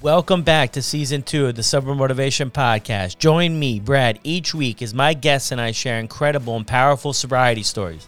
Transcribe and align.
Welcome 0.00 0.42
back 0.42 0.70
to 0.72 0.82
season 0.82 1.24
two 1.24 1.46
of 1.46 1.56
the 1.56 1.64
Sober 1.64 1.92
Motivation 1.92 2.52
Podcast. 2.52 3.18
Join 3.18 3.58
me, 3.58 3.80
Brad, 3.80 4.20
each 4.22 4.54
week 4.54 4.80
as 4.80 4.94
my 4.94 5.12
guests 5.12 5.50
and 5.50 5.60
I 5.60 5.72
share 5.72 5.98
incredible 5.98 6.54
and 6.56 6.64
powerful 6.64 7.12
sobriety 7.12 7.64
stories. 7.64 8.06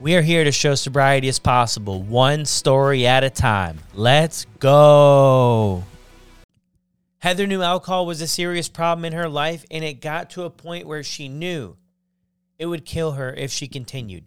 We 0.00 0.16
are 0.16 0.22
here 0.22 0.44
to 0.44 0.50
show 0.50 0.74
sobriety 0.74 1.28
is 1.28 1.38
possible, 1.38 2.02
one 2.02 2.46
story 2.46 3.06
at 3.06 3.22
a 3.22 3.28
time. 3.28 3.80
Let's 3.92 4.46
go. 4.60 5.84
Heather 7.18 7.46
knew 7.46 7.60
alcohol 7.60 8.06
was 8.06 8.22
a 8.22 8.26
serious 8.26 8.70
problem 8.70 9.04
in 9.04 9.12
her 9.12 9.28
life, 9.28 9.66
and 9.70 9.84
it 9.84 10.00
got 10.00 10.30
to 10.30 10.44
a 10.44 10.50
point 10.50 10.86
where 10.86 11.02
she 11.02 11.28
knew 11.28 11.76
it 12.58 12.64
would 12.64 12.86
kill 12.86 13.12
her 13.12 13.34
if 13.34 13.52
she 13.52 13.68
continued. 13.68 14.24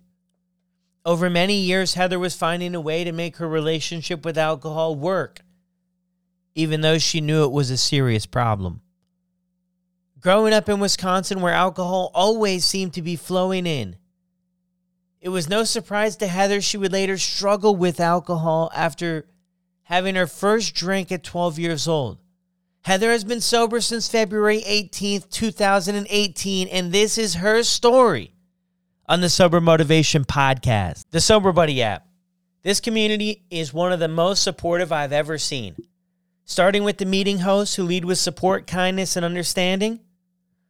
Over 1.07 1.27
many 1.27 1.55
years, 1.55 1.95
Heather 1.95 2.19
was 2.19 2.35
finding 2.35 2.75
a 2.75 2.81
way 2.81 3.03
to 3.03 3.11
make 3.11 3.37
her 3.37 3.49
relationship 3.49 4.23
with 4.23 4.37
alcohol 4.37 4.95
work 4.95 5.41
even 6.55 6.81
though 6.81 6.97
she 6.97 7.21
knew 7.21 7.43
it 7.43 7.51
was 7.51 7.69
a 7.69 7.77
serious 7.77 8.25
problem. 8.25 8.81
Growing 10.19 10.53
up 10.53 10.69
in 10.69 10.79
Wisconsin, 10.79 11.41
where 11.41 11.53
alcohol 11.53 12.11
always 12.13 12.65
seemed 12.65 12.93
to 12.93 13.01
be 13.01 13.15
flowing 13.15 13.65
in, 13.65 13.95
it 15.19 15.29
was 15.29 15.49
no 15.49 15.63
surprise 15.63 16.15
to 16.17 16.27
Heather 16.27 16.61
she 16.61 16.77
would 16.77 16.91
later 16.91 17.17
struggle 17.17 17.75
with 17.75 17.99
alcohol 17.99 18.71
after 18.75 19.27
having 19.83 20.15
her 20.15 20.27
first 20.27 20.73
drink 20.73 21.11
at 21.11 21.23
12 21.23 21.59
years 21.59 21.87
old. 21.87 22.17
Heather 22.83 23.11
has 23.11 23.23
been 23.23 23.41
sober 23.41 23.81
since 23.81 24.07
February 24.07 24.61
18th, 24.61 25.29
2018, 25.29 26.67
and 26.67 26.91
this 26.91 27.17
is 27.17 27.35
her 27.35 27.61
story 27.61 28.33
on 29.07 29.21
the 29.21 29.29
Sober 29.29 29.61
Motivation 29.61 30.25
Podcast, 30.25 31.03
the 31.11 31.21
Sober 31.21 31.51
Buddy 31.51 31.83
app. 31.83 32.07
This 32.63 32.79
community 32.79 33.43
is 33.51 33.73
one 33.73 33.91
of 33.91 33.99
the 33.99 34.07
most 34.07 34.41
supportive 34.41 34.91
I've 34.91 35.13
ever 35.13 35.37
seen 35.37 35.75
starting 36.45 36.83
with 36.83 36.97
the 36.97 37.05
meeting 37.05 37.39
hosts 37.39 37.75
who 37.75 37.83
lead 37.83 38.05
with 38.05 38.17
support, 38.17 38.67
kindness, 38.67 39.15
and 39.15 39.25
understanding. 39.25 39.99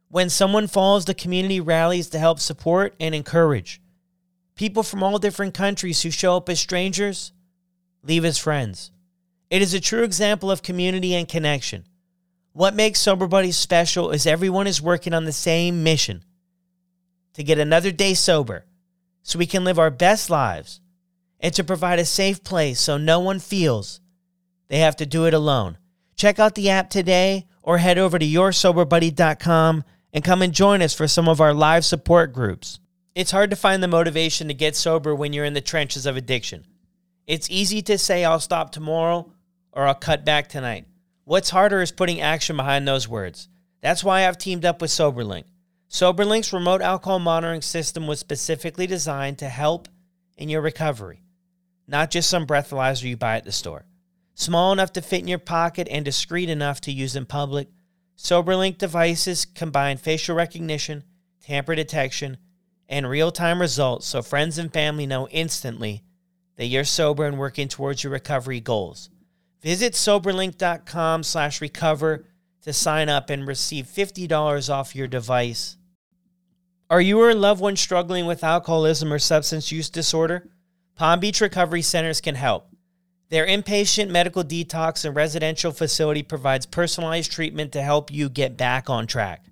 When 0.08 0.28
someone 0.28 0.66
falls, 0.66 1.04
the 1.04 1.14
community 1.14 1.60
rallies 1.60 2.08
to 2.10 2.18
help 2.18 2.38
support 2.38 2.94
and 3.00 3.14
encourage. 3.14 3.80
People 4.54 4.82
from 4.82 5.02
all 5.02 5.18
different 5.18 5.54
countries 5.54 6.02
who 6.02 6.10
show 6.10 6.36
up 6.36 6.48
as 6.48 6.60
strangers 6.60 7.32
leave 8.02 8.24
as 8.24 8.38
friends. 8.38 8.90
It 9.50 9.62
is 9.62 9.74
a 9.74 9.80
true 9.80 10.02
example 10.02 10.50
of 10.50 10.62
community 10.62 11.14
and 11.14 11.28
connection. 11.28 11.84
What 12.52 12.74
makes 12.74 13.00
Sober 13.00 13.26
Buddies 13.26 13.56
special 13.56 14.10
is 14.10 14.26
everyone 14.26 14.66
is 14.66 14.82
working 14.82 15.14
on 15.14 15.24
the 15.24 15.32
same 15.32 15.82
mission 15.82 16.22
to 17.32 17.42
get 17.42 17.58
another 17.58 17.90
day 17.90 18.12
sober 18.12 18.66
so 19.22 19.38
we 19.38 19.46
can 19.46 19.64
live 19.64 19.78
our 19.78 19.90
best 19.90 20.28
lives 20.28 20.80
and 21.40 21.54
to 21.54 21.64
provide 21.64 21.98
a 21.98 22.04
safe 22.04 22.44
place 22.44 22.78
so 22.78 22.98
no 22.98 23.20
one 23.20 23.38
feels 23.38 24.01
they 24.72 24.78
have 24.78 24.96
to 24.96 25.04
do 25.04 25.26
it 25.26 25.34
alone. 25.34 25.76
Check 26.16 26.38
out 26.38 26.54
the 26.54 26.70
app 26.70 26.88
today 26.88 27.44
or 27.62 27.76
head 27.76 27.98
over 27.98 28.18
to 28.18 28.24
yoursoberbuddy.com 28.24 29.84
and 30.14 30.24
come 30.24 30.40
and 30.40 30.54
join 30.54 30.80
us 30.80 30.94
for 30.94 31.06
some 31.06 31.28
of 31.28 31.42
our 31.42 31.52
live 31.52 31.84
support 31.84 32.32
groups. 32.32 32.80
It's 33.14 33.32
hard 33.32 33.50
to 33.50 33.56
find 33.56 33.82
the 33.82 33.88
motivation 33.88 34.48
to 34.48 34.54
get 34.54 34.74
sober 34.74 35.14
when 35.14 35.34
you're 35.34 35.44
in 35.44 35.52
the 35.52 35.60
trenches 35.60 36.06
of 36.06 36.16
addiction. 36.16 36.64
It's 37.26 37.50
easy 37.50 37.82
to 37.82 37.98
say, 37.98 38.24
I'll 38.24 38.40
stop 38.40 38.72
tomorrow 38.72 39.30
or 39.72 39.86
I'll 39.86 39.94
cut 39.94 40.24
back 40.24 40.48
tonight. 40.48 40.86
What's 41.24 41.50
harder 41.50 41.82
is 41.82 41.92
putting 41.92 42.22
action 42.22 42.56
behind 42.56 42.88
those 42.88 43.06
words. 43.06 43.50
That's 43.82 44.02
why 44.02 44.26
I've 44.26 44.38
teamed 44.38 44.64
up 44.64 44.80
with 44.80 44.90
SoberLink. 44.90 45.44
SoberLink's 45.90 46.54
remote 46.54 46.80
alcohol 46.80 47.18
monitoring 47.18 47.60
system 47.60 48.06
was 48.06 48.20
specifically 48.20 48.86
designed 48.86 49.36
to 49.40 49.50
help 49.50 49.88
in 50.38 50.48
your 50.48 50.62
recovery, 50.62 51.20
not 51.86 52.10
just 52.10 52.30
some 52.30 52.46
breathalyzer 52.46 53.02
you 53.02 53.18
buy 53.18 53.36
at 53.36 53.44
the 53.44 53.52
store. 53.52 53.84
Small 54.34 54.72
enough 54.72 54.92
to 54.94 55.02
fit 55.02 55.20
in 55.20 55.28
your 55.28 55.38
pocket 55.38 55.88
and 55.90 56.04
discreet 56.04 56.48
enough 56.48 56.80
to 56.82 56.92
use 56.92 57.16
in 57.16 57.26
public, 57.26 57.68
SoberLink 58.16 58.78
devices 58.78 59.44
combine 59.44 59.96
facial 59.96 60.36
recognition, 60.36 61.04
tamper 61.40 61.74
detection, 61.74 62.38
and 62.88 63.08
real-time 63.08 63.60
results 63.60 64.06
so 64.06 64.22
friends 64.22 64.58
and 64.58 64.72
family 64.72 65.06
know 65.06 65.28
instantly 65.28 66.02
that 66.56 66.66
you're 66.66 66.84
sober 66.84 67.26
and 67.26 67.38
working 67.38 67.68
towards 67.68 68.04
your 68.04 68.12
recovery 68.12 68.60
goals. 68.60 69.10
Visit 69.60 69.94
soberlink.com 69.94 71.22
slash 71.22 71.60
recover 71.60 72.26
to 72.62 72.72
sign 72.72 73.08
up 73.08 73.30
and 73.30 73.46
receive 73.46 73.86
$50 73.86 74.72
off 74.72 74.94
your 74.94 75.06
device. 75.06 75.76
Are 76.90 77.00
you 77.00 77.20
or 77.20 77.30
a 77.30 77.34
loved 77.34 77.60
one 77.60 77.76
struggling 77.76 78.26
with 78.26 78.44
alcoholism 78.44 79.12
or 79.12 79.18
substance 79.18 79.72
use 79.72 79.88
disorder? 79.88 80.50
Palm 80.94 81.20
Beach 81.20 81.40
Recovery 81.40 81.82
Centers 81.82 82.20
can 82.20 82.34
help. 82.34 82.68
Their 83.32 83.46
inpatient 83.46 84.10
medical 84.10 84.44
detox 84.44 85.04
and 85.06 85.16
residential 85.16 85.72
facility 85.72 86.22
provides 86.22 86.66
personalized 86.66 87.32
treatment 87.32 87.72
to 87.72 87.80
help 87.80 88.12
you 88.12 88.28
get 88.28 88.58
back 88.58 88.90
on 88.90 89.06
track. 89.06 89.46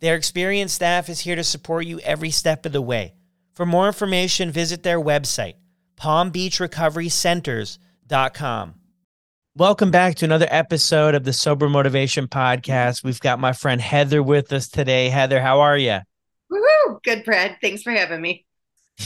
Their 0.00 0.14
experienced 0.14 0.76
staff 0.76 1.10
is 1.10 1.20
here 1.20 1.36
to 1.36 1.44
support 1.44 1.84
you 1.84 2.00
every 2.00 2.30
step 2.30 2.64
of 2.64 2.72
the 2.72 2.80
way. 2.80 3.12
For 3.52 3.66
more 3.66 3.86
information, 3.86 4.50
visit 4.50 4.82
their 4.82 4.98
website, 4.98 5.56
palmbeachrecoverycenters.com. 6.00 8.74
Welcome 9.56 9.90
back 9.90 10.14
to 10.14 10.24
another 10.24 10.48
episode 10.48 11.14
of 11.14 11.24
the 11.24 11.34
Sober 11.34 11.68
Motivation 11.68 12.28
Podcast. 12.28 13.04
We've 13.04 13.20
got 13.20 13.38
my 13.38 13.52
friend 13.52 13.82
Heather 13.82 14.22
with 14.22 14.50
us 14.54 14.68
today. 14.68 15.10
Heather, 15.10 15.42
how 15.42 15.60
are 15.60 15.76
you? 15.76 15.98
Woohoo! 16.50 17.02
Good, 17.04 17.26
Brad. 17.26 17.58
Thanks 17.60 17.82
for 17.82 17.92
having 17.92 18.22
me. 18.22 18.46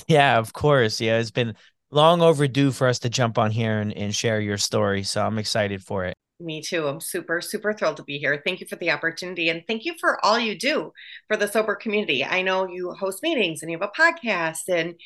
Yeah, 0.07 0.39
of 0.39 0.53
course. 0.53 1.01
Yeah, 1.01 1.19
it's 1.19 1.31
been 1.31 1.55
long 1.91 2.23
overdue 2.23 2.73
for 2.73 2.87
us 2.87 2.99
to 3.01 3.09
jump 3.09 3.39
on 3.39 3.51
here 3.51 3.79
and, 3.79 3.93
and 3.97 4.15
share 4.15 4.41
your 4.41 4.59
story. 4.59 5.03
So 5.03 5.25
I'm 5.25 5.39
excited 5.39 5.83
for 5.83 6.05
it. 6.05 6.15
Me 6.39 6.61
too. 6.61 6.87
I'm 6.87 7.01
super, 7.01 7.41
super 7.41 7.73
thrilled 7.73 7.97
to 7.97 8.03
be 8.03 8.19
here. 8.19 8.43
Thank 8.45 8.61
you 8.61 8.67
for 8.67 8.77
the 8.77 8.91
opportunity 8.91 9.49
and 9.49 9.63
thank 9.67 9.85
you 9.85 9.95
for 9.99 10.23
all 10.25 10.39
you 10.39 10.59
do 10.59 10.93
for 11.29 11.37
the 11.37 11.49
sober 11.49 11.75
community. 11.75 12.25
I 12.25 12.43
know 12.43 12.69
you 12.69 12.93
host 12.93 13.23
meetings 13.23 13.63
and 13.63 13.71
you 13.71 13.79
have 13.79 13.89
a 13.89 14.01
podcast 14.01 14.69
and 14.69 14.97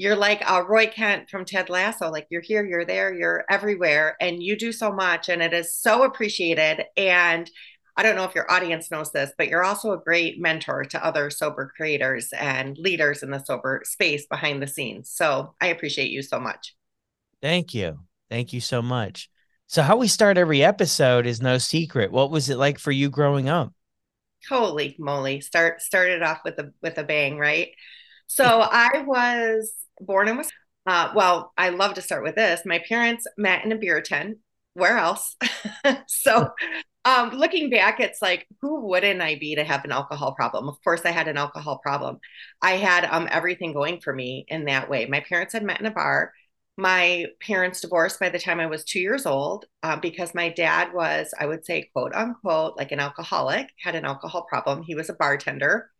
you're 0.00 0.16
like 0.16 0.42
uh, 0.50 0.64
Roy 0.66 0.86
Kent 0.86 1.28
from 1.28 1.44
Ted 1.44 1.68
Lasso. 1.68 2.10
Like 2.10 2.26
you're 2.30 2.40
here, 2.40 2.64
you're 2.64 2.86
there, 2.86 3.14
you're 3.14 3.44
everywhere, 3.50 4.16
and 4.20 4.42
you 4.42 4.56
do 4.56 4.72
so 4.72 4.90
much, 4.90 5.28
and 5.28 5.42
it 5.42 5.52
is 5.52 5.74
so 5.74 6.04
appreciated. 6.04 6.84
And 6.96 7.50
I 7.96 8.02
don't 8.02 8.16
know 8.16 8.24
if 8.24 8.34
your 8.34 8.50
audience 8.50 8.90
knows 8.90 9.12
this, 9.12 9.32
but 9.36 9.48
you're 9.48 9.64
also 9.64 9.92
a 9.92 9.98
great 9.98 10.40
mentor 10.40 10.84
to 10.84 11.04
other 11.04 11.30
sober 11.30 11.72
creators 11.76 12.32
and 12.32 12.76
leaders 12.78 13.22
in 13.22 13.30
the 13.30 13.38
sober 13.38 13.82
space 13.84 14.26
behind 14.26 14.62
the 14.62 14.66
scenes. 14.66 15.10
So 15.10 15.54
I 15.60 15.68
appreciate 15.68 16.10
you 16.10 16.22
so 16.22 16.40
much. 16.40 16.74
Thank 17.42 17.74
you. 17.74 18.00
Thank 18.28 18.52
you 18.52 18.60
so 18.60 18.82
much. 18.82 19.28
So 19.66 19.82
how 19.82 19.96
we 19.96 20.08
start 20.08 20.38
every 20.38 20.64
episode 20.64 21.26
is 21.26 21.40
no 21.40 21.58
secret. 21.58 22.10
What 22.10 22.30
was 22.30 22.50
it 22.50 22.58
like 22.58 22.78
for 22.78 22.90
you 22.90 23.08
growing 23.08 23.48
up? 23.48 23.72
Holy 24.48 24.96
moly. 24.98 25.40
Start 25.40 25.80
started 25.80 26.22
off 26.22 26.40
with 26.44 26.58
a 26.58 26.72
with 26.82 26.98
a 26.98 27.04
bang, 27.04 27.38
right? 27.38 27.68
So 28.26 28.44
I 28.44 29.04
was 29.06 29.72
born 30.00 30.28
in 30.28 30.36
Wisconsin. 30.36 30.56
Uh, 30.86 31.12
well, 31.14 31.52
I 31.56 31.68
love 31.68 31.94
to 31.94 32.02
start 32.02 32.22
with 32.22 32.34
this. 32.34 32.62
My 32.64 32.82
parents 32.88 33.26
met 33.36 33.64
in 33.64 33.72
a 33.72 33.76
beer 33.76 34.00
tent. 34.00 34.38
Where 34.74 34.96
else? 34.96 35.36
so 36.06 36.48
um, 37.04 37.30
looking 37.30 37.70
back, 37.70 37.98
it's 37.98 38.20
like, 38.20 38.46
who 38.60 38.86
wouldn't 38.86 39.22
I 39.22 39.36
be 39.36 39.54
to 39.54 39.64
have 39.64 39.84
an 39.84 39.92
alcohol 39.92 40.34
problem? 40.34 40.68
Of 40.68 40.82
course, 40.84 41.02
I 41.04 41.10
had 41.10 41.28
an 41.28 41.38
alcohol 41.38 41.78
problem. 41.78 42.18
I 42.60 42.72
had 42.72 43.06
um, 43.06 43.26
everything 43.30 43.72
going 43.72 44.00
for 44.00 44.12
me 44.12 44.44
in 44.48 44.66
that 44.66 44.90
way. 44.90 45.06
My 45.06 45.20
parents 45.20 45.54
had 45.54 45.62
met 45.62 45.80
in 45.80 45.86
a 45.86 45.90
bar. 45.90 46.32
My 46.76 47.26
parents 47.40 47.80
divorced 47.80 48.20
by 48.20 48.28
the 48.28 48.38
time 48.38 48.60
I 48.60 48.66
was 48.66 48.84
two 48.84 49.00
years 49.00 49.24
old 49.24 49.64
uh, 49.82 49.96
because 49.96 50.34
my 50.34 50.50
dad 50.50 50.92
was, 50.92 51.32
I 51.38 51.46
would 51.46 51.64
say, 51.64 51.90
quote 51.94 52.14
unquote, 52.14 52.76
like 52.76 52.92
an 52.92 53.00
alcoholic, 53.00 53.68
had 53.82 53.94
an 53.94 54.04
alcohol 54.04 54.46
problem. 54.48 54.82
He 54.82 54.94
was 54.94 55.08
a 55.08 55.14
bartender. 55.14 55.90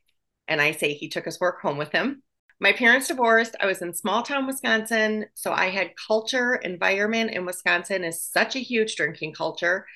And 0.48 0.60
I 0.60 0.72
say 0.72 0.92
he 0.92 1.08
took 1.08 1.24
his 1.24 1.40
work 1.40 1.60
home 1.62 1.78
with 1.78 1.92
him. 1.92 2.22
My 2.60 2.72
parents 2.72 3.08
divorced. 3.08 3.56
I 3.58 3.66
was 3.66 3.80
in 3.80 3.94
small 3.94 4.22
town 4.22 4.46
Wisconsin. 4.46 5.26
So 5.34 5.52
I 5.52 5.70
had 5.70 5.92
culture, 6.06 6.56
environment 6.56 7.30
in 7.30 7.46
Wisconsin 7.46 8.04
is 8.04 8.22
such 8.22 8.54
a 8.54 8.60
huge 8.60 8.96
drinking 8.96 9.32
culture 9.32 9.86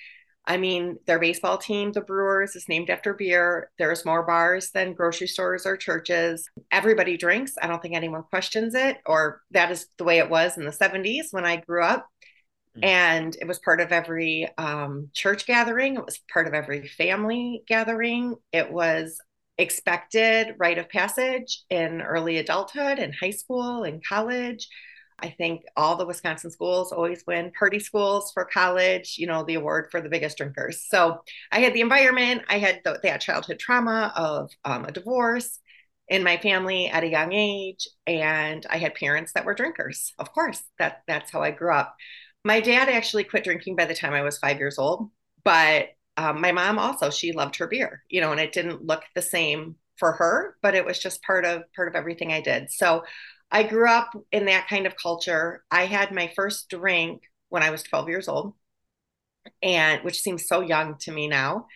I 0.47 0.59
mean, 0.59 0.99
their 1.07 1.19
baseball 1.19 1.57
team, 1.57 1.93
the 1.93 2.03
Brewers, 2.03 2.55
is 2.55 2.69
named 2.69 2.91
after 2.91 3.15
beer. 3.15 3.71
There's 3.79 4.05
more 4.05 4.27
bars 4.27 4.71
than 4.73 4.93
grocery 4.93 5.27
stores 5.27 5.65
or 5.65 5.77
churches. 5.77 6.49
Everybody 6.71 7.17
drinks. 7.17 7.55
I 7.61 7.67
don't 7.67 7.81
think 7.81 7.95
anyone 7.95 8.25
questions 8.25 8.75
it, 8.75 8.99
or 9.07 9.41
that 9.53 9.71
is 9.71 9.87
the 9.97 10.05
way 10.05 10.19
it 10.19 10.29
was 10.29 10.59
in 10.59 10.65
the 10.65 10.71
70s 10.71 11.29
when 11.31 11.47
I 11.47 11.57
grew 11.57 11.83
up. 11.83 12.07
Mm-hmm. 12.77 12.85
And 12.85 13.37
it 13.41 13.49
was 13.49 13.59
part 13.61 13.81
of 13.81 13.93
every 13.93 14.49
um, 14.59 15.09
church 15.15 15.47
gathering, 15.47 15.97
it 15.97 16.05
was 16.05 16.21
part 16.33 16.47
of 16.47 16.55
every 16.55 16.89
family 16.89 17.63
gathering. 17.67 18.35
It 18.53 18.71
was 18.71 19.19
expected 19.57 20.57
rite 20.59 20.79
of 20.79 20.89
passage 20.89 21.63
in 21.71 22.03
early 22.03 22.39
adulthood 22.39 22.99
in 22.99 23.13
high 23.13 23.31
school 23.31 23.85
in 23.85 24.01
college. 24.07 24.69
I 25.19 25.31
think 25.31 25.65
all 25.77 25.97
the 25.97 26.07
Wisconsin 26.07 26.51
schools 26.51 26.93
always 26.93 27.25
win 27.27 27.53
party 27.59 27.79
schools 27.79 28.33
for 28.33 28.45
college, 28.45 29.17
you 29.19 29.27
know, 29.27 29.45
the 29.45 29.55
award 29.55 29.89
for 29.91 30.01
the 30.01 30.09
biggest 30.09 30.37
drinkers. 30.37 30.85
So 30.89 31.23
I 31.53 31.61
had 31.61 31.73
the 31.73 31.81
environment, 31.81 32.43
I 32.49 32.59
had 32.59 32.81
the, 32.85 32.99
that 33.03 33.21
childhood 33.21 33.59
trauma 33.59 34.13
of 34.17 34.51
um, 34.65 34.85
a 34.85 34.93
divorce 34.93 35.61
in 36.09 36.23
my 36.23 36.37
family 36.37 36.89
at 36.89 37.05
a 37.05 37.09
young 37.09 37.33
age, 37.33 37.89
and 38.07 38.67
I 38.69 38.77
had 38.77 38.95
parents 38.95 39.33
that 39.33 39.45
were 39.45 39.55
drinkers. 39.55 40.13
Of 40.19 40.33
course, 40.33 40.63
that 40.79 41.03
that's 41.07 41.31
how 41.31 41.43
I 41.43 41.51
grew 41.51 41.73
up. 41.73 41.95
My 42.45 42.61
dad 42.61 42.89
actually 42.89 43.25
quit 43.25 43.45
drinking 43.45 43.77
by 43.77 43.87
the 43.87 43.95
time 43.95 44.13
I 44.13 44.23
was 44.23 44.39
five 44.39 44.59
years 44.59 44.79
old, 44.79 45.11
but 45.45 45.89
um, 46.17 46.41
my 46.41 46.53
mom 46.53 46.79
also 46.79 47.11
she 47.11 47.33
loved 47.33 47.57
her 47.57 47.67
beer, 47.67 48.03
you 48.09 48.21
know, 48.21 48.33
and 48.33 48.41
it 48.41 48.53
didn't 48.53 48.85
look 48.85 49.03
the 49.15 49.23
same 49.23 49.77
for 49.97 50.13
her, 50.13 50.57
but 50.63 50.75
it 50.75 50.85
was 50.85 50.99
just 50.99 51.23
part 51.23 51.45
of 51.45 51.63
part 51.75 51.89
of 51.89 51.95
everything 51.95 52.33
I 52.33 52.41
did. 52.41 52.71
So 52.71 53.05
I 53.55 53.63
grew 53.63 53.89
up 53.89 54.11
in 54.33 54.47
that 54.47 54.69
kind 54.69 54.87
of 54.87 54.97
culture. 54.97 55.65
I 55.71 55.87
had 55.87 56.13
my 56.13 56.33
first 56.37 56.69
drink 56.69 57.23
when 57.51 57.63
I 57.63 57.71
was 57.71 57.85
12 57.85 58.09
years 58.11 58.29
old, 58.29 58.55
and 59.63 60.03
which 60.03 60.21
seems 60.21 60.47
so 60.47 60.61
young 60.61 60.97
to 61.01 61.13
me 61.13 61.29
now. 61.29 61.67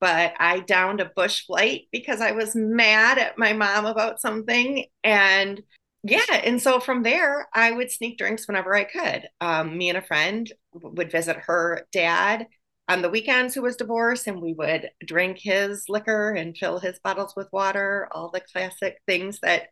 But 0.00 0.34
I 0.38 0.60
downed 0.60 1.00
a 1.00 1.12
Busch 1.16 1.44
Light 1.48 1.88
because 1.92 2.20
I 2.20 2.32
was 2.32 2.56
mad 2.56 3.18
at 3.18 3.38
my 3.38 3.54
mom 3.54 3.86
about 3.86 4.20
something, 4.20 4.86
and 5.04 5.62
yeah, 6.04 6.20
and 6.44 6.60
so 6.62 6.80
from 6.80 7.02
there, 7.04 7.48
I 7.54 7.72
would 7.72 7.90
sneak 7.90 8.18
drinks 8.18 8.48
whenever 8.48 8.74
I 8.76 8.84
could. 8.84 9.28
Um, 9.40 9.78
me 9.78 9.88
and 9.88 9.98
a 9.98 10.02
friend 10.02 10.52
would 10.74 11.12
visit 11.12 11.36
her 11.46 11.86
dad 11.92 12.46
on 12.88 13.02
the 13.02 13.10
weekends 13.10 13.54
who 13.54 13.62
was 13.62 13.76
divorced, 13.76 14.26
and 14.28 14.42
we 14.42 14.54
would 14.54 14.90
drink 15.06 15.38
his 15.40 15.86
liquor 15.88 16.32
and 16.32 16.58
fill 16.58 16.80
his 16.80 17.00
bottles 17.04 17.34
with 17.36 17.48
water, 17.52 18.08
all 18.12 18.30
the 18.30 18.42
classic 18.52 18.98
things 19.06 19.40
that 19.40 19.68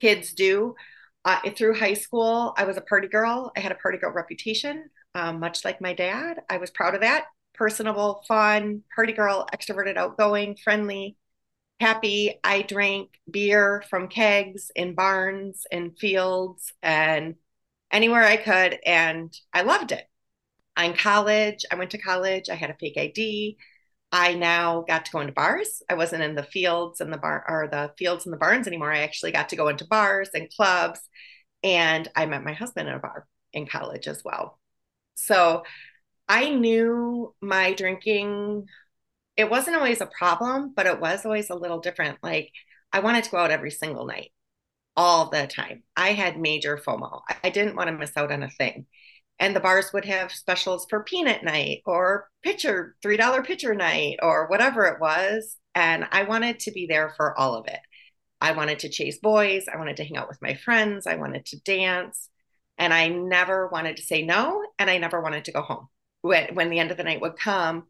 kids 0.00 0.34
do. 0.34 0.76
Uh, 1.24 1.38
through 1.50 1.78
high 1.78 1.94
school, 1.94 2.54
I 2.56 2.64
was 2.64 2.76
a 2.76 2.82
party 2.82 3.08
girl. 3.08 3.52
I 3.56 3.60
had 3.60 3.72
a 3.72 3.76
party 3.76 3.98
girl 3.98 4.12
reputation, 4.12 4.88
um, 5.14 5.38
much 5.38 5.64
like 5.64 5.80
my 5.80 5.92
dad. 5.92 6.40
I 6.48 6.56
was 6.56 6.70
proud 6.70 6.94
of 6.94 7.02
that. 7.02 7.26
Personable, 7.54 8.24
fun, 8.26 8.82
party 8.94 9.12
girl, 9.12 9.46
extroverted, 9.52 9.96
outgoing, 9.98 10.56
friendly, 10.56 11.16
happy. 11.80 12.40
I 12.44 12.62
drank 12.62 13.10
beer 13.30 13.84
from 13.90 14.08
kegs 14.08 14.70
in 14.76 14.94
barns 14.94 15.66
and 15.72 15.98
fields 15.98 16.72
and 16.82 17.36
anywhere 17.92 18.24
I 18.24 18.36
could. 18.36 18.78
And 18.86 19.32
I 19.52 19.62
loved 19.62 19.92
it. 19.92 20.06
In 20.82 20.94
college, 20.94 21.64
I 21.70 21.76
went 21.76 21.90
to 21.92 21.98
college. 21.98 22.48
I 22.50 22.54
had 22.54 22.70
a 22.70 22.74
fake 22.74 22.96
ID. 22.96 23.58
I 24.12 24.34
now 24.34 24.82
got 24.88 25.04
to 25.04 25.12
go 25.12 25.20
into 25.20 25.32
bars. 25.32 25.82
I 25.88 25.94
wasn't 25.94 26.22
in 26.22 26.34
the 26.34 26.42
fields 26.42 27.00
and 27.00 27.12
the 27.12 27.18
bar 27.18 27.44
or 27.48 27.68
the 27.68 27.92
fields 27.96 28.26
and 28.26 28.32
the 28.32 28.38
barns 28.38 28.66
anymore. 28.66 28.92
I 28.92 29.00
actually 29.00 29.32
got 29.32 29.50
to 29.50 29.56
go 29.56 29.68
into 29.68 29.86
bars 29.86 30.30
and 30.34 30.50
clubs. 30.50 31.00
And 31.62 32.08
I 32.16 32.26
met 32.26 32.44
my 32.44 32.52
husband 32.52 32.88
in 32.88 32.94
a 32.94 32.98
bar 32.98 33.26
in 33.52 33.66
college 33.66 34.08
as 34.08 34.22
well. 34.24 34.58
So 35.14 35.64
I 36.28 36.50
knew 36.50 37.34
my 37.40 37.74
drinking 37.74 38.66
it 39.36 39.50
wasn't 39.50 39.76
always 39.76 40.00
a 40.02 40.06
problem, 40.06 40.72
but 40.76 40.86
it 40.86 41.00
was 41.00 41.24
always 41.24 41.50
a 41.50 41.54
little 41.54 41.80
different. 41.80 42.18
Like 42.22 42.52
I 42.92 43.00
wanted 43.00 43.24
to 43.24 43.30
go 43.30 43.38
out 43.38 43.50
every 43.50 43.70
single 43.70 44.06
night, 44.06 44.32
all 44.96 45.30
the 45.30 45.46
time. 45.46 45.82
I 45.96 46.12
had 46.12 46.38
major 46.38 46.76
FOMO. 46.76 47.22
I 47.42 47.50
didn't 47.50 47.76
want 47.76 47.88
to 47.88 47.96
miss 47.96 48.16
out 48.16 48.32
on 48.32 48.42
a 48.42 48.50
thing. 48.50 48.86
And 49.40 49.56
the 49.56 49.60
bars 49.60 49.90
would 49.92 50.04
have 50.04 50.30
specials 50.30 50.86
for 50.88 51.02
peanut 51.02 51.42
night 51.42 51.80
or 51.86 52.28
pitcher, 52.42 52.94
$3 53.02 53.44
pitcher 53.44 53.74
night 53.74 54.18
or 54.22 54.46
whatever 54.48 54.84
it 54.84 55.00
was. 55.00 55.56
And 55.74 56.06
I 56.12 56.24
wanted 56.24 56.60
to 56.60 56.70
be 56.70 56.86
there 56.86 57.14
for 57.16 57.36
all 57.38 57.54
of 57.54 57.66
it. 57.66 57.80
I 58.42 58.52
wanted 58.52 58.80
to 58.80 58.90
chase 58.90 59.18
boys. 59.18 59.64
I 59.66 59.78
wanted 59.78 59.96
to 59.96 60.04
hang 60.04 60.18
out 60.18 60.28
with 60.28 60.42
my 60.42 60.54
friends. 60.54 61.06
I 61.06 61.16
wanted 61.16 61.46
to 61.46 61.60
dance. 61.60 62.28
And 62.76 62.92
I 62.92 63.08
never 63.08 63.68
wanted 63.68 63.96
to 63.96 64.02
say 64.02 64.22
no. 64.22 64.62
And 64.78 64.90
I 64.90 64.98
never 64.98 65.22
wanted 65.22 65.46
to 65.46 65.52
go 65.52 65.62
home. 65.62 65.88
When, 66.20 66.54
when 66.54 66.68
the 66.68 66.78
end 66.78 66.90
of 66.90 66.98
the 66.98 67.04
night 67.04 67.22
would 67.22 67.38
come, 67.38 67.84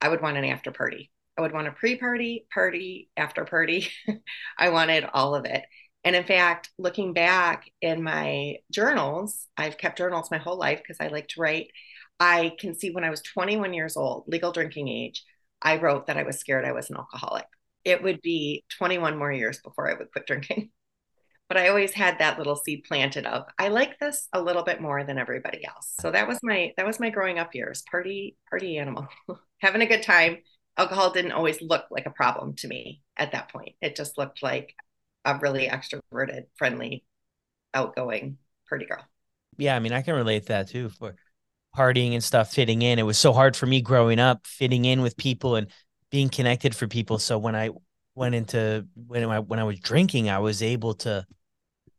I 0.00 0.08
would 0.08 0.22
want 0.22 0.36
an 0.36 0.44
after 0.44 0.70
party. 0.70 1.10
I 1.36 1.40
would 1.40 1.52
want 1.52 1.66
a 1.68 1.72
pre 1.72 1.96
party, 1.96 2.46
party, 2.54 3.10
after 3.16 3.44
party. 3.44 3.88
I 4.58 4.70
wanted 4.70 5.04
all 5.12 5.34
of 5.34 5.44
it. 5.44 5.64
And 6.04 6.14
in 6.14 6.24
fact, 6.24 6.70
looking 6.78 7.12
back 7.12 7.70
in 7.80 8.02
my 8.02 8.56
journals, 8.72 9.46
I've 9.56 9.78
kept 9.78 9.98
journals 9.98 10.30
my 10.30 10.38
whole 10.38 10.56
life 10.58 10.78
because 10.78 10.98
I 11.00 11.08
like 11.08 11.28
to 11.28 11.40
write. 11.40 11.70
I 12.20 12.54
can 12.58 12.74
see 12.74 12.90
when 12.90 13.04
I 13.04 13.10
was 13.10 13.22
21 13.22 13.74
years 13.74 13.96
old, 13.96 14.24
legal 14.26 14.52
drinking 14.52 14.88
age, 14.88 15.24
I 15.60 15.76
wrote 15.76 16.06
that 16.06 16.16
I 16.16 16.22
was 16.22 16.38
scared 16.38 16.64
I 16.64 16.72
was 16.72 16.90
an 16.90 16.96
alcoholic. 16.96 17.46
It 17.84 18.02
would 18.02 18.20
be 18.22 18.64
21 18.78 19.18
more 19.18 19.32
years 19.32 19.60
before 19.60 19.90
I 19.90 19.94
would 19.94 20.10
quit 20.12 20.26
drinking. 20.26 20.70
But 21.48 21.56
I 21.56 21.68
always 21.68 21.94
had 21.94 22.18
that 22.18 22.36
little 22.36 22.56
seed 22.56 22.84
planted 22.86 23.24
of 23.24 23.46
I 23.58 23.68
like 23.68 23.98
this 23.98 24.28
a 24.34 24.42
little 24.42 24.62
bit 24.64 24.82
more 24.82 25.02
than 25.02 25.16
everybody 25.16 25.64
else. 25.66 25.94
So 25.98 26.10
that 26.10 26.28
was 26.28 26.38
my 26.42 26.74
that 26.76 26.86
was 26.86 27.00
my 27.00 27.08
growing 27.08 27.38
up 27.38 27.54
years. 27.54 27.82
Party 27.90 28.36
party 28.50 28.76
animal. 28.76 29.08
having 29.62 29.80
a 29.80 29.86
good 29.86 30.02
time. 30.02 30.42
Alcohol 30.76 31.10
didn't 31.10 31.32
always 31.32 31.62
look 31.62 31.86
like 31.90 32.04
a 32.04 32.10
problem 32.10 32.54
to 32.56 32.68
me 32.68 33.02
at 33.16 33.32
that 33.32 33.50
point. 33.50 33.76
It 33.80 33.96
just 33.96 34.18
looked 34.18 34.42
like 34.42 34.74
a 35.36 35.38
really 35.40 35.68
extroverted, 35.68 36.44
friendly, 36.56 37.04
outgoing 37.74 38.38
party 38.68 38.86
girl. 38.86 39.04
Yeah, 39.56 39.76
I 39.76 39.80
mean, 39.80 39.92
I 39.92 40.02
can 40.02 40.14
relate 40.14 40.42
to 40.42 40.48
that 40.48 40.68
too 40.68 40.88
for 40.90 41.16
partying 41.76 42.12
and 42.12 42.24
stuff, 42.24 42.52
fitting 42.52 42.82
in. 42.82 42.98
It 42.98 43.04
was 43.04 43.18
so 43.18 43.32
hard 43.32 43.56
for 43.56 43.66
me 43.66 43.80
growing 43.80 44.18
up, 44.18 44.46
fitting 44.46 44.84
in 44.84 45.02
with 45.02 45.16
people 45.16 45.56
and 45.56 45.68
being 46.10 46.28
connected 46.28 46.74
for 46.74 46.86
people. 46.86 47.18
So 47.18 47.38
when 47.38 47.54
I 47.54 47.70
went 48.14 48.34
into 48.34 48.86
when 48.94 49.24
I 49.24 49.40
when 49.40 49.58
I 49.58 49.64
was 49.64 49.80
drinking, 49.80 50.30
I 50.30 50.38
was 50.38 50.62
able 50.62 50.94
to 50.94 51.26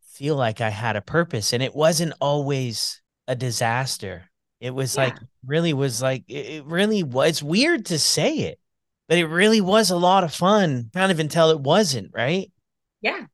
feel 0.04 0.36
like 0.36 0.62
I 0.62 0.70
had 0.70 0.96
a 0.96 1.02
purpose, 1.02 1.54
and 1.54 1.64
it 1.64 1.75
wasn't 1.75 2.14
always 2.20 3.02
a 3.28 3.36
disaster. 3.36 4.30
It 4.60 4.72
was 4.72 4.96
yeah. 4.96 5.06
like 5.06 5.18
really 5.46 5.74
was 5.74 6.02
like 6.02 6.24
it 6.28 6.66
really 6.66 7.04
was 7.04 7.42
weird 7.42 7.86
to 7.88 8.00
say 8.00 8.40
it, 8.40 8.60
but 9.08 9.18
it 9.18 9.28
really 9.28 9.62
was 9.62 9.92
a 9.92 9.98
lot 9.98 10.24
of 10.24 10.34
fun, 10.34 10.90
kind 10.94 11.12
of 11.12 11.20
until 11.20 11.52
it 11.52 11.60
wasn't, 11.60 12.12
right? 12.14 12.52
Yeah. 13.01 13.25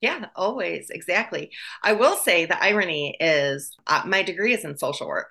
Yeah, 0.00 0.26
always. 0.34 0.90
Exactly. 0.90 1.50
I 1.82 1.92
will 1.92 2.16
say 2.16 2.46
the 2.46 2.62
irony 2.62 3.16
is 3.20 3.76
uh, 3.86 4.02
my 4.06 4.22
degree 4.22 4.54
is 4.54 4.64
in 4.64 4.78
social 4.78 5.06
work. 5.06 5.30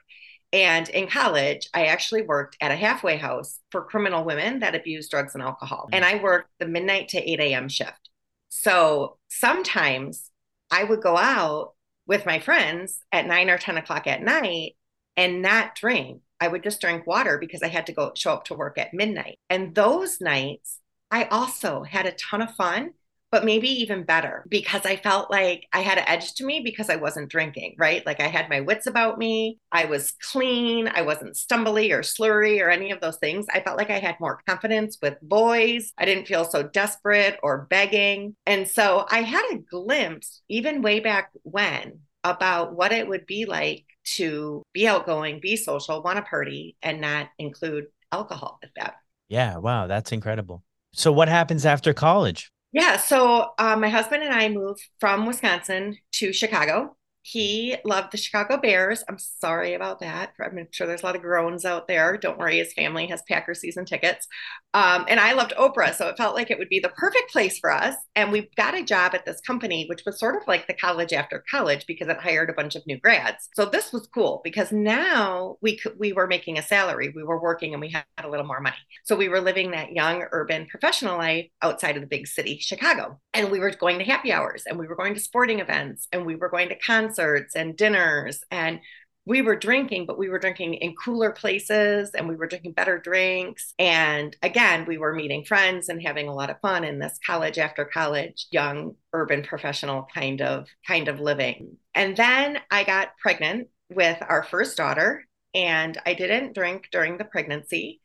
And 0.51 0.89
in 0.89 1.07
college, 1.07 1.69
I 1.73 1.85
actually 1.85 2.23
worked 2.23 2.57
at 2.59 2.71
a 2.71 2.75
halfway 2.75 3.17
house 3.17 3.59
for 3.71 3.83
criminal 3.83 4.23
women 4.23 4.59
that 4.59 4.75
abuse 4.75 5.09
drugs 5.09 5.35
and 5.35 5.43
alcohol. 5.43 5.85
Mm-hmm. 5.85 5.95
And 5.95 6.05
I 6.05 6.21
worked 6.21 6.49
the 6.59 6.67
midnight 6.67 7.09
to 7.09 7.31
8 7.31 7.39
a.m. 7.39 7.69
shift. 7.69 8.09
So 8.49 9.17
sometimes 9.27 10.31
I 10.71 10.83
would 10.83 11.01
go 11.01 11.17
out 11.17 11.73
with 12.07 12.25
my 12.25 12.39
friends 12.39 13.01
at 13.11 13.27
nine 13.27 13.49
or 13.49 13.57
10 13.57 13.77
o'clock 13.77 14.07
at 14.07 14.23
night 14.23 14.75
and 15.15 15.41
not 15.41 15.75
drink. 15.75 16.21
I 16.39 16.47
would 16.47 16.63
just 16.63 16.81
drink 16.81 17.05
water 17.05 17.37
because 17.37 17.61
I 17.61 17.67
had 17.67 17.85
to 17.87 17.91
go 17.91 18.11
show 18.15 18.33
up 18.33 18.45
to 18.45 18.55
work 18.55 18.77
at 18.77 18.93
midnight. 18.93 19.39
And 19.49 19.75
those 19.75 20.21
nights, 20.21 20.79
I 21.11 21.25
also 21.25 21.83
had 21.83 22.05
a 22.05 22.13
ton 22.13 22.41
of 22.41 22.55
fun, 22.55 22.91
but 23.31 23.45
maybe 23.45 23.67
even 23.67 24.03
better 24.03 24.43
because 24.49 24.85
I 24.85 24.95
felt 24.95 25.29
like 25.29 25.67
I 25.71 25.81
had 25.81 25.97
an 25.97 26.05
edge 26.07 26.33
to 26.35 26.45
me 26.45 26.61
because 26.63 26.89
I 26.89 26.95
wasn't 26.95 27.29
drinking, 27.29 27.75
right? 27.77 28.05
Like 28.05 28.19
I 28.19 28.27
had 28.27 28.49
my 28.49 28.61
wits 28.61 28.87
about 28.87 29.17
me. 29.17 29.59
I 29.71 29.85
was 29.85 30.13
clean. 30.31 30.87
I 30.87 31.03
wasn't 31.03 31.35
stumbly 31.35 31.91
or 31.91 32.01
slurry 32.01 32.61
or 32.61 32.69
any 32.69 32.91
of 32.91 33.01
those 33.01 33.17
things. 33.17 33.45
I 33.53 33.61
felt 33.61 33.77
like 33.77 33.91
I 33.91 33.99
had 33.99 34.19
more 34.19 34.41
confidence 34.47 34.97
with 35.01 35.21
boys. 35.21 35.93
I 35.97 36.05
didn't 36.05 36.27
feel 36.27 36.45
so 36.45 36.63
desperate 36.63 37.39
or 37.43 37.67
begging. 37.69 38.35
And 38.45 38.67
so 38.67 39.05
I 39.09 39.21
had 39.21 39.45
a 39.51 39.59
glimpse, 39.59 40.41
even 40.49 40.81
way 40.81 40.99
back 40.99 41.31
when, 41.43 41.99
about 42.23 42.75
what 42.75 42.91
it 42.91 43.07
would 43.07 43.25
be 43.25 43.45
like 43.45 43.85
to 44.15 44.63
be 44.73 44.87
outgoing, 44.87 45.39
be 45.39 45.55
social, 45.55 46.01
want 46.01 46.17
to 46.17 46.23
party, 46.23 46.75
and 46.81 46.99
not 46.99 47.29
include 47.37 47.85
alcohol 48.11 48.59
with 48.61 48.71
that. 48.75 48.95
Yeah, 49.27 49.57
wow, 49.57 49.87
that's 49.87 50.11
incredible. 50.11 50.63
So, 50.93 51.11
what 51.11 51.27
happens 51.27 51.65
after 51.65 51.93
college? 51.93 52.51
Yeah, 52.71 52.97
so 52.97 53.53
uh, 53.57 53.75
my 53.75 53.89
husband 53.89 54.23
and 54.23 54.33
I 54.33 54.47
moved 54.49 54.87
from 54.99 55.25
Wisconsin 55.25 55.97
to 56.13 56.31
Chicago 56.33 56.95
he 57.31 57.75
loved 57.85 58.11
the 58.11 58.17
Chicago 58.17 58.57
Bears. 58.57 59.03
I'm 59.07 59.19
sorry 59.19 59.75
about 59.75 59.99
that. 59.99 60.33
I'm 60.43 60.67
sure 60.71 60.87
there's 60.87 61.03
a 61.03 61.05
lot 61.05 61.15
of 61.15 61.21
groans 61.21 61.63
out 61.63 61.87
there. 61.87 62.17
Don't 62.17 62.39
worry, 62.39 62.57
his 62.57 62.73
family 62.73 63.05
has 63.07 63.21
Packer 63.29 63.53
season 63.53 63.85
tickets. 63.85 64.27
Um, 64.73 65.05
and 65.07 65.19
I 65.19 65.33
loved 65.33 65.53
Oprah. 65.55 65.93
So 65.93 66.07
it 66.07 66.17
felt 66.17 66.35
like 66.35 66.49
it 66.49 66.57
would 66.57 66.69
be 66.69 66.79
the 66.79 66.89
perfect 66.89 67.31
place 67.31 67.59
for 67.59 67.71
us. 67.71 67.95
And 68.15 68.31
we 68.31 68.49
got 68.55 68.73
a 68.73 68.83
job 68.83 69.13
at 69.13 69.25
this 69.25 69.41
company, 69.41 69.85
which 69.87 70.03
was 70.05 70.19
sort 70.19 70.35
of 70.35 70.47
like 70.47 70.65
the 70.65 70.73
college 70.73 71.13
after 71.13 71.43
college 71.51 71.85
because 71.85 72.07
it 72.07 72.17
hired 72.17 72.49
a 72.49 72.53
bunch 72.53 72.75
of 72.75 72.85
new 72.87 72.97
grads. 72.97 73.49
So 73.55 73.65
this 73.65 73.93
was 73.93 74.07
cool 74.07 74.41
because 74.43 74.71
now 74.71 75.57
we 75.61 75.77
could, 75.77 75.99
we 75.99 76.13
were 76.13 76.27
making 76.27 76.57
a 76.57 76.63
salary. 76.63 77.13
We 77.15 77.23
were 77.23 77.41
working 77.41 77.73
and 77.73 77.81
we 77.81 77.89
had 77.89 78.05
a 78.17 78.29
little 78.29 78.45
more 78.45 78.59
money. 78.59 78.77
So 79.03 79.15
we 79.15 79.29
were 79.29 79.41
living 79.41 79.71
that 79.71 79.91
young 79.91 80.25
urban 80.31 80.65
professional 80.65 81.17
life 81.17 81.47
outside 81.61 81.95
of 81.95 82.01
the 82.01 82.07
big 82.07 82.25
city, 82.25 82.57
Chicago. 82.59 83.19
And 83.35 83.51
we 83.51 83.59
were 83.59 83.71
going 83.71 83.99
to 83.99 84.05
happy 84.05 84.31
hours 84.31 84.63
and 84.65 84.79
we 84.79 84.87
were 84.87 84.95
going 84.95 85.13
to 85.13 85.19
sporting 85.19 85.59
events 85.59 86.07
and 86.11 86.25
we 86.25 86.35
were 86.35 86.49
going 86.49 86.69
to 86.69 86.75
concerts 86.75 87.18
concerts 87.19 87.55
and 87.55 87.75
dinners 87.75 88.43
and 88.51 88.79
we 89.25 89.43
were 89.43 89.55
drinking, 89.55 90.07
but 90.07 90.17
we 90.17 90.29
were 90.29 90.39
drinking 90.39 90.75
in 90.75 90.95
cooler 90.95 91.31
places 91.31 92.11
and 92.15 92.27
we 92.27 92.35
were 92.35 92.47
drinking 92.47 92.71
better 92.71 92.97
drinks. 92.97 93.75
And 93.77 94.35
again, 94.41 94.85
we 94.87 94.97
were 94.97 95.13
meeting 95.13 95.43
friends 95.43 95.87
and 95.87 96.01
having 96.01 96.27
a 96.27 96.33
lot 96.33 96.49
of 96.49 96.59
fun 96.61 96.83
in 96.83 96.97
this 96.97 97.19
college 97.23 97.59
after 97.59 97.85
college, 97.85 98.47
young 98.49 98.95
urban 99.13 99.43
professional 99.43 100.07
kind 100.11 100.41
of 100.41 100.67
kind 100.87 101.09
of 101.09 101.19
living. 101.19 101.77
And 101.93 102.17
then 102.17 102.57
I 102.71 102.83
got 102.83 103.17
pregnant 103.21 103.67
with 103.91 104.17
our 104.27 104.41
first 104.41 104.77
daughter 104.77 105.25
and 105.53 105.95
I 106.07 106.15
didn't 106.15 106.55
drink 106.55 106.87
during 106.91 107.17
the 107.17 107.25
pregnancy, 107.25 108.01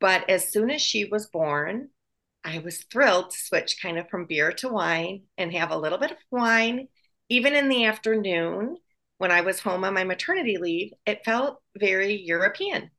but 0.00 0.28
as 0.28 0.50
soon 0.50 0.70
as 0.70 0.82
she 0.82 1.04
was 1.04 1.26
born, 1.26 1.90
I 2.42 2.58
was 2.58 2.82
thrilled 2.84 3.30
to 3.30 3.38
switch 3.38 3.80
kind 3.80 3.96
of 3.96 4.08
from 4.08 4.26
beer 4.26 4.50
to 4.52 4.68
wine 4.68 5.22
and 5.38 5.52
have 5.52 5.70
a 5.70 5.78
little 5.78 5.98
bit 5.98 6.10
of 6.10 6.18
wine 6.32 6.88
even 7.28 7.54
in 7.54 7.68
the 7.68 7.84
afternoon 7.86 8.76
when 9.18 9.30
I 9.30 9.42
was 9.42 9.60
home 9.60 9.84
on 9.84 9.94
my 9.94 10.04
maternity 10.04 10.58
leave, 10.58 10.92
it 11.06 11.24
felt 11.24 11.60
very 11.78 12.14
European. 12.14 12.90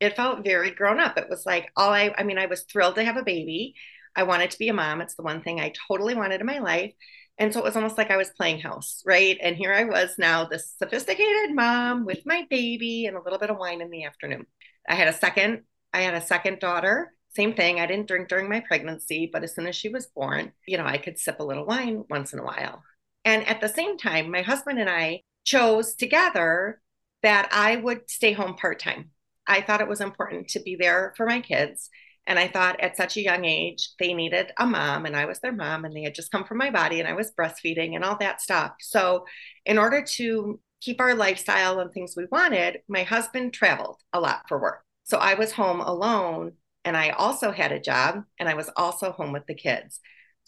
It 0.00 0.16
felt 0.16 0.44
very 0.44 0.70
grown 0.70 1.00
up. 1.00 1.18
It 1.18 1.28
was 1.28 1.44
like 1.44 1.70
all 1.76 1.90
I, 1.90 2.14
I 2.16 2.22
mean, 2.22 2.38
I 2.38 2.46
was 2.46 2.62
thrilled 2.62 2.96
to 2.96 3.04
have 3.04 3.16
a 3.16 3.24
baby. 3.24 3.74
I 4.16 4.22
wanted 4.24 4.50
to 4.50 4.58
be 4.58 4.68
a 4.68 4.74
mom. 4.74 5.00
It's 5.00 5.14
the 5.14 5.22
one 5.22 5.42
thing 5.42 5.60
I 5.60 5.72
totally 5.88 6.14
wanted 6.14 6.40
in 6.40 6.46
my 6.46 6.58
life. 6.58 6.92
And 7.38 7.52
so 7.52 7.60
it 7.60 7.64
was 7.64 7.76
almost 7.76 7.96
like 7.96 8.10
I 8.10 8.16
was 8.16 8.30
playing 8.30 8.60
house, 8.60 9.02
right? 9.06 9.38
And 9.40 9.56
here 9.56 9.72
I 9.72 9.84
was 9.84 10.16
now, 10.18 10.44
this 10.44 10.74
sophisticated 10.76 11.54
mom 11.54 12.04
with 12.04 12.26
my 12.26 12.44
baby 12.50 13.06
and 13.06 13.16
a 13.16 13.22
little 13.22 13.38
bit 13.38 13.50
of 13.50 13.58
wine 13.58 13.80
in 13.80 13.90
the 13.90 14.04
afternoon. 14.04 14.46
I 14.88 14.94
had 14.96 15.06
a 15.06 15.12
second, 15.12 15.62
I 15.92 16.00
had 16.00 16.14
a 16.14 16.20
second 16.20 16.58
daughter. 16.58 17.12
Same 17.30 17.54
thing. 17.54 17.78
I 17.78 17.86
didn't 17.86 18.08
drink 18.08 18.28
during 18.28 18.48
my 18.48 18.60
pregnancy, 18.60 19.30
but 19.32 19.44
as 19.44 19.54
soon 19.54 19.68
as 19.68 19.76
she 19.76 19.88
was 19.88 20.06
born, 20.06 20.52
you 20.66 20.78
know, 20.78 20.86
I 20.86 20.98
could 20.98 21.18
sip 21.18 21.38
a 21.38 21.44
little 21.44 21.66
wine 21.66 22.04
once 22.10 22.32
in 22.32 22.40
a 22.40 22.44
while. 22.44 22.82
And 23.28 23.46
at 23.46 23.60
the 23.60 23.68
same 23.68 23.98
time, 23.98 24.30
my 24.30 24.42
husband 24.42 24.78
and 24.78 24.88
I 24.88 25.20
chose 25.44 25.94
together 25.94 26.80
that 27.22 27.48
I 27.52 27.76
would 27.76 28.08
stay 28.10 28.32
home 28.32 28.54
part 28.54 28.78
time. 28.80 29.10
I 29.46 29.60
thought 29.60 29.82
it 29.82 29.88
was 29.88 30.00
important 30.00 30.48
to 30.48 30.60
be 30.60 30.76
there 30.76 31.12
for 31.16 31.26
my 31.26 31.40
kids 31.40 31.90
and 32.28 32.38
I 32.38 32.46
thought 32.46 32.78
at 32.80 32.96
such 32.96 33.16
a 33.16 33.22
young 33.22 33.46
age, 33.46 33.88
they 33.98 34.12
needed 34.12 34.52
a 34.58 34.66
mom, 34.66 35.06
and 35.06 35.16
I 35.16 35.24
was 35.24 35.40
their 35.40 35.50
mom, 35.50 35.86
and 35.86 35.96
they 35.96 36.02
had 36.02 36.14
just 36.14 36.30
come 36.30 36.44
from 36.44 36.58
my 36.58 36.70
body, 36.70 37.00
and 37.00 37.08
I 37.08 37.14
was 37.14 37.32
breastfeeding 37.32 37.94
and 37.94 38.04
all 38.04 38.18
that 38.18 38.42
stuff. 38.42 38.72
So, 38.80 39.24
in 39.64 39.78
order 39.78 40.02
to 40.16 40.60
keep 40.82 41.00
our 41.00 41.14
lifestyle 41.14 41.80
and 41.80 41.90
things 41.90 42.12
we 42.14 42.26
wanted, 42.30 42.80
my 42.86 43.02
husband 43.02 43.54
traveled 43.54 44.02
a 44.12 44.20
lot 44.20 44.42
for 44.46 44.60
work. 44.60 44.82
So, 45.04 45.16
I 45.16 45.34
was 45.34 45.52
home 45.52 45.80
alone, 45.80 46.52
and 46.84 46.98
I 46.98 47.10
also 47.10 47.50
had 47.50 47.72
a 47.72 47.80
job, 47.80 48.24
and 48.38 48.46
I 48.46 48.52
was 48.52 48.68
also 48.76 49.10
home 49.10 49.32
with 49.32 49.46
the 49.46 49.54
kids. 49.54 49.98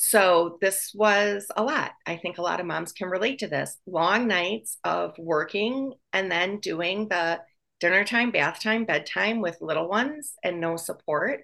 So, 0.03 0.57
this 0.63 0.93
was 0.95 1.47
a 1.55 1.63
lot. 1.63 1.93
I 2.07 2.17
think 2.17 2.39
a 2.39 2.43
lot 2.43 2.59
of 2.59 2.65
moms 2.67 2.93
can 2.93 3.11
relate 3.11 3.41
to 3.41 3.49
this 3.49 3.77
long 3.87 4.27
nights 4.29 4.79
of 4.83 5.15
working 5.19 5.93
and 6.15 6.33
then 6.33 6.59
doing 6.61 7.09
the 7.09 7.41
dinner 7.81 8.05
time, 8.05 8.31
bath 8.31 8.63
time, 8.63 8.87
bedtime 8.87 9.41
with 9.43 9.59
little 9.61 9.89
ones 9.89 10.33
and 10.43 10.61
no 10.61 10.77
support 10.77 11.43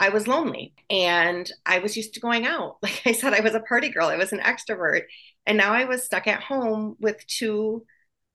I 0.00 0.08
was 0.08 0.26
lonely 0.26 0.74
and 0.90 1.48
I 1.64 1.78
was 1.78 1.96
used 1.96 2.14
to 2.14 2.20
going 2.20 2.44
out. 2.44 2.78
Like 2.82 3.02
I 3.06 3.12
said, 3.12 3.34
I 3.34 3.40
was 3.40 3.54
a 3.54 3.60
party 3.60 3.88
girl, 3.88 4.08
I 4.08 4.16
was 4.16 4.32
an 4.32 4.40
extrovert. 4.40 5.02
And 5.46 5.56
now 5.56 5.72
I 5.72 5.84
was 5.84 6.02
stuck 6.02 6.26
at 6.26 6.42
home 6.42 6.96
with 7.00 7.24
two 7.28 7.84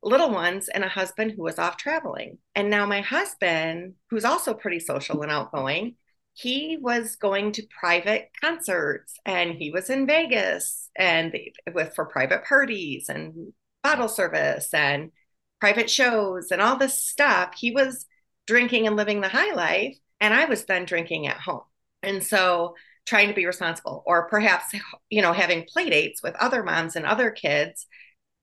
little 0.01 0.31
ones 0.31 0.69
and 0.69 0.85
a 0.85 0.87
husband 0.87 1.31
who 1.31 1.43
was 1.43 1.59
off 1.59 1.75
traveling. 1.75 2.37
And 2.55 2.69
now 2.69 2.85
my 2.85 3.01
husband, 3.01 3.95
who's 4.09 4.23
also 4.23 4.53
pretty 4.53 4.79
social 4.79 5.21
and 5.23 5.31
outgoing, 5.31 5.95
he 6.37 6.77
was 6.79 7.15
going 7.15 7.51
to 7.51 7.63
private 7.79 8.29
concerts 8.39 9.15
and 9.25 9.53
he 9.53 9.71
was 9.71 9.89
in 9.89 10.05
Vegas 10.05 10.87
and 10.95 11.35
with 11.73 11.95
for 11.95 12.05
private 12.05 12.43
parties 12.43 13.09
and 13.09 13.53
bottle 13.83 14.07
service 14.07 14.71
and 14.71 15.11
private 15.59 15.89
shows 15.89 16.51
and 16.51 16.61
all 16.61 16.77
this 16.77 17.03
stuff. 17.03 17.55
He 17.57 17.71
was 17.71 18.05
drinking 18.45 18.85
and 18.85 18.95
living 18.95 19.21
the 19.21 19.29
high 19.29 19.51
life 19.55 19.97
and 20.21 20.31
I 20.31 20.45
was 20.45 20.65
then 20.65 20.85
drinking 20.85 21.25
at 21.25 21.39
home. 21.39 21.63
And 22.03 22.23
so 22.23 22.75
trying 23.07 23.29
to 23.29 23.33
be 23.33 23.47
responsible, 23.47 24.03
or 24.05 24.27
perhaps, 24.27 24.75
you 25.09 25.23
know, 25.23 25.33
having 25.33 25.65
play 25.65 25.89
dates 25.89 26.21
with 26.21 26.35
other 26.35 26.61
moms 26.61 26.95
and 26.95 27.05
other 27.07 27.31
kids 27.31 27.87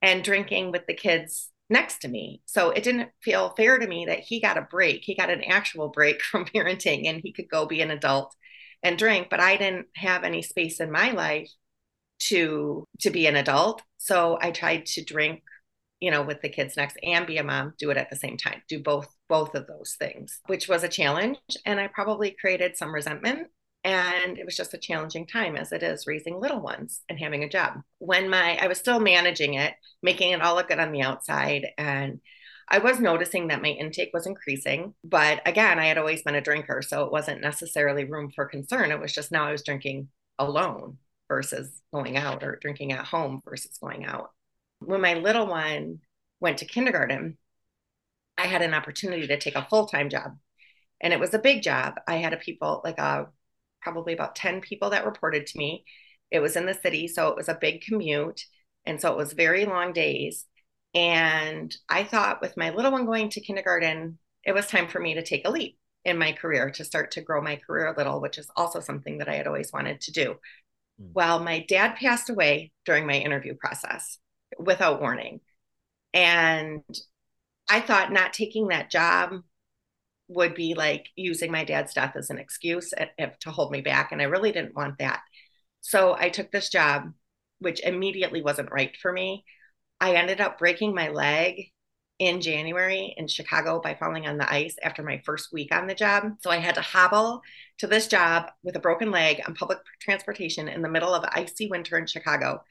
and 0.02 0.24
drinking 0.24 0.72
with 0.72 0.84
the 0.88 0.94
kids 0.94 1.48
next 1.70 1.98
to 2.00 2.08
me. 2.08 2.42
So 2.46 2.70
it 2.70 2.82
didn't 2.84 3.10
feel 3.22 3.54
fair 3.56 3.78
to 3.78 3.86
me 3.86 4.06
that 4.06 4.20
he 4.20 4.40
got 4.40 4.58
a 4.58 4.62
break. 4.70 5.02
He 5.02 5.14
got 5.14 5.30
an 5.30 5.42
actual 5.42 5.88
break 5.88 6.22
from 6.30 6.44
parenting 6.44 7.08
and 7.08 7.20
he 7.22 7.32
could 7.32 7.48
go 7.48 7.66
be 7.66 7.80
an 7.80 7.90
adult 7.90 8.34
and 8.82 8.98
drink, 8.98 9.28
but 9.30 9.40
I 9.40 9.56
didn't 9.56 9.86
have 9.96 10.24
any 10.24 10.42
space 10.42 10.80
in 10.80 10.90
my 10.90 11.10
life 11.12 11.50
to 12.20 12.86
to 13.00 13.10
be 13.10 13.26
an 13.26 13.36
adult. 13.36 13.82
So 13.98 14.38
I 14.40 14.50
tried 14.50 14.86
to 14.86 15.04
drink 15.04 15.42
you 16.04 16.10
know, 16.10 16.22
with 16.22 16.42
the 16.42 16.50
kids 16.50 16.76
next 16.76 16.98
and 17.02 17.26
be 17.26 17.38
a 17.38 17.42
mom, 17.42 17.72
do 17.78 17.88
it 17.88 17.96
at 17.96 18.10
the 18.10 18.16
same 18.16 18.36
time, 18.36 18.60
do 18.68 18.78
both 18.82 19.08
both 19.26 19.54
of 19.54 19.66
those 19.66 19.96
things, 19.98 20.40
which 20.48 20.68
was 20.68 20.82
a 20.82 20.88
challenge. 20.88 21.38
And 21.64 21.80
I 21.80 21.86
probably 21.86 22.36
created 22.38 22.76
some 22.76 22.94
resentment. 22.94 23.48
And 23.84 24.38
it 24.38 24.46
was 24.46 24.56
just 24.56 24.74
a 24.74 24.78
challenging 24.78 25.26
time 25.26 25.56
as 25.56 25.70
it 25.72 25.82
is 25.82 26.06
raising 26.06 26.40
little 26.40 26.60
ones 26.60 27.02
and 27.08 27.18
having 27.18 27.44
a 27.44 27.48
job. 27.48 27.82
When 27.98 28.30
my 28.30 28.58
I 28.60 28.66
was 28.66 28.78
still 28.78 28.98
managing 28.98 29.54
it, 29.54 29.74
making 30.02 30.32
it 30.32 30.40
all 30.42 30.54
look 30.54 30.68
good 30.68 30.80
on 30.80 30.92
the 30.92 31.02
outside. 31.02 31.68
And 31.76 32.20
I 32.68 32.78
was 32.78 32.98
noticing 32.98 33.48
that 33.48 33.60
my 33.62 33.68
intake 33.68 34.10
was 34.14 34.26
increasing. 34.26 34.94
But 35.04 35.46
again, 35.46 35.78
I 35.78 35.86
had 35.86 35.98
always 35.98 36.22
been 36.22 36.34
a 36.34 36.40
drinker. 36.40 36.80
So 36.82 37.04
it 37.04 37.12
wasn't 37.12 37.42
necessarily 37.42 38.04
room 38.04 38.30
for 38.34 38.46
concern. 38.46 38.90
It 38.90 39.00
was 39.00 39.12
just 39.12 39.30
now 39.30 39.44
I 39.44 39.52
was 39.52 39.62
drinking 39.62 40.08
alone 40.38 40.98
versus 41.28 41.82
going 41.92 42.16
out 42.16 42.42
or 42.42 42.58
drinking 42.60 42.92
at 42.92 43.04
home 43.04 43.42
versus 43.44 43.78
going 43.78 44.04
out 44.04 44.30
when 44.86 45.00
my 45.00 45.14
little 45.14 45.46
one 45.46 46.00
went 46.40 46.58
to 46.58 46.66
kindergarten, 46.66 47.38
I 48.36 48.46
had 48.46 48.62
an 48.62 48.74
opportunity 48.74 49.26
to 49.26 49.38
take 49.38 49.54
a 49.54 49.66
full 49.68 49.86
time 49.86 50.10
job. 50.10 50.36
And 51.00 51.12
it 51.12 51.20
was 51.20 51.34
a 51.34 51.38
big 51.38 51.62
job. 51.62 51.94
I 52.06 52.16
had 52.16 52.32
a 52.32 52.38
people, 52.38 52.80
like 52.84 52.98
a, 52.98 53.28
probably 53.84 54.12
about 54.12 54.34
10 54.34 54.60
people 54.60 54.90
that 54.90 55.06
reported 55.06 55.46
to 55.46 55.58
me. 55.58 55.84
It 56.30 56.40
was 56.40 56.56
in 56.56 56.66
the 56.66 56.74
city. 56.74 57.06
So 57.06 57.28
it 57.28 57.36
was 57.36 57.48
a 57.48 57.58
big 57.60 57.82
commute. 57.82 58.42
And 58.84 59.00
so 59.00 59.12
it 59.12 59.16
was 59.16 59.32
very 59.32 59.66
long 59.66 59.92
days. 59.92 60.46
And 60.94 61.74
I 61.88 62.04
thought 62.04 62.40
with 62.40 62.56
my 62.56 62.70
little 62.70 62.90
one 62.90 63.06
going 63.06 63.28
to 63.30 63.40
kindergarten, 63.40 64.18
it 64.44 64.52
was 64.52 64.66
time 64.66 64.88
for 64.88 64.98
me 64.98 65.14
to 65.14 65.22
take 65.22 65.46
a 65.46 65.50
leap 65.50 65.78
in 66.04 66.18
my 66.18 66.32
career 66.32 66.70
to 66.70 66.84
start 66.84 67.12
to 67.12 67.22
grow 67.22 67.40
my 67.40 67.56
career 67.56 67.86
a 67.86 67.96
little, 67.96 68.20
which 68.20 68.38
is 68.38 68.50
also 68.56 68.80
something 68.80 69.18
that 69.18 69.28
I 69.28 69.34
had 69.34 69.46
always 69.46 69.72
wanted 69.72 70.00
to 70.02 70.12
do. 70.12 70.34
Mm. 71.00 71.12
Well, 71.14 71.40
my 71.40 71.64
dad 71.68 71.96
passed 71.96 72.30
away 72.30 72.72
during 72.84 73.06
my 73.06 73.14
interview 73.14 73.54
process 73.54 74.18
without 74.58 75.00
warning. 75.00 75.40
And 76.12 76.82
I 77.68 77.80
thought 77.80 78.12
not 78.12 78.32
taking 78.32 78.68
that 78.68 78.90
job 78.90 79.40
would 80.28 80.54
be 80.54 80.74
like 80.74 81.08
using 81.16 81.52
my 81.52 81.64
dad's 81.64 81.94
death 81.94 82.16
as 82.16 82.30
an 82.30 82.38
excuse 82.38 82.92
eh, 82.96 83.06
eh, 83.18 83.30
to 83.40 83.50
hold 83.50 83.70
me 83.70 83.80
back. 83.80 84.12
And 84.12 84.20
I 84.22 84.24
really 84.24 84.52
didn't 84.52 84.74
want 84.74 84.98
that. 84.98 85.20
So 85.80 86.16
I 86.18 86.30
took 86.30 86.50
this 86.50 86.70
job, 86.70 87.12
which 87.58 87.80
immediately 87.82 88.42
wasn't 88.42 88.72
right 88.72 88.96
for 88.96 89.12
me. 89.12 89.44
I 90.00 90.14
ended 90.14 90.40
up 90.40 90.58
breaking 90.58 90.94
my 90.94 91.08
leg 91.08 91.70
in 92.18 92.40
January 92.40 93.14
in 93.16 93.26
Chicago 93.26 93.80
by 93.80 93.94
falling 93.94 94.26
on 94.26 94.38
the 94.38 94.50
ice 94.50 94.76
after 94.82 95.02
my 95.02 95.20
first 95.26 95.52
week 95.52 95.74
on 95.74 95.86
the 95.86 95.94
job. 95.94 96.34
So 96.40 96.50
I 96.50 96.58
had 96.58 96.76
to 96.76 96.80
hobble 96.80 97.42
to 97.78 97.86
this 97.86 98.06
job 98.06 98.50
with 98.62 98.76
a 98.76 98.80
broken 98.80 99.10
leg 99.10 99.42
on 99.46 99.54
public 99.54 99.78
transportation 100.00 100.68
in 100.68 100.80
the 100.80 100.88
middle 100.88 101.12
of 101.12 101.24
icy 101.32 101.68
winter 101.68 101.98
in 101.98 102.06
Chicago 102.06 102.62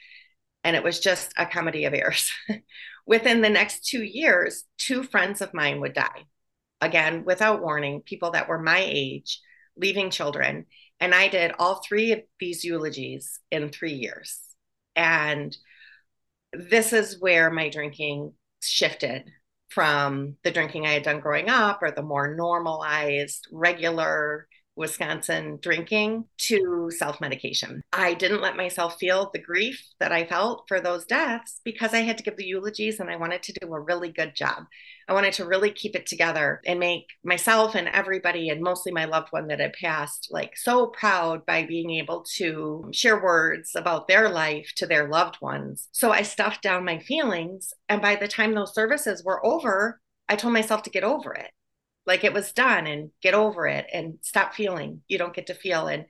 and 0.63 0.75
it 0.75 0.83
was 0.83 0.99
just 0.99 1.33
a 1.37 1.45
comedy 1.45 1.85
of 1.85 1.93
errors. 1.93 2.31
Within 3.05 3.41
the 3.41 3.49
next 3.49 3.85
two 3.85 4.03
years, 4.03 4.63
two 4.77 5.03
friends 5.03 5.41
of 5.41 5.53
mine 5.53 5.81
would 5.81 5.93
die. 5.93 6.25
Again, 6.83 7.23
without 7.23 7.61
warning, 7.61 8.01
people 8.01 8.31
that 8.31 8.49
were 8.49 8.59
my 8.59 8.83
age, 8.85 9.39
leaving 9.77 10.09
children. 10.09 10.65
And 10.99 11.15
I 11.15 11.29
did 11.29 11.53
all 11.57 11.75
three 11.75 12.11
of 12.11 12.19
these 12.41 12.65
eulogies 12.65 13.39
in 13.51 13.69
three 13.69 13.93
years. 13.93 14.39
And 14.95 15.55
this 16.51 16.91
is 16.91 17.21
where 17.21 17.49
my 17.49 17.69
drinking 17.69 18.33
shifted 18.61 19.31
from 19.69 20.35
the 20.43 20.51
drinking 20.51 20.85
I 20.85 20.91
had 20.91 21.03
done 21.03 21.21
growing 21.21 21.49
up 21.49 21.79
or 21.81 21.91
the 21.91 22.03
more 22.03 22.35
normalized, 22.35 23.47
regular 23.51 24.47
Wisconsin 24.75 25.59
drinking 25.61 26.25
to 26.37 26.89
self 26.91 27.21
medication. 27.21 27.81
I 27.91 28.13
didn't 28.13 28.41
let 28.41 28.57
myself 28.57 28.97
feel 28.99 29.29
the 29.31 29.39
grief 29.39 29.83
that 29.99 30.11
I 30.11 30.25
felt 30.25 30.65
for 30.67 30.79
those 30.79 31.05
deaths 31.05 31.61
because 31.63 31.93
I 31.93 31.99
had 31.99 32.17
to 32.17 32.23
give 32.23 32.37
the 32.37 32.45
eulogies 32.45 32.99
and 32.99 33.09
I 33.09 33.15
wanted 33.15 33.43
to 33.43 33.53
do 33.53 33.73
a 33.73 33.79
really 33.79 34.11
good 34.11 34.35
job. 34.35 34.65
I 35.07 35.13
wanted 35.13 35.33
to 35.33 35.45
really 35.45 35.71
keep 35.71 35.95
it 35.95 36.05
together 36.05 36.61
and 36.65 36.79
make 36.79 37.07
myself 37.23 37.75
and 37.75 37.89
everybody, 37.89 38.49
and 38.49 38.61
mostly 38.61 38.91
my 38.91 39.05
loved 39.05 39.27
one 39.31 39.47
that 39.47 39.59
had 39.59 39.73
passed, 39.73 40.29
like 40.31 40.55
so 40.55 40.87
proud 40.87 41.45
by 41.45 41.65
being 41.65 41.91
able 41.91 42.23
to 42.35 42.89
share 42.93 43.21
words 43.21 43.71
about 43.75 44.07
their 44.07 44.29
life 44.29 44.71
to 44.77 44.85
their 44.85 45.09
loved 45.09 45.37
ones. 45.41 45.89
So 45.91 46.11
I 46.11 46.21
stuffed 46.21 46.61
down 46.61 46.85
my 46.85 46.99
feelings. 46.99 47.73
And 47.89 48.01
by 48.01 48.15
the 48.15 48.27
time 48.27 48.53
those 48.53 48.73
services 48.73 49.23
were 49.23 49.45
over, 49.45 49.99
I 50.29 50.35
told 50.35 50.53
myself 50.53 50.83
to 50.83 50.89
get 50.89 51.03
over 51.03 51.33
it 51.33 51.51
like 52.05 52.23
it 52.23 52.33
was 52.33 52.51
done 52.51 52.87
and 52.87 53.11
get 53.21 53.33
over 53.33 53.67
it 53.67 53.85
and 53.93 54.17
stop 54.21 54.53
feeling 54.53 55.01
you 55.07 55.17
don't 55.17 55.33
get 55.33 55.47
to 55.47 55.53
feel 55.53 55.87
and 55.87 56.05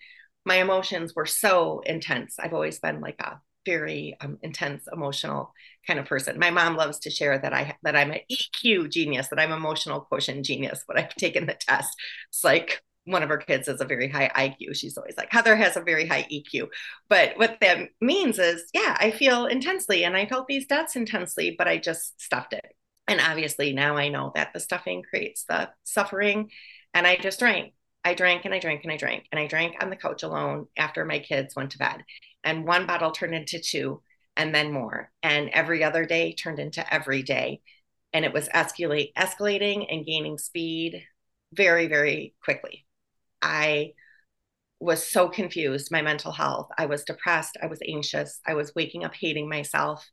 my 0.46 0.56
emotions 0.56 1.14
were 1.16 1.26
so 1.26 1.82
intense 1.86 2.36
i've 2.40 2.54
always 2.54 2.80
been 2.80 3.00
like 3.02 3.20
a 3.22 3.40
very 3.66 4.16
um, 4.20 4.38
intense 4.42 4.86
emotional 4.92 5.54
kind 5.88 6.00
of 6.00 6.06
person 6.06 6.38
my 6.38 6.50
mom 6.50 6.76
loves 6.76 7.00
to 7.00 7.10
share 7.10 7.38
that 7.38 7.54
i 7.54 7.76
that 7.84 7.96
i'm 7.96 8.12
an 8.12 8.20
eq 8.32 8.90
genius 8.90 9.30
that 9.30 9.40
i'm 9.40 9.52
emotional 9.52 10.02
quotient 10.02 10.46
genius 10.46 10.84
but 10.88 10.98
i've 10.98 11.16
taken 11.16 11.46
the 11.46 11.54
test 11.54 11.96
it's 12.30 12.44
like 12.44 12.82
one 13.06 13.24
of 13.24 13.30
her 13.30 13.38
kids 13.38 13.68
has 13.68 13.82
a 13.82 13.86
very 13.86 14.08
high 14.08 14.30
IQ. 14.30 14.76
She's 14.76 14.98
always 14.98 15.18
like, 15.18 15.32
Heather 15.32 15.56
has 15.56 15.76
a 15.76 15.82
very 15.82 16.08
high 16.08 16.26
EQ. 16.32 16.68
But 17.10 17.38
what 17.38 17.58
that 17.62 17.90
means 18.00 18.40
is, 18.40 18.64
yeah, 18.74 18.96
I 19.00 19.12
feel 19.12 19.46
intensely 19.46 20.06
and 20.06 20.16
I 20.16 20.26
felt 20.26 20.48
these 20.48 20.68
deaths 20.68 20.96
intensely, 20.96 21.56
but 21.58 21.68
I 21.68 21.78
just 21.78 22.22
stuffed 22.22 22.54
it. 22.54 22.66
And 23.08 23.20
obviously 23.20 23.74
now 23.74 23.98
I 23.98 24.10
know 24.10 24.32
that 24.36 24.54
the 24.54 24.60
stuffing 24.60 25.04
creates 25.04 25.44
the 25.46 25.70
suffering. 25.84 26.52
And 26.94 27.06
I 27.08 27.18
just 27.18 27.40
drank. 27.40 27.74
I 28.06 28.14
drank 28.14 28.46
and 28.46 28.54
I 28.54 28.60
drank 28.60 28.84
and 28.84 28.92
I 28.92 28.98
drank 28.98 29.26
and 29.32 29.40
I 29.40 29.48
drank 29.48 29.76
on 29.82 29.90
the 29.90 29.96
couch 29.96 30.24
alone 30.24 30.68
after 30.78 31.06
my 31.06 31.20
kids 31.20 31.56
went 31.56 31.72
to 31.72 31.78
bed. 31.78 32.04
And 32.44 32.66
one 32.66 32.86
bottle 32.88 33.12
turned 33.12 33.36
into 33.36 33.60
two. 33.60 34.02
and 34.36 34.54
then 34.56 34.72
more. 34.74 35.12
And 35.22 35.50
every 35.50 35.84
other 35.84 36.06
day 36.06 36.34
turned 36.34 36.60
into 36.60 36.94
every 36.94 37.24
day. 37.24 37.62
And 38.14 38.26
it 38.26 38.34
was 38.34 38.50
escalate, 38.50 39.14
escalating 39.18 39.86
and 39.92 40.06
gaining 40.06 40.38
speed 40.38 41.04
very, 41.54 41.88
very 41.88 42.36
quickly. 42.44 42.86
I 43.42 43.94
was 44.80 45.06
so 45.06 45.30
confused, 45.30 45.92
my 45.92 46.02
mental 46.02 46.32
health. 46.32 46.70
I 46.78 46.88
was 46.88 47.04
depressed. 47.06 47.58
I 47.62 47.68
was 47.68 47.82
anxious. 47.88 48.40
I 48.48 48.56
was 48.56 48.74
waking 48.76 49.04
up 49.06 49.16
hating 49.16 49.50
myself 49.50 50.10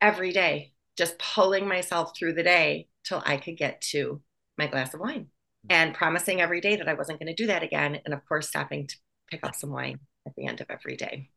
every 0.00 0.32
day, 0.32 0.73
just 0.96 1.18
pulling 1.18 1.68
myself 1.68 2.16
through 2.16 2.34
the 2.34 2.42
day 2.42 2.88
till 3.04 3.22
I 3.24 3.36
could 3.36 3.56
get 3.56 3.80
to 3.92 4.20
my 4.56 4.66
glass 4.66 4.94
of 4.94 5.00
wine 5.00 5.28
and 5.68 5.94
promising 5.94 6.40
every 6.40 6.60
day 6.60 6.76
that 6.76 6.88
I 6.88 6.94
wasn't 6.94 7.18
going 7.18 7.34
to 7.34 7.42
do 7.42 7.46
that 7.46 7.62
again. 7.62 8.00
And 8.04 8.14
of 8.14 8.24
course, 8.26 8.48
stopping 8.48 8.86
to 8.86 8.96
pick 9.30 9.44
up 9.44 9.54
some 9.54 9.70
wine 9.70 9.98
at 10.26 10.34
the 10.36 10.46
end 10.46 10.60
of 10.60 10.66
every 10.70 10.96
day. 10.96 11.30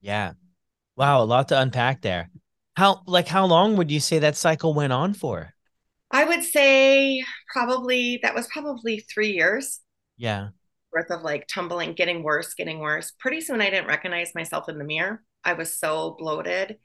Yeah. 0.00 0.32
Wow. 0.96 1.22
A 1.22 1.24
lot 1.24 1.48
to 1.48 1.60
unpack 1.60 2.02
there. 2.02 2.30
How, 2.76 3.02
like, 3.06 3.28
how 3.28 3.46
long 3.46 3.76
would 3.76 3.90
you 3.90 4.00
say 4.00 4.18
that 4.20 4.36
cycle 4.36 4.74
went 4.74 4.92
on 4.92 5.14
for? 5.14 5.52
I 6.10 6.24
would 6.24 6.44
say 6.44 7.24
probably 7.52 8.20
that 8.22 8.34
was 8.34 8.46
probably 8.46 9.00
three 9.00 9.32
years. 9.32 9.80
Yeah. 10.16 10.48
Worth 10.92 11.10
of 11.10 11.22
like 11.22 11.46
tumbling, 11.48 11.94
getting 11.94 12.22
worse, 12.22 12.54
getting 12.54 12.78
worse. 12.78 13.12
Pretty 13.18 13.40
soon 13.40 13.60
I 13.60 13.70
didn't 13.70 13.88
recognize 13.88 14.34
myself 14.34 14.68
in 14.68 14.78
the 14.78 14.84
mirror. 14.84 15.22
I 15.44 15.54
was 15.54 15.78
so 15.78 16.16
bloated 16.18 16.76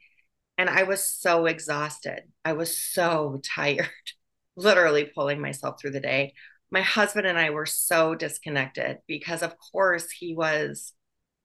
and 0.61 0.69
I 0.69 0.83
was 0.83 1.03
so 1.03 1.47
exhausted. 1.47 2.21
I 2.45 2.53
was 2.53 2.77
so 2.77 3.41
tired, 3.43 3.89
literally 4.55 5.05
pulling 5.05 5.41
myself 5.41 5.81
through 5.81 5.91
the 5.91 5.99
day. 5.99 6.33
My 6.69 6.81
husband 6.81 7.25
and 7.25 7.37
I 7.37 7.49
were 7.49 7.65
so 7.65 8.13
disconnected 8.13 8.99
because, 9.07 9.41
of 9.41 9.55
course, 9.71 10.11
he 10.11 10.35
was 10.35 10.93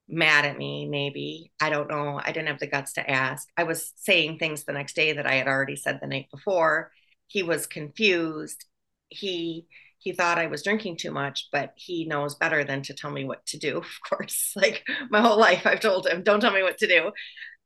mad 0.07 0.45
at 0.45 0.59
me, 0.59 0.87
maybe. 0.87 1.51
I 1.61 1.71
don't 1.71 1.89
know. 1.89 2.21
I 2.23 2.31
didn't 2.31 2.49
have 2.49 2.61
the 2.61 2.67
guts 2.67 2.93
to 2.93 3.11
ask. 3.11 3.49
I 3.57 3.65
was 3.65 3.93
saying 3.97 4.39
things 4.39 4.65
the 4.65 4.75
next 4.75 4.95
day 4.95 5.15
that 5.15 5.27
I 5.27 5.37
had 5.37 5.49
already 5.49 5.77
said 5.77 5.99
the 6.01 6.07
night 6.07 6.27
before. 6.31 6.93
He 7.27 7.43
was 7.43 7.67
confused. 7.67 8.67
He 9.09 9.67
he 10.07 10.13
thought 10.13 10.39
I 10.39 10.47
was 10.47 10.63
drinking 10.63 10.99
too 10.99 11.11
much, 11.11 11.49
but 11.51 11.73
he 11.75 12.05
knows 12.05 12.37
better 12.37 12.63
than 12.63 12.81
to 12.83 12.95
tell 12.95 13.11
me 13.11 13.25
what 13.25 13.45
to 13.47 13.59
do, 13.59 13.79
of 13.87 13.99
course. 14.09 14.53
Like 14.57 14.85
my 15.11 15.21
whole 15.21 15.39
life 15.39 15.67
I've 15.67 15.81
told 15.81 16.07
him, 16.07 16.23
don't 16.23 16.41
tell 16.41 16.53
me 16.53 16.63
what 16.63 16.79
to 16.79 16.87
do. 16.87 17.11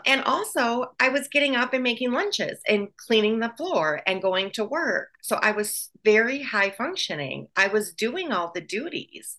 And 0.07 0.23
also, 0.25 0.87
I 0.99 1.11
was 1.11 1.29
getting 1.29 1.55
up 1.55 1.75
and 1.75 1.83
making 1.83 2.13
lunches 2.13 2.59
and 2.67 2.89
cleaning 2.97 3.41
the 3.41 3.53
floor 3.59 4.01
and 4.07 4.23
going 4.23 4.53
to 4.53 4.65
work. 4.65 5.11
So 5.21 5.37
I 5.37 5.51
was 5.53 5.91
very 6.03 6.43
high 6.43 6.71
functioning. 6.71 7.49
I 7.57 7.69
was 7.69 7.93
doing 7.93 8.33
all 8.33 8.51
the 8.55 8.63
duties. 8.63 9.37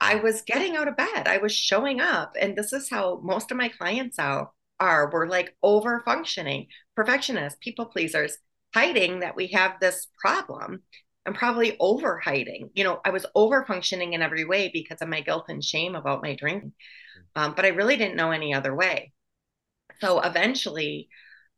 I 0.00 0.14
was 0.14 0.42
getting 0.42 0.76
out 0.76 0.86
of 0.86 0.96
bed. 0.96 1.26
I 1.26 1.38
was 1.38 1.52
showing 1.52 2.00
up. 2.00 2.36
And 2.40 2.56
this 2.56 2.72
is 2.72 2.88
how 2.88 3.20
most 3.24 3.50
of 3.50 3.56
my 3.56 3.68
clients 3.68 4.20
are. 4.20 4.50
are. 4.78 5.10
We're 5.12 5.26
like 5.26 5.56
over 5.64 6.02
functioning, 6.04 6.68
perfectionists, 6.94 7.58
people 7.60 7.86
pleasers, 7.86 8.38
hiding 8.72 9.20
that 9.20 9.34
we 9.34 9.48
have 9.48 9.80
this 9.80 10.06
problem. 10.20 10.82
I'm 11.26 11.34
probably 11.34 11.76
over 11.80 12.18
hiding. 12.18 12.70
You 12.74 12.84
know, 12.84 13.00
I 13.04 13.10
was 13.10 13.26
over 13.34 13.64
functioning 13.64 14.12
in 14.12 14.22
every 14.22 14.44
way 14.44 14.70
because 14.72 14.98
of 15.00 15.08
my 15.08 15.20
guilt 15.20 15.46
and 15.48 15.64
shame 15.64 15.94
about 15.94 16.22
my 16.22 16.34
drinking. 16.34 16.72
Um, 17.36 17.54
but 17.54 17.64
I 17.64 17.68
really 17.68 17.96
didn't 17.96 18.16
know 18.16 18.30
any 18.30 18.54
other 18.54 18.74
way. 18.74 19.12
So 20.00 20.20
eventually 20.20 21.08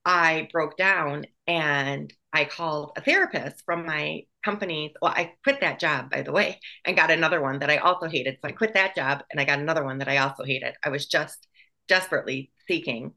I 0.04 0.48
broke 0.52 0.76
down 0.76 1.26
and 1.46 2.12
I 2.32 2.44
called 2.44 2.92
a 2.96 3.00
therapist 3.00 3.64
from 3.64 3.86
my 3.86 4.22
company. 4.44 4.94
Well, 5.02 5.12
I 5.14 5.34
quit 5.42 5.60
that 5.60 5.80
job, 5.80 6.10
by 6.10 6.22
the 6.22 6.32
way, 6.32 6.60
and 6.84 6.96
got 6.96 7.10
another 7.10 7.40
one 7.42 7.60
that 7.60 7.70
I 7.70 7.78
also 7.78 8.08
hated. 8.08 8.38
So 8.42 8.48
I 8.48 8.52
quit 8.52 8.74
that 8.74 8.94
job 8.94 9.22
and 9.30 9.40
I 9.40 9.44
got 9.44 9.58
another 9.58 9.84
one 9.84 9.98
that 9.98 10.08
I 10.08 10.18
also 10.18 10.44
hated. 10.44 10.74
I 10.84 10.90
was 10.90 11.06
just 11.06 11.48
desperately 11.88 12.52
seeking 12.68 13.14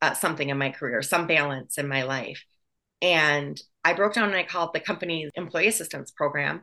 uh, 0.00 0.14
something 0.14 0.48
in 0.48 0.58
my 0.58 0.70
career, 0.70 1.02
some 1.02 1.26
balance 1.26 1.78
in 1.78 1.86
my 1.86 2.02
life. 2.02 2.42
And 3.02 3.60
I 3.84 3.92
broke 3.92 4.14
down 4.14 4.28
and 4.28 4.36
I 4.36 4.44
called 4.44 4.70
the 4.72 4.80
company's 4.80 5.30
employee 5.34 5.66
assistance 5.66 6.12
program. 6.12 6.62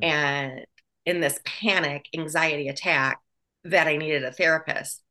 Mm-hmm. 0.00 0.04
And 0.04 0.66
in 1.04 1.20
this 1.20 1.40
panic, 1.44 2.06
anxiety 2.16 2.68
attack, 2.68 3.18
that 3.64 3.88
I 3.88 3.96
needed 3.96 4.24
a 4.24 4.32
therapist. 4.32 5.02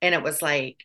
And 0.00 0.14
it 0.14 0.22
was 0.22 0.40
like, 0.40 0.78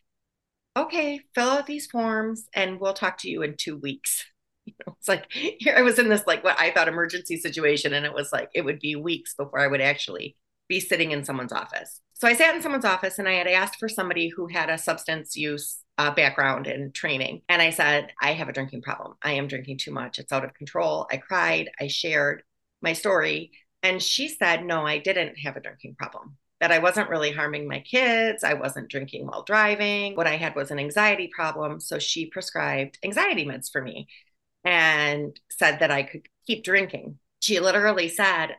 okay, 0.76 1.20
fill 1.34 1.50
out 1.50 1.66
these 1.66 1.86
forms 1.86 2.48
and 2.54 2.80
we'll 2.80 2.94
talk 2.94 3.18
to 3.18 3.30
you 3.30 3.42
in 3.42 3.56
two 3.56 3.76
weeks. 3.76 4.24
You 4.68 4.74
know, 4.86 4.96
it's 4.98 5.08
like 5.08 5.24
here 5.32 5.74
I 5.78 5.80
was 5.80 5.98
in 5.98 6.10
this 6.10 6.26
like 6.26 6.44
what 6.44 6.60
I 6.60 6.70
thought 6.70 6.88
emergency 6.88 7.38
situation, 7.38 7.94
and 7.94 8.04
it 8.04 8.12
was 8.12 8.34
like 8.34 8.50
it 8.54 8.66
would 8.66 8.80
be 8.80 8.96
weeks 8.96 9.32
before 9.32 9.60
I 9.60 9.66
would 9.66 9.80
actually 9.80 10.36
be 10.68 10.80
sitting 10.80 11.10
in 11.10 11.24
someone's 11.24 11.52
office. 11.52 12.00
So 12.14 12.28
I 12.28 12.34
sat 12.34 12.54
in 12.54 12.62
someone's 12.62 12.84
office 12.84 13.18
and 13.18 13.28
I 13.28 13.34
had 13.34 13.46
asked 13.46 13.78
for 13.78 13.88
somebody 13.88 14.28
who 14.28 14.48
had 14.48 14.70
a 14.70 14.78
substance 14.78 15.36
use 15.36 15.78
uh, 15.98 16.10
background 16.12 16.66
and 16.66 16.94
training. 16.94 17.42
And 17.48 17.62
I 17.62 17.70
said, 17.70 18.12
I 18.20 18.32
have 18.32 18.48
a 18.48 18.52
drinking 18.52 18.82
problem. 18.82 19.14
I 19.22 19.32
am 19.32 19.48
drinking 19.48 19.78
too 19.78 19.92
much. 19.92 20.18
It's 20.18 20.32
out 20.32 20.44
of 20.44 20.54
control. 20.54 21.06
I 21.10 21.16
cried. 21.16 21.70
I 21.80 21.88
shared 21.88 22.42
my 22.82 22.92
story. 22.92 23.52
And 23.82 24.02
she 24.02 24.28
said, 24.28 24.64
No, 24.64 24.86
I 24.86 24.98
didn't 24.98 25.38
have 25.38 25.56
a 25.56 25.60
drinking 25.60 25.96
problem 25.98 26.36
that 26.60 26.72
I 26.72 26.78
wasn't 26.78 27.08
really 27.08 27.30
harming 27.30 27.68
my 27.68 27.80
kids. 27.80 28.42
I 28.42 28.54
wasn't 28.54 28.88
drinking 28.90 29.26
while 29.26 29.44
driving. 29.44 30.16
What 30.16 30.26
I 30.26 30.36
had 30.36 30.56
was 30.56 30.70
an 30.70 30.78
anxiety 30.78 31.30
problem. 31.32 31.80
So 31.80 31.98
she 31.98 32.26
prescribed 32.26 32.98
anxiety 33.04 33.44
meds 33.44 33.70
for 33.70 33.80
me 33.80 34.08
and 34.64 35.38
said 35.50 35.80
that 35.80 35.90
I 35.90 36.02
could 36.02 36.26
keep 36.46 36.64
drinking. 36.64 37.18
She 37.40 37.60
literally 37.60 38.08
said, 38.08 38.56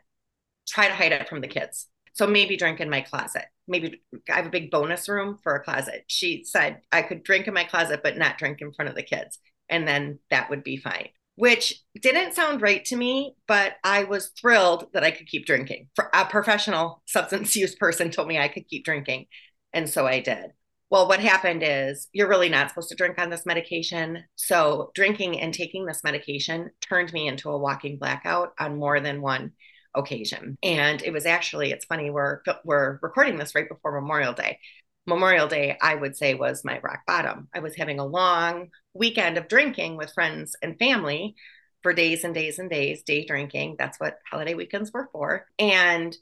try 0.66 0.88
to 0.88 0.94
hide 0.94 1.12
it 1.12 1.28
from 1.28 1.42
the 1.42 1.48
kids. 1.48 1.88
So 2.12 2.26
maybe 2.26 2.56
drink 2.56 2.80
in 2.80 2.90
my 2.90 3.00
closet. 3.00 3.44
Maybe 3.68 4.02
I 4.30 4.36
have 4.36 4.46
a 4.46 4.50
big 4.50 4.70
bonus 4.70 5.08
room 5.08 5.38
for 5.42 5.54
a 5.54 5.62
closet. 5.62 6.04
She 6.08 6.44
said 6.44 6.80
I 6.90 7.02
could 7.02 7.22
drink 7.22 7.46
in 7.46 7.54
my 7.54 7.64
closet, 7.64 8.00
but 8.02 8.18
not 8.18 8.38
drink 8.38 8.60
in 8.60 8.72
front 8.72 8.88
of 8.88 8.94
the 8.94 9.02
kids. 9.02 9.38
And 9.68 9.86
then 9.86 10.18
that 10.30 10.50
would 10.50 10.64
be 10.64 10.76
fine 10.76 11.08
which 11.40 11.80
didn't 12.02 12.34
sound 12.34 12.60
right 12.60 12.84
to 12.84 12.94
me, 12.94 13.34
but 13.48 13.72
I 13.82 14.04
was 14.04 14.30
thrilled 14.38 14.88
that 14.92 15.04
I 15.04 15.10
could 15.10 15.26
keep 15.26 15.46
drinking. 15.46 15.88
A 16.12 16.26
professional 16.26 17.02
substance 17.06 17.56
use 17.56 17.74
person 17.74 18.10
told 18.10 18.28
me 18.28 18.38
I 18.38 18.48
could 18.48 18.68
keep 18.68 18.84
drinking. 18.84 19.24
And 19.72 19.88
so 19.88 20.06
I 20.06 20.20
did. 20.20 20.50
Well, 20.90 21.08
what 21.08 21.20
happened 21.20 21.62
is 21.64 22.08
you're 22.12 22.28
really 22.28 22.50
not 22.50 22.68
supposed 22.68 22.90
to 22.90 22.94
drink 22.94 23.18
on 23.18 23.30
this 23.30 23.46
medication. 23.46 24.24
So 24.34 24.90
drinking 24.94 25.40
and 25.40 25.54
taking 25.54 25.86
this 25.86 26.04
medication 26.04 26.72
turned 26.82 27.10
me 27.14 27.26
into 27.26 27.48
a 27.48 27.58
walking 27.58 27.96
blackout 27.96 28.52
on 28.58 28.78
more 28.78 29.00
than 29.00 29.22
one 29.22 29.52
occasion. 29.94 30.56
And 30.62 31.02
it 31.02 31.12
was 31.12 31.26
actually, 31.26 31.72
it's 31.72 31.84
funny, 31.84 32.10
we're 32.10 32.40
we're 32.64 32.98
recording 33.02 33.38
this 33.38 33.54
right 33.54 33.68
before 33.68 34.00
Memorial 34.00 34.32
Day. 34.32 34.58
Memorial 35.06 35.48
Day, 35.48 35.76
I 35.80 35.94
would 35.94 36.16
say, 36.16 36.34
was 36.34 36.64
my 36.64 36.78
rock 36.80 37.00
bottom. 37.06 37.48
I 37.54 37.60
was 37.60 37.74
having 37.76 37.98
a 37.98 38.06
long 38.06 38.68
weekend 38.94 39.38
of 39.38 39.48
drinking 39.48 39.96
with 39.96 40.12
friends 40.12 40.54
and 40.62 40.78
family 40.78 41.34
for 41.82 41.92
days 41.92 42.24
and 42.24 42.34
days 42.34 42.58
and 42.58 42.68
days, 42.68 43.02
day 43.02 43.24
drinking. 43.24 43.76
That's 43.78 43.98
what 43.98 44.18
holiday 44.30 44.54
weekends 44.54 44.92
were 44.92 45.08
for. 45.12 45.46
And 45.58 46.16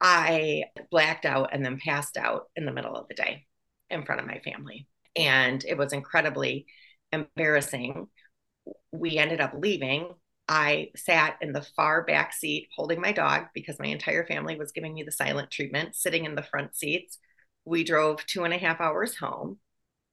I 0.00 0.64
blacked 0.90 1.26
out 1.26 1.50
and 1.52 1.64
then 1.64 1.78
passed 1.78 2.16
out 2.16 2.48
in 2.56 2.64
the 2.64 2.72
middle 2.72 2.96
of 2.96 3.08
the 3.08 3.14
day 3.14 3.46
in 3.90 4.04
front 4.04 4.20
of 4.20 4.26
my 4.26 4.38
family. 4.38 4.86
And 5.16 5.62
it 5.64 5.76
was 5.76 5.92
incredibly 5.92 6.66
embarrassing. 7.12 8.06
We 8.92 9.18
ended 9.18 9.40
up 9.40 9.54
leaving. 9.58 10.14
I 10.50 10.90
sat 10.96 11.36
in 11.40 11.52
the 11.52 11.62
far 11.62 12.02
back 12.04 12.34
seat 12.34 12.68
holding 12.76 13.00
my 13.00 13.12
dog 13.12 13.46
because 13.54 13.78
my 13.78 13.86
entire 13.86 14.26
family 14.26 14.58
was 14.58 14.72
giving 14.72 14.92
me 14.92 15.04
the 15.04 15.12
silent 15.12 15.50
treatment, 15.50 15.94
sitting 15.94 16.26
in 16.26 16.34
the 16.34 16.42
front 16.42 16.76
seats 16.76 17.18
we 17.64 17.84
drove 17.84 18.24
two 18.26 18.44
and 18.44 18.54
a 18.54 18.58
half 18.58 18.80
hours 18.80 19.16
home. 19.16 19.58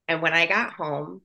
And 0.07 0.21
when 0.21 0.33
I 0.33 0.45
got 0.45 0.73
home, 0.73 1.21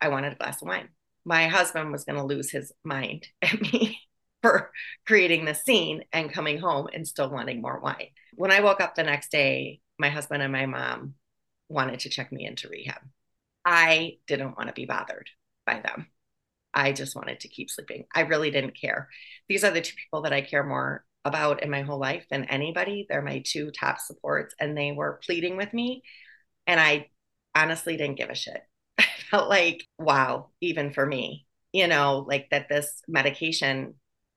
I 0.00 0.08
wanted 0.08 0.32
a 0.32 0.36
glass 0.36 0.62
of 0.62 0.68
wine. 0.68 0.88
My 1.24 1.48
husband 1.48 1.92
was 1.92 2.04
going 2.04 2.18
to 2.18 2.24
lose 2.24 2.50
his 2.50 2.72
mind 2.84 3.26
at 3.42 3.60
me 3.60 3.98
for 4.42 4.70
creating 5.06 5.44
the 5.44 5.54
scene 5.54 6.04
and 6.12 6.32
coming 6.32 6.58
home 6.58 6.88
and 6.92 7.06
still 7.06 7.30
wanting 7.30 7.60
more 7.60 7.80
wine. 7.80 8.08
When 8.34 8.50
I 8.50 8.60
woke 8.60 8.80
up 8.80 8.94
the 8.94 9.02
next 9.02 9.30
day, 9.30 9.80
my 9.98 10.08
husband 10.08 10.42
and 10.42 10.52
my 10.52 10.66
mom 10.66 11.14
wanted 11.68 12.00
to 12.00 12.08
check 12.08 12.32
me 12.32 12.46
into 12.46 12.68
rehab. 12.68 13.02
I 13.64 14.18
didn't 14.26 14.56
want 14.56 14.68
to 14.68 14.74
be 14.74 14.86
bothered 14.86 15.28
by 15.64 15.80
them. 15.80 16.08
I 16.74 16.92
just 16.92 17.16
wanted 17.16 17.40
to 17.40 17.48
keep 17.48 17.70
sleeping. 17.70 18.04
I 18.14 18.22
really 18.22 18.50
didn't 18.50 18.78
care. 18.80 19.08
These 19.48 19.64
are 19.64 19.70
the 19.70 19.80
two 19.80 19.94
people 19.96 20.22
that 20.22 20.32
I 20.32 20.40
care 20.40 20.64
more 20.64 21.04
about 21.24 21.62
in 21.62 21.70
my 21.70 21.82
whole 21.82 21.98
life 21.98 22.26
than 22.30 22.44
anybody. 22.44 23.06
They're 23.08 23.22
my 23.22 23.42
two 23.44 23.70
top 23.70 24.00
supports, 24.00 24.54
and 24.58 24.76
they 24.76 24.92
were 24.92 25.20
pleading 25.24 25.56
with 25.56 25.72
me. 25.72 26.02
And 26.66 26.80
I 26.80 27.10
honestly 27.54 27.96
didn't 27.96 28.18
give 28.18 28.30
a 28.30 28.34
shit. 28.34 28.62
I 28.98 29.04
felt 29.30 29.48
like, 29.48 29.86
wow, 29.98 30.50
even 30.60 30.92
for 30.92 31.06
me, 31.06 31.46
you 31.72 31.86
know, 31.86 32.24
like 32.26 32.48
that 32.50 32.68
this 32.68 33.02
medication 33.08 33.94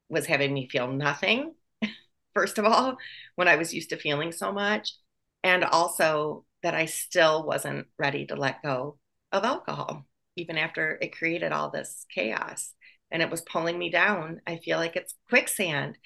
was 0.09 0.25
having 0.25 0.53
me 0.53 0.69
feel 0.69 0.91
nothing, 0.91 1.53
first 2.33 2.57
of 2.57 2.65
all, 2.65 2.97
when 3.35 3.47
I 3.47 3.55
was 3.55 3.73
used 3.73 3.89
to 3.89 3.97
feeling 3.97 4.31
so 4.31 4.51
much. 4.51 4.93
And 5.43 5.63
also 5.63 6.45
that 6.63 6.73
I 6.73 6.85
still 6.85 7.45
wasn't 7.45 7.87
ready 7.99 8.25
to 8.27 8.35
let 8.35 8.63
go 8.63 8.97
of 9.31 9.43
alcohol, 9.43 10.07
even 10.35 10.57
after 10.57 10.97
it 11.01 11.17
created 11.17 11.51
all 11.51 11.69
this 11.69 12.05
chaos 12.13 12.73
and 13.11 13.21
it 13.21 13.29
was 13.29 13.41
pulling 13.41 13.77
me 13.77 13.89
down. 13.89 14.41
I 14.45 14.57
feel 14.57 14.77
like 14.77 14.95
it's 14.95 15.15
quicksand 15.29 15.97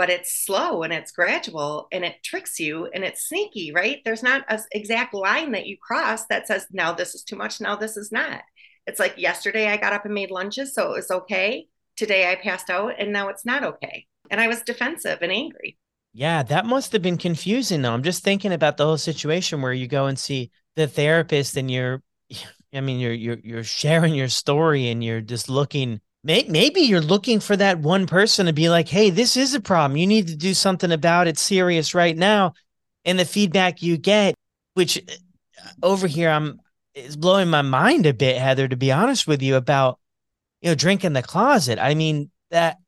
but 0.00 0.08
it's 0.08 0.46
slow 0.46 0.82
and 0.82 0.94
it's 0.94 1.12
gradual 1.12 1.86
and 1.92 2.06
it 2.06 2.22
tricks 2.24 2.58
you 2.58 2.86
and 2.86 3.04
it's 3.04 3.28
sneaky, 3.28 3.70
right? 3.70 3.98
There's 4.02 4.22
not 4.22 4.46
an 4.48 4.58
exact 4.72 5.12
line 5.12 5.52
that 5.52 5.66
you 5.66 5.76
cross 5.76 6.24
that 6.30 6.46
says, 6.46 6.66
now 6.70 6.94
this 6.94 7.14
is 7.14 7.22
too 7.22 7.36
much, 7.36 7.60
now 7.60 7.76
this 7.76 7.98
is 7.98 8.10
not. 8.10 8.40
It's 8.86 8.98
like 8.98 9.18
yesterday 9.18 9.68
I 9.68 9.76
got 9.76 9.92
up 9.92 10.06
and 10.06 10.14
made 10.14 10.30
lunches, 10.30 10.72
so 10.74 10.92
it 10.92 10.96
was 10.96 11.10
okay. 11.10 11.66
Today 11.96 12.32
I 12.32 12.36
passed 12.36 12.70
out 12.70 12.94
and 12.98 13.12
now 13.12 13.28
it's 13.28 13.44
not 13.44 13.62
okay. 13.62 14.06
And 14.30 14.40
I 14.40 14.48
was 14.48 14.62
defensive 14.62 15.18
and 15.20 15.30
angry. 15.30 15.76
Yeah, 16.14 16.44
that 16.44 16.64
must 16.64 16.92
have 16.92 17.02
been 17.02 17.18
confusing 17.18 17.82
though. 17.82 17.92
I'm 17.92 18.02
just 18.02 18.24
thinking 18.24 18.54
about 18.54 18.78
the 18.78 18.86
whole 18.86 18.96
situation 18.96 19.60
where 19.60 19.74
you 19.74 19.86
go 19.86 20.06
and 20.06 20.18
see 20.18 20.50
the 20.76 20.86
therapist 20.86 21.58
and 21.58 21.70
you're 21.70 22.02
I 22.72 22.80
mean 22.80 23.00
you're 23.00 23.12
you're 23.12 23.38
you're 23.42 23.64
sharing 23.64 24.14
your 24.14 24.28
story 24.28 24.88
and 24.88 25.02
you're 25.02 25.20
just 25.20 25.48
looking 25.48 26.00
maybe 26.22 26.80
you're 26.82 27.00
looking 27.00 27.40
for 27.40 27.56
that 27.56 27.78
one 27.78 28.06
person 28.06 28.46
to 28.46 28.52
be 28.52 28.68
like, 28.68 28.88
"Hey, 28.88 29.10
this 29.10 29.36
is 29.36 29.54
a 29.54 29.60
problem. 29.60 29.96
You 29.96 30.06
need 30.06 30.26
to 30.28 30.36
do 30.36 30.52
something 30.54 30.92
about 30.92 31.28
it 31.28 31.38
serious 31.38 31.94
right 31.94 32.16
now." 32.16 32.54
And 33.04 33.18
the 33.18 33.24
feedback 33.24 33.82
you 33.82 33.96
get, 33.96 34.34
which 34.74 34.98
uh, 34.98 35.70
over 35.82 36.06
here 36.06 36.30
I'm 36.30 36.60
is 36.94 37.16
blowing 37.16 37.48
my 37.48 37.62
mind 37.62 38.06
a 38.06 38.12
bit, 38.12 38.38
Heather, 38.38 38.68
to 38.68 38.76
be 38.76 38.92
honest 38.92 39.26
with 39.26 39.42
you 39.42 39.56
about 39.56 39.98
you 40.60 40.70
know 40.70 40.74
drinking 40.74 41.14
the 41.14 41.22
closet. 41.22 41.78
I 41.78 41.94
mean 41.94 42.30
that 42.50 42.78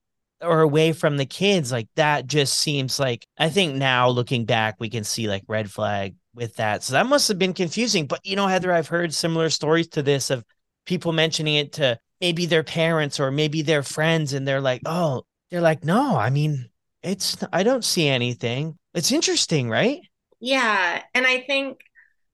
or 0.42 0.60
away 0.60 0.92
from 0.92 1.16
the 1.16 1.26
kids 1.26 1.70
like 1.70 1.88
that 1.94 2.26
just 2.26 2.56
seems 2.56 2.98
like 2.98 3.26
i 3.38 3.48
think 3.48 3.74
now 3.74 4.08
looking 4.08 4.44
back 4.44 4.76
we 4.80 4.90
can 4.90 5.04
see 5.04 5.28
like 5.28 5.44
red 5.46 5.70
flag 5.70 6.14
with 6.34 6.56
that. 6.56 6.82
So 6.82 6.94
that 6.94 7.06
must 7.06 7.28
have 7.28 7.38
been 7.38 7.54
confusing 7.54 8.06
but 8.06 8.24
you 8.24 8.36
know 8.36 8.46
heather 8.46 8.72
i've 8.72 8.88
heard 8.88 9.14
similar 9.14 9.50
stories 9.50 9.88
to 9.88 10.02
this 10.02 10.30
of 10.30 10.44
people 10.86 11.12
mentioning 11.12 11.56
it 11.56 11.72
to 11.72 11.98
maybe 12.20 12.46
their 12.46 12.62
parents 12.62 13.20
or 13.20 13.30
maybe 13.30 13.62
their 13.62 13.82
friends 13.82 14.32
and 14.32 14.46
they're 14.46 14.60
like 14.60 14.82
oh 14.86 15.22
they're 15.50 15.60
like 15.60 15.84
no 15.84 16.16
i 16.16 16.30
mean 16.30 16.68
it's 17.02 17.36
i 17.52 17.62
don't 17.62 17.84
see 17.84 18.08
anything. 18.08 18.78
It's 18.94 19.12
interesting 19.12 19.68
right? 19.68 20.00
Yeah 20.40 21.02
and 21.14 21.26
i 21.26 21.40
think 21.40 21.80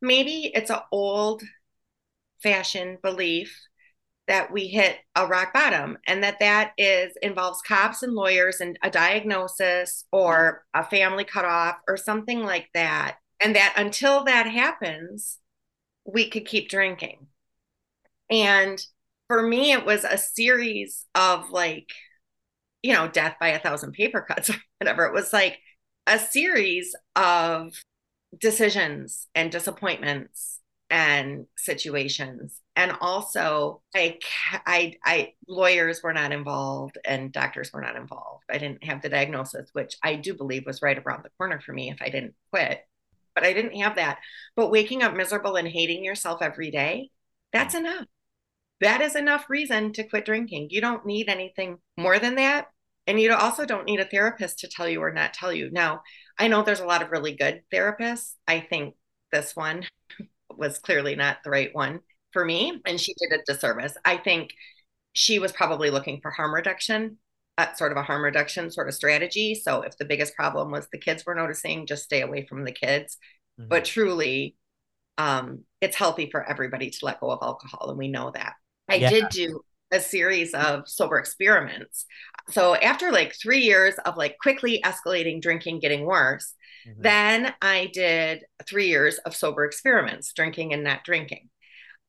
maybe 0.01 0.51
it's 0.55 0.71
an 0.71 0.81
old 0.93 1.43
fashioned 2.43 3.03
belief 3.03 3.57
that 4.29 4.53
we 4.53 4.69
hit 4.69 4.97
a 5.17 5.27
rock 5.27 5.55
bottom 5.55 5.97
and 6.07 6.23
that 6.23 6.39
that 6.41 6.73
is 6.77 7.13
involves 7.23 7.63
cops 7.63 8.03
and 8.03 8.15
lawyers 8.15 8.61
and 8.61 8.79
a 8.83 8.91
diagnosis 8.91 10.05
or 10.13 10.65
a 10.75 10.85
family 10.85 11.25
cutoff 11.25 11.77
or 11.89 11.97
something 11.97 12.45
like 12.45 12.69
that 12.75 13.17
and 13.41 13.57
that 13.57 13.75
until 13.77 14.25
that 14.25 14.47
happens 14.47 15.39
we 16.05 16.31
could 16.31 16.47
keep 16.47 16.69
drinking. 16.71 17.27
And 18.31 18.83
for 19.29 19.43
me 19.43 19.73
it 19.73 19.85
was 19.85 20.05
a 20.05 20.19
series 20.19 21.05
of 21.15 21.51
like 21.51 21.91
you 22.83 22.93
know 22.95 23.09
death 23.09 23.37
by 23.41 23.49
a 23.49 23.59
thousand 23.59 23.93
paper 23.93 24.21
cuts 24.23 24.51
or 24.51 24.57
whatever. 24.79 25.07
It 25.07 25.15
was 25.15 25.33
like 25.33 25.59
a 26.07 26.19
series 26.19 26.95
of 27.17 27.75
decisions 28.39 29.29
and 29.35 29.51
disappointments 29.53 30.61
and 30.91 31.47
situations. 31.57 32.61
And 32.77 32.93
also 33.01 33.83
I, 33.95 34.19
I 34.67 34.97
i 35.05 35.33
lawyers 35.47 36.03
were 36.03 36.13
not 36.15 36.33
involved 36.33 36.99
and 37.05 37.33
doctors 37.33 37.73
were 37.73 37.83
not 37.83 37.97
involved. 37.97 38.45
I 38.51 38.59
didn't 38.59 38.85
have 38.85 39.03
the 39.03 39.09
diagnosis 39.11 39.69
which 39.73 39.97
i 40.03 40.15
do 40.15 40.35
believe 40.35 40.65
was 40.67 40.83
right 40.83 40.99
around 40.99 41.25
the 41.25 41.31
corner 41.39 41.61
for 41.61 41.73
me 41.73 41.91
if 41.91 42.01
i 42.01 42.09
didn't 42.09 42.35
quit 42.51 42.88
but 43.39 43.47
i 43.47 43.53
didn't 43.53 43.81
have 43.81 43.97
that. 43.97 44.19
But 44.57 44.71
waking 44.71 45.03
up 45.03 45.15
miserable 45.15 45.57
and 45.57 45.69
hating 45.69 46.05
yourself 46.05 46.43
every 46.43 46.71
day 46.71 47.11
that's 47.53 47.75
enough. 47.75 48.05
That 48.81 49.01
is 49.01 49.17
enough 49.17 49.47
reason 49.49 49.93
to 49.95 50.05
quit 50.05 50.25
drinking. 50.25 50.69
You 50.71 50.81
don't 50.81 51.07
need 51.07 51.29
anything 51.29 51.79
more 51.97 52.19
than 52.19 52.37
that. 52.37 52.67
And 53.07 53.21
you 53.21 53.33
also 53.33 53.65
don't 53.65 53.87
need 53.87 54.01
a 54.01 54.05
therapist 54.05 54.59
to 54.61 54.69
tell 54.69 54.89
you 54.89 55.03
or 55.03 55.13
not 55.13 55.35
tell 55.35 55.53
you. 55.53 55.71
Now 55.71 56.03
i 56.39 56.49
know 56.49 56.63
there's 56.63 56.81
a 56.81 56.87
lot 56.87 57.03
of 57.03 57.11
really 57.11 57.35
good 57.35 57.63
therapists. 57.73 58.33
I 58.47 58.61
think 58.61 58.95
this 59.33 59.57
one 59.57 59.85
was 60.57 60.79
clearly 60.79 61.17
not 61.17 61.39
the 61.45 61.51
right 61.51 61.71
one 61.73 62.01
for 62.33 62.45
me. 62.45 62.81
And 62.87 63.01
she 63.01 63.15
did 63.15 63.39
a 63.39 63.43
disservice. 63.47 63.97
I 64.05 64.17
think 64.19 64.51
she 65.15 65.39
was 65.39 65.53
probably 65.53 65.91
looking 65.91 66.21
for 66.21 66.31
harm 66.31 66.55
reduction, 66.55 67.19
sort 67.77 67.93
of 67.93 67.99
a 67.99 68.03
harm 68.03 68.23
reduction 68.23 68.71
sort 68.71 68.89
of 68.89 68.95
strategy. 68.95 69.55
So 69.55 69.83
if 69.83 69.97
the 69.99 70.05
biggest 70.05 70.35
problem 70.35 70.71
was 70.71 70.89
the 70.91 70.99
kids 70.99 71.25
were 71.27 71.35
noticing, 71.35 71.87
just 71.87 72.05
stay 72.05 72.23
away 72.23 72.47
from 72.47 72.65
the 72.65 72.73
kids. 72.73 73.19
Mm-hmm. 73.61 73.69
But 73.69 73.85
truly, 73.85 74.57
um, 75.17 75.65
it's 75.81 75.97
healthy 75.97 76.29
for 76.31 76.49
everybody 76.49 76.91
to 76.91 77.05
let 77.05 77.21
go 77.21 77.31
of 77.31 77.41
alcohol. 77.43 77.91
And 77.91 77.99
we 77.99 78.09
know 78.09 78.31
that. 78.33 78.55
I 78.89 78.97
yeah. 78.97 79.11
did 79.11 79.29
do 79.31 79.61
a 79.91 80.01
series 80.01 80.55
of 80.55 80.89
sober 80.89 81.19
experiments. 81.19 82.07
So 82.51 82.75
after 82.75 83.11
like 83.11 83.35
three 83.35 83.61
years 83.61 83.95
of 84.05 84.17
like 84.17 84.37
quickly 84.41 84.81
escalating 84.85 85.43
drinking, 85.43 85.81
getting 85.81 86.05
worse, 86.05 86.55
Mm-hmm. 86.89 87.03
Then 87.03 87.55
I 87.61 87.91
did 87.93 88.45
three 88.67 88.89
years 88.89 89.19
of 89.19 89.37
sober 89.37 89.65
experiments, 89.65 90.33
drinking 90.33 90.73
and 90.73 90.85
not 90.85 91.05
drinking. 91.05 91.51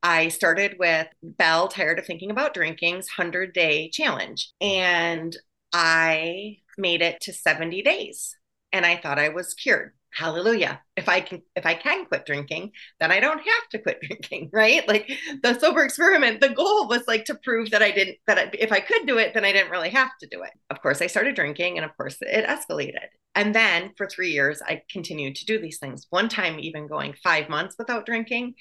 I 0.02 0.30
started 0.30 0.78
with 0.80 1.08
Belle, 1.22 1.68
Tired 1.68 2.00
of 2.00 2.06
Thinking 2.06 2.32
About 2.32 2.54
Drinking's 2.54 3.10
100 3.18 3.54
Day 3.54 3.90
Challenge. 3.90 4.50
And 4.62 5.36
I 5.74 6.58
made 6.78 7.02
it 7.02 7.22
to 7.22 7.34
70 7.34 7.82
days. 7.82 8.36
And 8.72 8.86
I 8.86 8.98
thought 8.98 9.20
I 9.20 9.30
was 9.30 9.54
cured. 9.54 9.92
Hallelujah. 10.12 10.82
If 10.96 11.08
i 11.08 11.22
can 11.22 11.44
if 11.56 11.68
i 11.68 11.76
can 11.76 12.06
quit 12.06 12.26
drinking 12.26 12.72
then 13.00 13.12
i 13.12 13.20
don't 13.20 13.38
have 13.38 13.70
to 13.72 13.78
quit 13.80 14.02
drinking 14.02 14.50
right? 14.52 14.88
Like 14.88 15.12
the 15.44 15.58
sober 15.60 15.84
experiment 15.84 16.42
the 16.42 16.50
goal 16.50 16.88
was 16.88 17.04
like 17.08 17.26
to 17.26 17.36
prove 17.36 17.70
that 17.70 17.84
i 17.84 17.92
didn't 17.92 18.18
that 18.26 18.56
if 18.56 18.72
i 18.72 18.80
could 18.80 19.06
do 19.06 19.20
it 19.20 19.34
then 19.34 19.46
i 19.46 19.52
didn't 19.52 19.72
really 19.72 19.92
have 19.92 20.10
to 20.22 20.28
do 20.28 20.42
it. 20.42 20.52
Of 20.72 20.82
course 20.82 21.02
i 21.02 21.08
started 21.08 21.36
drinking 21.36 21.78
and 21.78 21.86
of 21.86 21.96
course 21.96 22.18
it 22.22 22.46
escalated. 22.46 23.08
And 23.36 23.54
then 23.54 23.92
for 23.98 24.08
3 24.08 24.32
years 24.32 24.62
i 24.66 24.82
continued 24.90 25.36
to 25.36 25.46
do 25.46 25.60
these 25.60 25.78
things. 25.78 26.08
One 26.10 26.28
time 26.28 26.60
even 26.60 26.88
going 26.88 27.14
5 27.24 27.48
months 27.48 27.76
without 27.78 28.08
drinking 28.08 28.56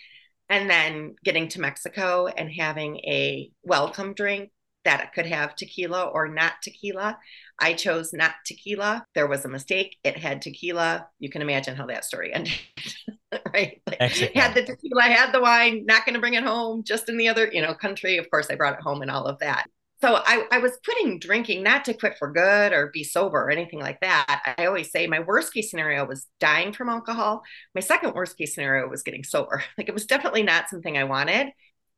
and 0.49 0.69
then 0.69 1.15
getting 1.25 1.49
to 1.49 1.61
mexico 1.61 2.27
and 2.27 2.51
having 2.51 2.97
a 2.99 3.51
welcome 3.63 4.15
drink 4.15 4.51
that 4.89 5.13
could 5.13 5.27
have 5.27 5.55
tequila 5.55 6.05
or 6.05 6.29
not 6.29 6.55
tequila. 6.63 7.19
I 7.59 7.75
chose 7.75 8.15
not 8.15 8.33
tequila. 8.47 9.05
There 9.15 9.27
was 9.27 9.45
a 9.45 9.49
mistake. 9.49 9.99
It 10.03 10.17
had 10.17 10.41
tequila. 10.41 11.09
You 11.19 11.29
can 11.29 11.43
imagine 11.43 11.77
how 11.77 11.87
that 11.87 12.07
story 12.07 12.33
ended. 12.35 12.55
right? 13.53 13.83
Like, 13.87 14.01
had 14.01 14.55
the 14.55 14.65
tequila, 14.65 15.03
had 15.03 15.33
the 15.33 15.43
wine, 15.43 15.85
not 15.87 16.07
going 16.07 16.15
to 16.15 16.21
bring 16.21 16.35
it 16.35 16.43
home, 16.45 16.85
just 16.85 17.11
in 17.11 17.19
the 17.19 17.29
other, 17.29 17.51
you 17.53 17.61
know, 17.61 17.75
country. 17.75 18.17
Of 18.17 18.31
course, 18.31 18.49
I 18.51 18.55
brought 18.55 18.79
it 18.79 18.83
home 18.83 19.03
and 19.03 19.11
all 19.11 19.27
of 19.27 19.39
that. 19.41 19.67
So 20.01 20.15
I, 20.25 20.47
I 20.53 20.59
was 20.59 20.79
quitting 20.85 21.19
drinking, 21.19 21.65
not 21.65 21.85
to 21.87 21.95
quit 21.95 22.19
for 22.19 22.31
good 22.31 22.73
or 22.73 22.91
be 22.93 23.03
sober 23.03 23.39
or 23.43 23.51
anything 23.51 23.81
like 23.81 24.01
that. 24.01 24.55
I 24.57 24.67
always 24.67 24.93
say 24.93 25.09
my 25.09 25.21
worst 25.21 25.53
case 25.53 25.71
scenario 25.71 26.07
was 26.07 26.27
dying 26.39 26.73
from 26.73 26.89
alcohol. 26.89 27.43
My 27.75 27.81
second 27.81 28.15
worst 28.15 28.39
case 28.39 28.55
scenario 28.55 28.89
was 28.89 29.03
getting 29.03 29.25
sober. 29.25 29.63
Like 29.77 29.89
it 29.89 29.95
was 29.95 30.07
definitely 30.07 30.43
not 30.43 30.69
something 30.69 30.97
I 30.97 31.05
wanted 31.05 31.49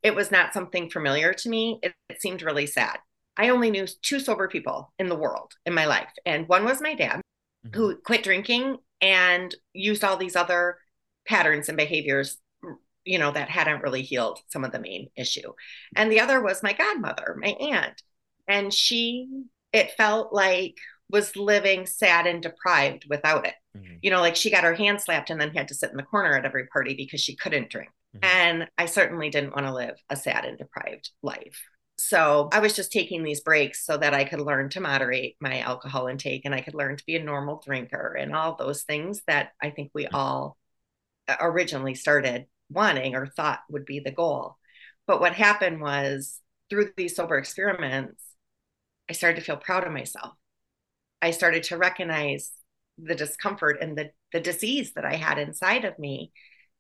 it 0.02 0.14
was 0.14 0.30
not 0.30 0.54
something 0.54 0.90
familiar 0.90 1.32
to 1.32 1.48
me. 1.48 1.78
It, 1.82 1.94
it, 2.08 2.20
seemed 2.20 2.42
really 2.42 2.66
sad. 2.66 2.98
I 3.36 3.50
only 3.50 3.70
knew 3.70 3.86
two 4.02 4.20
sober 4.20 4.48
people 4.48 4.92
in 4.98 5.08
the 5.08 5.16
world 5.16 5.52
in 5.66 5.74
my 5.74 5.86
life. 5.86 6.10
And 6.26 6.48
one 6.48 6.64
was 6.64 6.80
my 6.80 6.94
dad, 6.94 7.20
mm-hmm. 7.66 7.76
who 7.76 7.96
quit 7.96 8.22
drinking 8.22 8.78
and 9.00 9.54
used 9.72 10.04
all 10.04 10.16
these 10.16 10.36
other 10.36 10.78
patterns 11.26 11.68
and 11.68 11.76
behaviors, 11.76 12.38
you 13.10 13.18
know, 13.18 13.32
that 13.32 13.50
hadn't 13.50 13.82
really 13.82 14.02
healed 14.02 14.38
some 14.48 14.64
of 14.64 14.70
the 14.70 14.78
main 14.78 15.08
issue. 15.16 15.52
And 15.96 16.10
the 16.10 16.20
other 16.20 16.40
was 16.40 16.62
my 16.62 16.72
godmother, 16.72 17.36
my 17.38 17.48
aunt. 17.48 18.00
And 18.46 18.72
she, 18.72 19.28
it 19.72 19.92
felt 19.96 20.32
like, 20.32 20.76
was 21.10 21.34
living 21.34 21.86
sad 21.86 22.28
and 22.28 22.40
deprived 22.40 23.04
without 23.08 23.44
it. 23.44 23.54
Mm-hmm. 23.76 23.94
You 24.00 24.12
know, 24.12 24.20
like 24.20 24.36
she 24.36 24.48
got 24.48 24.62
her 24.62 24.74
hand 24.74 25.00
slapped 25.00 25.30
and 25.30 25.40
then 25.40 25.50
had 25.50 25.66
to 25.68 25.74
sit 25.74 25.90
in 25.90 25.96
the 25.96 26.04
corner 26.04 26.34
at 26.34 26.44
every 26.44 26.66
party 26.68 26.94
because 26.94 27.20
she 27.20 27.34
couldn't 27.34 27.68
drink. 27.68 27.90
Mm-hmm. 28.16 28.24
And 28.24 28.68
I 28.78 28.86
certainly 28.86 29.28
didn't 29.28 29.54
want 29.54 29.66
to 29.66 29.74
live 29.74 29.96
a 30.08 30.14
sad 30.14 30.44
and 30.44 30.56
deprived 30.56 31.10
life. 31.22 31.60
So 31.98 32.48
I 32.52 32.60
was 32.60 32.74
just 32.74 32.92
taking 32.92 33.22
these 33.22 33.40
breaks 33.40 33.84
so 33.84 33.96
that 33.98 34.14
I 34.14 34.24
could 34.24 34.40
learn 34.40 34.70
to 34.70 34.80
moderate 34.80 35.36
my 35.40 35.60
alcohol 35.60 36.06
intake 36.06 36.42
and 36.44 36.54
I 36.54 36.62
could 36.62 36.74
learn 36.74 36.96
to 36.96 37.04
be 37.04 37.16
a 37.16 37.22
normal 37.22 37.60
drinker 37.66 38.16
and 38.18 38.34
all 38.34 38.56
those 38.56 38.84
things 38.84 39.20
that 39.26 39.50
I 39.60 39.70
think 39.70 39.90
we 39.92 40.06
all 40.06 40.56
uh, 41.28 41.36
originally 41.40 41.94
started 41.94 42.46
wanting 42.70 43.14
or 43.14 43.26
thought 43.26 43.60
would 43.68 43.84
be 43.84 44.00
the 44.00 44.12
goal. 44.12 44.56
But 45.06 45.20
what 45.20 45.34
happened 45.34 45.80
was 45.80 46.40
through 46.68 46.90
these 46.96 47.16
sober 47.16 47.36
experiments, 47.36 48.22
I 49.08 49.12
started 49.12 49.40
to 49.40 49.44
feel 49.44 49.56
proud 49.56 49.86
of 49.86 49.92
myself. 49.92 50.34
I 51.20 51.32
started 51.32 51.64
to 51.64 51.76
recognize 51.76 52.52
the 52.96 53.14
discomfort 53.14 53.78
and 53.80 53.96
the, 53.96 54.10
the 54.32 54.40
disease 54.40 54.92
that 54.94 55.04
I 55.04 55.16
had 55.16 55.38
inside 55.38 55.84
of 55.84 55.98
me 55.98 56.32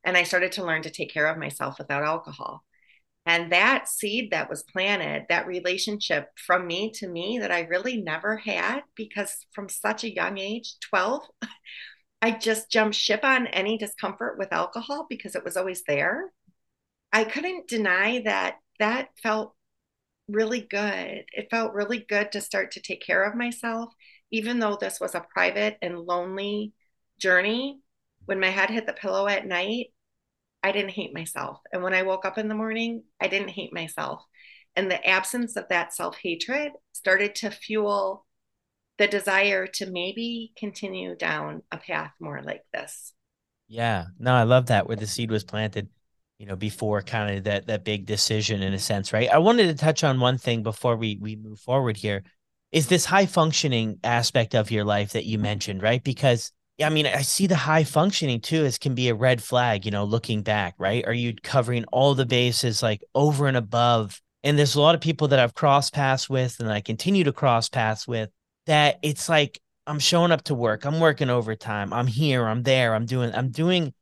and 0.04 0.16
I 0.16 0.22
started 0.22 0.52
to 0.52 0.64
learn 0.64 0.82
to 0.82 0.90
take 0.90 1.12
care 1.12 1.26
of 1.26 1.38
myself 1.38 1.78
without 1.78 2.02
alcohol. 2.02 2.64
And 3.26 3.52
that 3.52 3.88
seed 3.88 4.30
that 4.30 4.48
was 4.48 4.62
planted, 4.62 5.26
that 5.28 5.46
relationship 5.46 6.28
from 6.36 6.66
me 6.66 6.90
to 6.96 7.08
me 7.08 7.38
that 7.38 7.52
I 7.52 7.60
really 7.60 8.00
never 8.00 8.36
had 8.38 8.80
because 8.96 9.46
from 9.52 9.68
such 9.68 10.04
a 10.04 10.14
young 10.14 10.38
age, 10.38 10.76
12, 10.88 11.22
I 12.22 12.32
just 12.32 12.70
jumped 12.70 12.96
ship 12.96 13.20
on 13.24 13.46
any 13.46 13.78
discomfort 13.78 14.38
with 14.38 14.52
alcohol 14.52 15.06
because 15.08 15.34
it 15.34 15.44
was 15.44 15.56
always 15.56 15.82
there. 15.84 16.32
I 17.12 17.24
couldn't 17.24 17.68
deny 17.68 18.22
that 18.22 18.56
that 18.78 19.08
felt 19.22 19.54
really 20.28 20.60
good. 20.60 21.24
It 21.32 21.48
felt 21.50 21.74
really 21.74 22.04
good 22.08 22.32
to 22.32 22.40
start 22.40 22.72
to 22.72 22.80
take 22.80 23.04
care 23.04 23.24
of 23.24 23.34
myself, 23.34 23.92
even 24.30 24.58
though 24.58 24.76
this 24.80 25.00
was 25.00 25.14
a 25.14 25.26
private 25.34 25.78
and 25.82 25.98
lonely 25.98 26.72
journey 27.18 27.80
when 28.26 28.40
my 28.40 28.48
head 28.48 28.70
hit 28.70 28.86
the 28.86 28.92
pillow 28.92 29.26
at 29.26 29.46
night, 29.46 29.86
I 30.62 30.72
didn't 30.72 30.90
hate 30.90 31.14
myself. 31.14 31.58
And 31.72 31.82
when 31.82 31.94
I 31.94 32.02
woke 32.02 32.24
up 32.24 32.38
in 32.38 32.48
the 32.48 32.54
morning, 32.54 33.02
I 33.20 33.28
didn't 33.28 33.48
hate 33.48 33.72
myself. 33.72 34.22
And 34.76 34.90
the 34.90 35.04
absence 35.04 35.56
of 35.56 35.68
that 35.68 35.92
self 35.92 36.16
hatred 36.16 36.72
started 36.92 37.34
to 37.36 37.50
fuel 37.50 38.26
the 39.00 39.08
desire 39.08 39.66
to 39.66 39.90
maybe 39.90 40.52
continue 40.58 41.16
down 41.16 41.62
a 41.72 41.78
path 41.78 42.12
more 42.20 42.42
like 42.44 42.60
this. 42.70 43.14
Yeah. 43.66 44.04
No, 44.18 44.34
I 44.34 44.42
love 44.42 44.66
that 44.66 44.86
where 44.86 44.96
the 44.96 45.06
seed 45.06 45.30
was 45.30 45.42
planted, 45.42 45.88
you 46.38 46.44
know, 46.44 46.54
before 46.54 47.00
kind 47.00 47.38
of 47.38 47.44
that 47.44 47.68
that 47.68 47.82
big 47.82 48.04
decision 48.04 48.62
in 48.62 48.74
a 48.74 48.78
sense, 48.78 49.14
right? 49.14 49.30
I 49.30 49.38
wanted 49.38 49.68
to 49.68 49.74
touch 49.74 50.04
on 50.04 50.20
one 50.20 50.36
thing 50.36 50.62
before 50.62 50.96
we 50.96 51.16
we 51.18 51.34
move 51.34 51.58
forward 51.60 51.96
here. 51.96 52.24
Is 52.72 52.88
this 52.88 53.06
high 53.06 53.24
functioning 53.24 54.00
aspect 54.04 54.54
of 54.54 54.70
your 54.70 54.84
life 54.84 55.12
that 55.12 55.24
you 55.24 55.38
mentioned, 55.38 55.82
right? 55.82 56.04
Because 56.04 56.52
I 56.84 56.90
mean, 56.90 57.06
I 57.06 57.22
see 57.22 57.46
the 57.46 57.56
high 57.56 57.84
functioning 57.84 58.42
too 58.42 58.66
as 58.66 58.76
can 58.76 58.94
be 58.94 59.08
a 59.08 59.14
red 59.14 59.42
flag, 59.42 59.86
you 59.86 59.92
know, 59.92 60.04
looking 60.04 60.42
back, 60.42 60.74
right? 60.76 61.06
Are 61.06 61.14
you 61.14 61.34
covering 61.42 61.86
all 61.86 62.14
the 62.14 62.26
bases 62.26 62.82
like 62.82 63.02
over 63.14 63.46
and 63.46 63.56
above? 63.56 64.20
And 64.42 64.58
there's 64.58 64.74
a 64.74 64.80
lot 64.82 64.94
of 64.94 65.00
people 65.00 65.28
that 65.28 65.38
I've 65.38 65.54
crossed 65.54 65.94
paths 65.94 66.28
with 66.28 66.60
and 66.60 66.70
I 66.70 66.82
continue 66.82 67.24
to 67.24 67.32
cross 67.32 67.70
paths 67.70 68.06
with 68.06 68.28
that 68.66 68.98
it's 69.02 69.28
like 69.28 69.60
I'm 69.86 69.98
showing 69.98 70.32
up 70.32 70.42
to 70.44 70.54
work, 70.54 70.84
I'm 70.84 71.00
working 71.00 71.30
overtime, 71.30 71.92
I'm 71.92 72.06
here, 72.06 72.46
I'm 72.46 72.62
there, 72.62 72.94
I'm 72.94 73.06
doing, 73.06 73.34
I'm 73.34 73.50
doing 73.50 73.92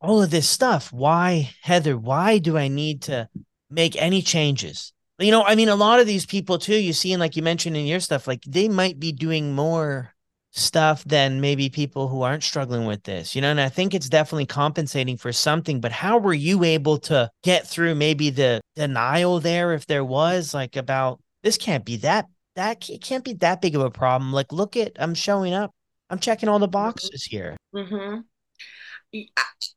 all 0.00 0.22
of 0.22 0.30
this 0.30 0.48
stuff. 0.48 0.92
Why, 0.92 1.50
Heather, 1.62 1.96
why 1.96 2.38
do 2.38 2.56
I 2.56 2.68
need 2.68 3.02
to 3.02 3.28
make 3.70 4.00
any 4.00 4.22
changes? 4.22 4.92
You 5.18 5.30
know, 5.30 5.44
I 5.44 5.54
mean, 5.54 5.68
a 5.68 5.76
lot 5.76 6.00
of 6.00 6.06
these 6.06 6.26
people 6.26 6.58
too, 6.58 6.76
you 6.76 6.92
see, 6.92 7.12
and 7.12 7.20
like 7.20 7.36
you 7.36 7.42
mentioned 7.42 7.76
in 7.76 7.86
your 7.86 8.00
stuff, 8.00 8.26
like 8.26 8.42
they 8.46 8.68
might 8.68 9.00
be 9.00 9.12
doing 9.12 9.54
more 9.54 10.12
stuff 10.52 11.04
than 11.04 11.40
maybe 11.40 11.68
people 11.68 12.08
who 12.08 12.22
aren't 12.22 12.42
struggling 12.42 12.86
with 12.86 13.02
this, 13.04 13.34
you 13.34 13.42
know, 13.42 13.50
and 13.50 13.60
I 13.60 13.68
think 13.68 13.94
it's 13.94 14.08
definitely 14.08 14.46
compensating 14.46 15.16
for 15.16 15.32
something. 15.32 15.80
But 15.80 15.92
how 15.92 16.18
were 16.18 16.34
you 16.34 16.64
able 16.64 16.98
to 17.00 17.30
get 17.42 17.66
through 17.66 17.94
maybe 17.94 18.30
the 18.30 18.60
denial 18.74 19.40
there, 19.40 19.72
if 19.74 19.86
there 19.86 20.04
was 20.04 20.54
like 20.54 20.76
about 20.76 21.20
this 21.42 21.58
can't 21.58 21.84
be 21.84 21.96
that, 21.98 22.26
that 22.56 22.90
it 22.90 23.00
can't 23.00 23.24
be 23.24 23.34
that 23.34 23.60
big 23.60 23.76
of 23.76 23.82
a 23.82 23.90
problem. 23.90 24.32
Like, 24.32 24.52
look 24.52 24.76
at, 24.76 24.92
I'm 24.98 25.14
showing 25.14 25.54
up, 25.54 25.72
I'm 26.10 26.18
checking 26.18 26.48
all 26.48 26.58
the 26.58 26.66
mm-hmm. 26.66 26.72
boxes 26.72 27.24
here. 27.24 27.56
Mm-hmm. 27.74 28.20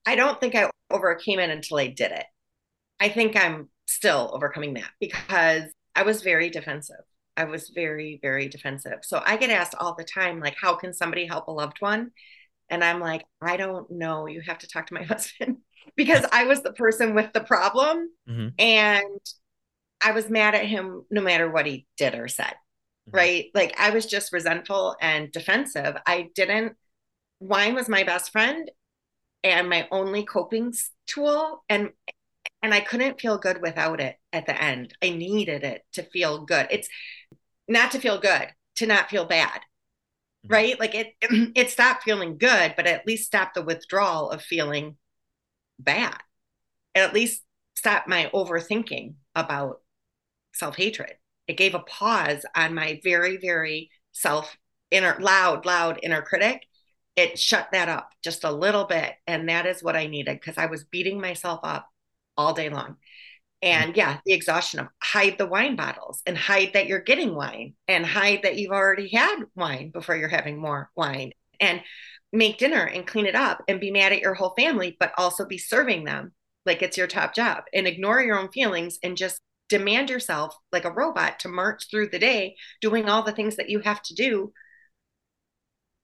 I 0.06 0.16
don't 0.16 0.40
think 0.40 0.56
I 0.56 0.70
overcame 0.90 1.40
it 1.40 1.50
until 1.50 1.78
I 1.78 1.88
did 1.88 2.12
it. 2.12 2.26
I 3.00 3.10
think 3.10 3.36
I'm 3.36 3.70
still 3.88 4.32
overcoming 4.34 4.74
that 4.74 4.90
because 5.00 5.64
I 5.96 6.04
was 6.04 6.22
very 6.22 6.50
defensive. 6.50 7.04
I 7.38 7.46
was 7.46 7.70
very, 7.70 8.20
very 8.22 8.50
defensive. 8.50 9.00
So 9.04 9.22
I 9.26 9.38
get 9.38 9.50
asked 9.50 9.76
all 9.80 9.96
the 9.96 10.04
time, 10.04 10.40
like, 10.40 10.56
how 10.60 10.76
can 10.76 10.94
somebody 10.94 11.26
help 11.26 11.48
a 11.48 11.52
loved 11.52 11.78
one? 11.80 12.12
And 12.70 12.84
I'm 12.84 13.00
like, 13.00 13.26
I 13.42 13.58
don't 13.58 13.90
know. 13.90 14.28
You 14.28 14.42
have 14.42 14.60
to 14.60 14.68
talk 14.68 14.88
to 14.88 14.94
my 14.94 15.04
husband 15.04 15.58
because 15.96 16.26
I 16.32 16.46
was 16.46 16.62
the 16.62 16.74
person 16.74 17.16
with 17.16 17.32
the 17.34 17.42
problem. 17.42 18.10
Mm-hmm. 18.30 18.48
And 18.60 19.20
I 20.02 20.12
was 20.12 20.30
mad 20.30 20.56
at 20.56 20.66
him 20.66 21.06
no 21.10 21.22
matter 21.22 21.50
what 21.50 21.66
he 21.66 21.88
did 21.98 22.16
or 22.16 22.28
said. 22.28 22.54
Mm-hmm. 23.10 23.18
Right. 23.18 23.46
Like 23.54 23.76
I 23.80 23.90
was 23.90 24.06
just 24.06 24.34
resentful 24.34 24.96
and 25.02 25.32
defensive. 25.32 25.96
I 26.06 26.30
didn't, 26.36 26.74
wine 27.40 27.76
was 27.76 27.90
my 27.90 28.04
best 28.04 28.32
friend 28.32 28.70
and 29.44 29.70
my 29.70 29.88
only 29.92 30.24
coping 30.24 30.74
tool. 31.08 31.64
And 31.70 31.90
and 32.62 32.74
I 32.74 32.82
couldn't 32.82 33.22
feel 33.22 33.38
good 33.38 33.62
without 33.62 34.02
it 34.02 34.18
at 34.34 34.46
the 34.46 34.62
end. 34.62 34.94
I 35.02 35.12
needed 35.12 35.64
it 35.64 35.84
to 35.94 36.04
feel 36.04 36.44
good. 36.44 36.68
It's 36.70 36.90
not 37.70 37.92
to 37.92 38.00
feel 38.00 38.20
good, 38.20 38.50
to 38.78 38.86
not 38.86 39.10
feel 39.10 39.26
bad. 39.26 39.62
Mm-hmm. 40.46 40.54
Right? 40.54 40.80
Like 40.80 40.96
it 40.96 41.14
it 41.56 41.70
stopped 41.70 42.04
feeling 42.04 42.38
good, 42.38 42.74
but 42.76 42.86
at 42.88 43.08
least 43.08 43.26
stopped 43.26 43.56
the 43.56 43.62
withdrawal 43.62 44.30
of 44.30 44.42
feeling 44.42 44.98
bad. 45.80 46.18
It 46.96 47.00
at 47.00 47.14
least 47.14 47.44
stopped 47.76 48.10
my 48.10 48.30
overthinking 48.34 49.16
about 49.36 49.82
self-hatred. 50.54 51.14
It 51.50 51.58
gave 51.58 51.74
a 51.74 51.80
pause 51.80 52.46
on 52.56 52.76
my 52.76 53.02
very, 53.04 53.38
very 53.38 53.90
self 54.12 54.56
inner 54.92 55.18
loud, 55.20 55.66
loud 55.66 56.00
inner 56.04 56.22
critic. 56.22 56.62
It 57.16 57.40
shut 57.40 57.70
that 57.72 57.90
up 57.90 58.12
just 58.24 58.44
a 58.44 58.52
little 58.52 58.86
bit. 58.86 59.16
And 59.26 59.50
that 59.50 59.66
is 59.66 59.82
what 59.82 59.96
I 59.96 60.06
needed 60.06 60.40
because 60.40 60.60
I 60.60 60.68
was 60.68 60.84
beating 60.84 61.20
myself 61.20 61.62
up 61.64 61.90
all 62.38 62.54
day 62.54 62.70
long. 62.70 62.98
And 63.64 63.94
mm. 63.94 63.98
yeah, 63.98 64.20
the 64.28 64.34
exhaustion 64.34 64.80
of 64.80 64.90
hide 65.02 65.40
the 65.40 65.48
wine 65.48 65.76
bottles 65.76 66.22
and 66.28 66.38
hide 66.38 66.74
that 66.74 66.86
you're 66.86 67.02
getting 67.02 67.34
wine 67.34 67.74
and 67.88 68.06
hide 68.06 68.42
that 68.44 68.58
you've 68.58 68.72
already 68.72 69.10
had 69.10 69.40
wine 69.56 69.90
before 69.90 70.16
you're 70.16 70.30
having 70.30 70.62
more 70.62 70.92
wine 70.96 71.32
and 71.60 71.82
make 72.32 72.60
dinner 72.60 72.84
and 72.84 73.08
clean 73.08 73.26
it 73.26 73.36
up 73.36 73.64
and 73.68 73.80
be 73.80 73.90
mad 73.90 74.14
at 74.14 74.22
your 74.22 74.36
whole 74.36 74.54
family, 74.56 74.96
but 75.00 75.14
also 75.18 75.46
be 75.46 75.58
serving 75.58 76.04
them 76.04 76.32
like 76.68 76.84
it's 76.84 76.96
your 76.96 77.08
top 77.08 77.34
job 77.34 77.64
and 77.74 77.88
ignore 77.88 78.22
your 78.22 78.38
own 78.38 78.52
feelings 78.52 79.00
and 79.02 79.18
just 79.18 79.42
demand 79.70 80.10
yourself 80.10 80.56
like 80.72 80.86
a 80.86 80.92
robot 80.92 81.40
to 81.40 81.48
march 81.48 81.86
through 81.90 82.10
the 82.10 82.20
day 82.20 82.56
doing 82.82 83.08
all 83.08 83.24
the 83.24 83.32
things 83.32 83.56
that 83.56 83.70
you 83.70 83.80
have 83.80 84.02
to 84.02 84.14
do 84.14 84.52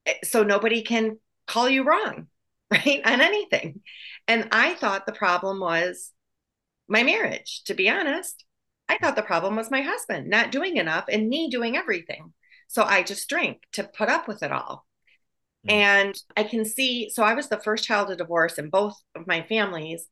eh, 0.05 0.13
so 0.23 0.43
nobody 0.43 0.81
can 0.81 1.17
call 1.47 1.69
you 1.69 1.83
wrong, 1.83 2.27
right? 2.71 3.01
On 3.05 3.21
anything. 3.21 3.81
And 4.27 4.47
I 4.51 4.75
thought 4.75 5.05
the 5.05 5.11
problem 5.11 5.59
was 5.59 6.11
my 6.87 7.03
marriage, 7.03 7.63
to 7.65 7.73
be 7.73 7.89
honest. 7.89 8.43
I 8.87 8.97
thought 8.97 9.15
the 9.15 9.23
problem 9.23 9.55
was 9.55 9.71
my 9.71 9.81
husband 9.81 10.29
not 10.29 10.51
doing 10.51 10.77
enough 10.77 11.05
and 11.09 11.27
me 11.27 11.49
doing 11.49 11.75
everything. 11.75 12.33
So 12.67 12.83
I 12.83 13.03
just 13.03 13.27
drank 13.29 13.61
to 13.73 13.83
put 13.83 14.09
up 14.09 14.27
with 14.27 14.43
it 14.43 14.51
all. 14.51 14.85
Mm. 15.67 15.71
And 15.71 16.21
I 16.37 16.43
can 16.43 16.65
see, 16.65 17.09
so 17.09 17.23
I 17.23 17.33
was 17.33 17.49
the 17.49 17.59
first 17.59 17.83
child 17.83 18.11
of 18.11 18.17
divorce 18.17 18.57
in 18.59 18.69
both 18.69 18.95
of 19.15 19.27
my 19.27 19.41
families, 19.43 20.07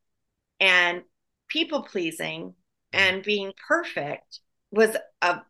and 0.60 1.02
people 1.48 1.82
pleasing. 1.82 2.54
And 2.94 3.22
being 3.22 3.52
perfect 3.68 4.40
was 4.70 4.96
a 5.22 5.40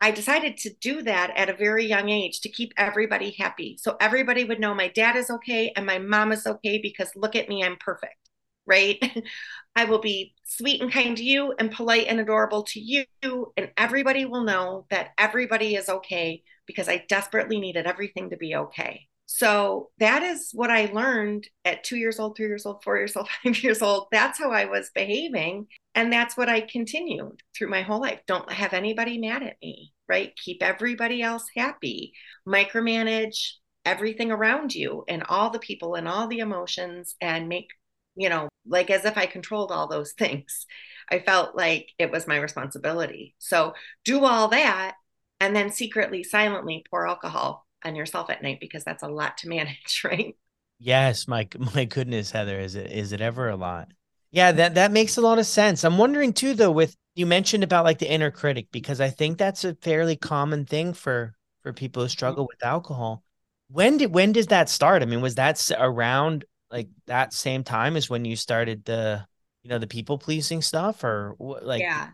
I 0.00 0.10
decided 0.10 0.58
to 0.58 0.70
do 0.82 1.00
that 1.02 1.32
at 1.34 1.48
a 1.48 1.56
very 1.56 1.86
young 1.86 2.10
age 2.10 2.40
to 2.40 2.50
keep 2.50 2.74
everybody 2.76 3.30
happy. 3.38 3.78
So 3.80 3.96
everybody 4.00 4.44
would 4.44 4.60
know 4.60 4.74
my 4.74 4.88
dad 4.88 5.16
is 5.16 5.30
okay 5.30 5.72
and 5.76 5.86
my 5.86 5.98
mom 5.98 6.30
is 6.30 6.46
okay 6.46 6.78
because 6.78 7.10
look 7.16 7.34
at 7.34 7.48
me, 7.48 7.64
I'm 7.64 7.76
perfect 7.76 8.24
right? 8.66 8.98
I 9.76 9.84
will 9.84 10.00
be 10.00 10.34
sweet 10.44 10.80
and 10.80 10.92
kind 10.92 11.16
to 11.16 11.24
you 11.24 11.54
and 11.58 11.70
polite 11.70 12.06
and 12.08 12.20
adorable 12.20 12.62
to 12.64 12.80
you. 12.80 13.04
And 13.22 13.70
everybody 13.76 14.24
will 14.24 14.44
know 14.44 14.86
that 14.90 15.10
everybody 15.18 15.74
is 15.74 15.88
okay 15.88 16.42
because 16.66 16.88
I 16.88 17.04
desperately 17.08 17.60
needed 17.60 17.86
everything 17.86 18.30
to 18.30 18.36
be 18.36 18.54
okay. 18.54 19.08
So 19.26 19.90
that 19.98 20.22
is 20.22 20.50
what 20.52 20.70
I 20.70 20.86
learned 20.92 21.48
at 21.64 21.82
two 21.82 21.96
years 21.96 22.20
old, 22.20 22.36
three 22.36 22.46
years 22.46 22.66
old, 22.66 22.84
four 22.84 22.96
years 22.98 23.16
old, 23.16 23.28
five 23.44 23.62
years 23.62 23.82
old. 23.82 24.06
That's 24.12 24.38
how 24.38 24.50
I 24.50 24.66
was 24.66 24.90
behaving. 24.94 25.66
And 25.94 26.12
that's 26.12 26.36
what 26.36 26.48
I 26.48 26.60
continued 26.60 27.40
through 27.56 27.70
my 27.70 27.82
whole 27.82 28.00
life. 28.00 28.20
Don't 28.26 28.50
have 28.50 28.72
anybody 28.72 29.18
mad 29.18 29.42
at 29.42 29.56
me, 29.62 29.92
right? 30.08 30.32
Keep 30.36 30.62
everybody 30.62 31.22
else 31.22 31.46
happy, 31.56 32.12
micromanage 32.46 33.52
everything 33.84 34.30
around 34.30 34.74
you 34.74 35.04
and 35.08 35.22
all 35.28 35.50
the 35.50 35.58
people 35.58 35.94
and 35.94 36.08
all 36.08 36.26
the 36.26 36.38
emotions 36.38 37.16
and 37.20 37.48
make 37.48 37.68
you 38.16 38.28
know, 38.28 38.48
like 38.66 38.90
as 38.90 39.04
if 39.04 39.18
I 39.18 39.26
controlled 39.26 39.72
all 39.72 39.88
those 39.88 40.12
things. 40.18 40.66
I 41.10 41.18
felt 41.18 41.54
like 41.54 41.90
it 41.98 42.10
was 42.10 42.26
my 42.26 42.36
responsibility. 42.36 43.34
So 43.38 43.74
do 44.04 44.24
all 44.24 44.48
that 44.48 44.94
and 45.40 45.54
then 45.54 45.70
secretly, 45.70 46.22
silently 46.22 46.84
pour 46.90 47.06
alcohol 47.06 47.66
on 47.84 47.94
yourself 47.94 48.30
at 48.30 48.42
night 48.42 48.58
because 48.60 48.84
that's 48.84 49.02
a 49.02 49.08
lot 49.08 49.38
to 49.38 49.48
manage, 49.48 50.02
right? 50.04 50.36
Yes, 50.78 51.28
my 51.28 51.48
my 51.74 51.84
goodness, 51.84 52.30
Heather, 52.30 52.58
is 52.58 52.74
it 52.74 52.90
is 52.90 53.12
it 53.12 53.20
ever 53.20 53.48
a 53.48 53.56
lot? 53.56 53.88
Yeah, 54.34 54.50
that 54.50 54.74
that 54.74 54.90
makes 54.90 55.16
a 55.16 55.20
lot 55.20 55.38
of 55.38 55.46
sense. 55.46 55.84
I'm 55.84 55.96
wondering 55.96 56.32
too, 56.32 56.54
though, 56.54 56.72
with 56.72 56.96
you 57.14 57.24
mentioned 57.24 57.62
about 57.62 57.84
like 57.84 58.00
the 58.00 58.10
inner 58.10 58.32
critic 58.32 58.66
because 58.72 59.00
I 59.00 59.08
think 59.08 59.38
that's 59.38 59.62
a 59.62 59.76
fairly 59.76 60.16
common 60.16 60.66
thing 60.66 60.92
for 60.92 61.36
for 61.62 61.72
people 61.72 62.02
who 62.02 62.06
mm-hmm. 62.06 62.10
struggle 62.10 62.44
with 62.44 62.64
alcohol. 62.64 63.22
When 63.68 63.96
did 63.96 64.12
when 64.12 64.32
does 64.32 64.48
that 64.48 64.68
start? 64.68 65.02
I 65.02 65.04
mean, 65.04 65.20
was 65.20 65.36
that 65.36 65.70
around 65.78 66.44
like 66.68 66.88
that 67.06 67.32
same 67.32 67.62
time 67.62 67.96
as 67.96 68.10
when 68.10 68.24
you 68.24 68.34
started 68.34 68.84
the 68.84 69.24
you 69.62 69.70
know 69.70 69.78
the 69.78 69.86
people 69.86 70.18
pleasing 70.18 70.62
stuff 70.62 71.04
or 71.04 71.36
like 71.38 71.80
yeah 71.80 72.08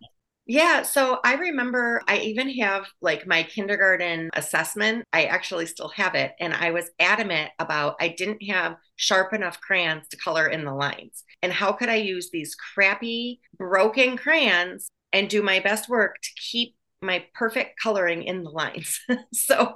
yeah 0.51 0.83
so 0.83 1.21
i 1.25 1.35
remember 1.35 2.03
i 2.09 2.19
even 2.19 2.51
have 2.51 2.85
like 3.01 3.25
my 3.25 3.45
kindergarten 3.45 4.29
assessment 4.35 5.05
i 5.13 5.25
actually 5.25 5.65
still 5.65 5.91
have 5.91 6.17
it 6.17 6.33
and 6.41 6.53
i 6.53 6.73
was 6.73 6.91
adamant 6.99 7.51
about 7.61 7.95
i 8.01 8.09
didn't 8.09 8.43
have 8.43 8.75
sharp 8.97 9.33
enough 9.33 9.61
crayons 9.61 10.09
to 10.09 10.17
color 10.17 10.49
in 10.49 10.65
the 10.65 10.75
lines 10.75 11.23
and 11.43 11.53
how 11.53 11.71
could 11.71 11.89
i 11.89 11.95
use 11.95 12.31
these 12.33 12.57
crappy 12.75 13.41
broken 13.59 14.17
crayons 14.17 14.91
and 15.13 15.29
do 15.29 15.41
my 15.41 15.61
best 15.61 15.89
work 15.89 16.17
to 16.21 16.31
keep 16.51 16.75
my 17.03 17.25
perfect 17.33 17.81
coloring 17.83 18.25
in 18.25 18.43
the 18.43 18.51
lines. 18.51 19.01
so 19.33 19.75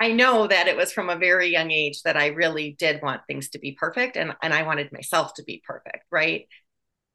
I 0.00 0.12
know 0.12 0.46
that 0.46 0.68
it 0.68 0.76
was 0.76 0.90
from 0.90 1.10
a 1.10 1.16
very 1.16 1.48
young 1.48 1.70
age 1.70 2.00
that 2.02 2.16
I 2.16 2.28
really 2.28 2.76
did 2.78 3.02
want 3.02 3.20
things 3.26 3.50
to 3.50 3.58
be 3.58 3.72
perfect 3.72 4.16
and, 4.16 4.34
and 4.42 4.54
I 4.54 4.62
wanted 4.62 4.90
myself 4.90 5.34
to 5.34 5.44
be 5.44 5.62
perfect, 5.66 6.06
right? 6.10 6.46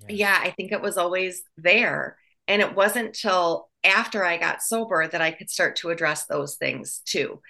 Yeah. 0.08 0.16
yeah, 0.16 0.40
I 0.44 0.52
think 0.52 0.72
it 0.72 0.82
was 0.82 0.98
always 0.98 1.42
there. 1.58 2.18
And 2.48 2.62
it 2.62 2.76
wasn't 2.76 3.14
till 3.14 3.70
after 3.84 4.24
I 4.24 4.38
got 4.38 4.62
sober 4.62 5.08
that 5.08 5.22
I 5.22 5.32
could 5.32 5.50
start 5.50 5.78
to 5.78 5.90
address 5.90 6.26
those 6.26 6.56
things 6.56 7.02
too. 7.06 7.42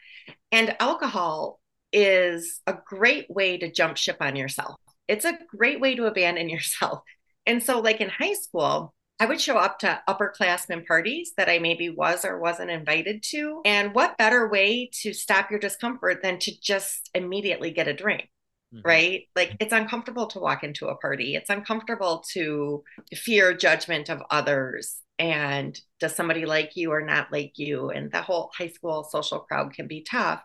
And 0.52 0.76
alcohol 0.80 1.60
is 1.94 2.62
a 2.68 2.78
great 2.86 3.30
way 3.30 3.58
to 3.58 3.72
jump 3.72 3.98
ship 3.98 4.18
on 4.20 4.36
yourself 4.36 4.78
it's 5.08 5.26
a 5.26 5.38
great 5.56 5.80
way 5.80 5.96
to 5.96 6.06
abandon 6.06 6.50
yourself. 6.50 7.02
And 7.46 7.64
so, 7.64 7.80
like 7.80 8.02
in 8.02 8.10
high 8.10 8.34
school, 8.34 8.94
I 9.20 9.26
would 9.26 9.42
show 9.42 9.58
up 9.58 9.80
to 9.80 10.02
upperclassmen 10.08 10.86
parties 10.86 11.32
that 11.38 11.50
I 11.50 11.58
maybe 11.58 11.90
was 11.90 12.24
or 12.24 12.40
wasn't 12.40 12.70
invited 12.70 13.24
to. 13.30 13.62
And 13.66 13.96
what 13.96 14.18
better 14.18 14.48
way 14.48 14.92
to 15.02 15.14
stop 15.14 15.50
your 15.50 15.60
discomfort 15.60 16.22
than 16.22 16.38
to 16.40 16.60
just 16.60 17.10
immediately 17.16 17.72
get 17.72 17.88
a 17.88 17.94
drink? 17.94 18.30
Mm-hmm. 18.74 18.88
Right? 18.88 19.24
Like 19.36 19.56
it's 19.60 19.74
uncomfortable 19.74 20.28
to 20.28 20.40
walk 20.40 20.64
into 20.64 20.88
a 20.88 20.98
party. 20.98 21.36
It's 21.36 21.50
uncomfortable 21.50 22.24
to 22.34 22.84
fear 23.14 23.54
judgment 23.54 24.10
of 24.10 24.22
others. 24.30 24.98
And 25.20 25.80
does 26.00 26.16
somebody 26.16 26.46
like 26.46 26.76
you 26.76 26.92
or 26.92 27.02
not 27.02 27.32
like 27.32 27.54
you? 27.58 27.90
And 27.90 28.12
the 28.12 28.22
whole 28.22 28.52
high 28.56 28.68
school 28.68 29.04
social 29.04 29.40
crowd 29.40 29.74
can 29.74 29.88
be 29.88 30.04
tough. 30.04 30.42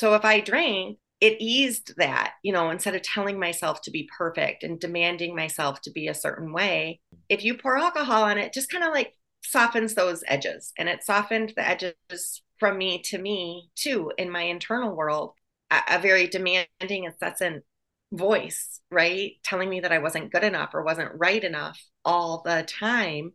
So 0.00 0.14
if 0.14 0.24
I 0.24 0.40
drank, 0.40 0.98
it 1.20 1.36
eased 1.40 1.94
that, 1.98 2.32
you 2.42 2.52
know, 2.52 2.70
instead 2.70 2.96
of 2.96 3.02
telling 3.02 3.38
myself 3.38 3.80
to 3.82 3.92
be 3.92 4.10
perfect 4.18 4.64
and 4.64 4.80
demanding 4.80 5.36
myself 5.36 5.80
to 5.82 5.92
be 5.92 6.08
a 6.08 6.14
certain 6.14 6.52
way, 6.52 7.00
if 7.28 7.44
you 7.44 7.56
pour 7.56 7.78
alcohol 7.78 8.24
on 8.24 8.38
it, 8.38 8.52
just 8.52 8.70
kind 8.70 8.82
of 8.82 8.92
like 8.92 9.14
softens 9.44 9.94
those 9.94 10.24
edges. 10.26 10.72
And 10.76 10.88
it 10.88 11.04
softened 11.04 11.52
the 11.54 11.66
edges 11.66 12.42
from 12.58 12.76
me 12.76 13.02
to 13.02 13.18
me 13.18 13.70
too 13.76 14.12
in 14.18 14.30
my 14.30 14.42
internal 14.42 14.96
world, 14.96 15.34
a, 15.72 15.96
a 15.96 15.98
very 15.98 16.26
demanding, 16.26 17.04
incessant 17.04 17.64
voice, 18.12 18.80
right? 18.90 19.32
Telling 19.42 19.70
me 19.70 19.80
that 19.80 19.92
I 19.92 19.98
wasn't 19.98 20.32
good 20.32 20.44
enough 20.44 20.70
or 20.74 20.82
wasn't 20.82 21.12
right 21.16 21.42
enough 21.42 21.80
all 22.04 22.42
the 22.44 22.64
time. 22.68 23.32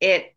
It 0.00 0.36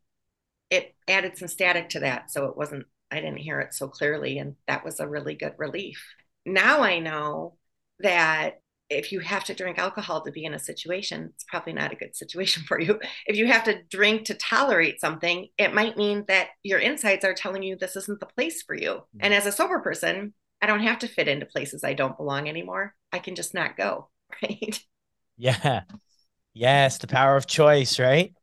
it 0.69 0.95
added 1.07 1.37
some 1.37 1.47
static 1.47 1.89
to 1.89 2.01
that. 2.01 2.31
So 2.31 2.45
it 2.45 2.57
wasn't 2.57 2.85
I 3.11 3.17
didn't 3.17 3.37
hear 3.37 3.59
it 3.61 3.73
so 3.73 3.87
clearly. 3.87 4.37
And 4.37 4.55
that 4.67 4.83
was 4.83 4.99
a 4.99 5.07
really 5.07 5.35
good 5.35 5.53
relief 5.57 6.03
now 6.47 6.81
I 6.81 6.99
know 6.99 7.57
that 7.99 8.61
if 8.89 9.11
you 9.11 9.19
have 9.19 9.43
to 9.43 9.53
drink 9.53 9.77
alcohol 9.77 10.21
to 10.21 10.31
be 10.31 10.45
in 10.45 10.53
a 10.53 10.59
situation, 10.59 11.31
it's 11.35 11.43
probably 11.43 11.73
not 11.73 11.91
a 11.91 11.97
good 11.97 12.15
situation 12.15 12.63
for 12.67 12.79
you. 12.79 12.99
If 13.27 13.35
you 13.35 13.47
have 13.47 13.65
to 13.65 13.83
drink 13.91 14.25
to 14.25 14.33
tolerate 14.33 15.01
something, 15.01 15.49
it 15.57 15.73
might 15.73 15.97
mean 15.97 16.23
that 16.29 16.47
your 16.63 16.79
insides 16.79 17.25
are 17.25 17.33
telling 17.33 17.63
you 17.63 17.75
this 17.75 17.97
isn't 17.97 18.21
the 18.21 18.25
place 18.25 18.63
for 18.63 18.75
you. 18.75 18.91
Mm-hmm. 18.91 19.19
And 19.21 19.33
as 19.33 19.45
a 19.45 19.51
sober 19.51 19.79
person, 19.79 20.33
I 20.61 20.67
don't 20.67 20.81
have 20.81 20.99
to 20.99 21.07
fit 21.07 21.27
into 21.27 21.45
places 21.45 21.83
I 21.83 21.93
don't 21.93 22.17
belong 22.17 22.49
anymore. 22.49 22.95
I 23.11 23.19
can 23.19 23.35
just 23.35 23.53
not 23.53 23.77
go. 23.77 24.09
Right. 24.43 24.83
Yeah. 25.37 25.83
Yes. 26.53 26.97
The 26.97 27.07
power 27.07 27.37
of 27.37 27.47
choice, 27.47 27.97
right? 27.97 28.33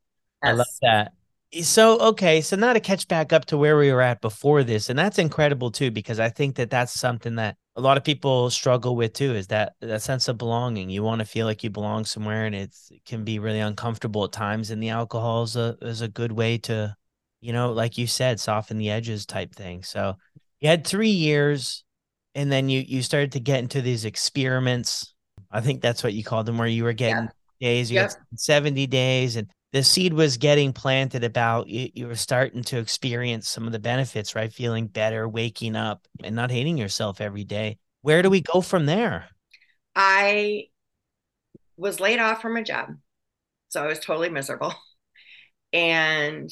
Yes. 0.42 0.50
I 0.50 0.52
love 0.52 0.66
that. 0.80 1.12
Eh, 1.52 1.62
so, 1.62 1.98
okay. 2.08 2.40
So 2.40 2.56
now 2.56 2.72
to 2.72 2.80
catch 2.80 3.06
back 3.06 3.32
up 3.32 3.44
to 3.46 3.58
where 3.58 3.76
we 3.76 3.92
were 3.92 4.00
at 4.00 4.20
before 4.20 4.64
this, 4.64 4.88
and 4.88 4.98
that's 4.98 5.18
incredible 5.18 5.70
too, 5.70 5.90
because 5.90 6.18
I 6.18 6.30
think 6.30 6.56
that 6.56 6.70
that's 6.70 6.92
something 6.98 7.34
that 7.36 7.56
a 7.76 7.80
lot 7.80 7.96
of 7.96 8.04
people 8.04 8.50
struggle 8.50 8.96
with 8.96 9.12
too 9.12 9.34
is 9.34 9.48
that 9.48 9.74
that 9.80 10.02
sense 10.02 10.28
of 10.28 10.38
belonging 10.38 10.90
you 10.90 11.02
want 11.02 11.18
to 11.18 11.24
feel 11.24 11.46
like 11.46 11.64
you 11.64 11.70
belong 11.70 12.04
somewhere 12.04 12.46
and 12.46 12.54
it's, 12.54 12.88
it 12.90 13.04
can 13.04 13.24
be 13.24 13.38
really 13.38 13.58
uncomfortable 13.58 14.24
at 14.24 14.32
times 14.32 14.70
and 14.70 14.82
the 14.82 14.90
alcohol 14.90 15.42
is 15.42 15.56
a 15.56 15.76
is 15.82 16.00
a 16.00 16.08
good 16.08 16.32
way 16.32 16.56
to 16.58 16.94
you 17.40 17.52
know 17.52 17.72
like 17.72 17.98
you 17.98 18.06
said 18.06 18.38
soften 18.38 18.78
the 18.78 18.90
edges 18.90 19.26
type 19.26 19.54
thing 19.54 19.82
so 19.82 20.16
you 20.60 20.68
had 20.68 20.86
3 20.86 21.10
years 21.10 21.83
and 22.34 22.50
then 22.50 22.68
you 22.68 22.80
you 22.80 23.02
started 23.02 23.32
to 23.32 23.40
get 23.40 23.60
into 23.60 23.80
these 23.80 24.04
experiments 24.04 25.14
i 25.50 25.60
think 25.60 25.80
that's 25.80 26.02
what 26.02 26.14
you 26.14 26.24
called 26.24 26.46
them 26.46 26.58
where 26.58 26.68
you 26.68 26.84
were 26.84 26.92
getting 26.92 27.28
yeah. 27.60 27.68
days 27.68 27.90
you 27.90 27.96
yep. 27.96 28.12
70 28.36 28.86
days 28.86 29.36
and 29.36 29.48
the 29.74 29.82
seed 29.82 30.12
was 30.12 30.36
getting 30.36 30.72
planted 30.72 31.24
about 31.24 31.66
you, 31.66 31.90
you 31.94 32.06
were 32.06 32.14
starting 32.14 32.62
to 32.62 32.78
experience 32.78 33.48
some 33.48 33.66
of 33.66 33.72
the 33.72 33.80
benefits, 33.80 34.36
right? 34.36 34.52
Feeling 34.52 34.86
better, 34.86 35.28
waking 35.28 35.74
up, 35.74 36.06
and 36.22 36.36
not 36.36 36.52
hating 36.52 36.78
yourself 36.78 37.20
every 37.20 37.42
day. 37.42 37.78
Where 38.02 38.22
do 38.22 38.30
we 38.30 38.40
go 38.40 38.60
from 38.60 38.86
there? 38.86 39.26
I 39.96 40.66
was 41.76 41.98
laid 41.98 42.20
off 42.20 42.40
from 42.40 42.56
a 42.56 42.62
job. 42.62 42.90
So 43.68 43.82
I 43.82 43.88
was 43.88 43.98
totally 43.98 44.30
miserable. 44.30 44.72
And 45.72 46.48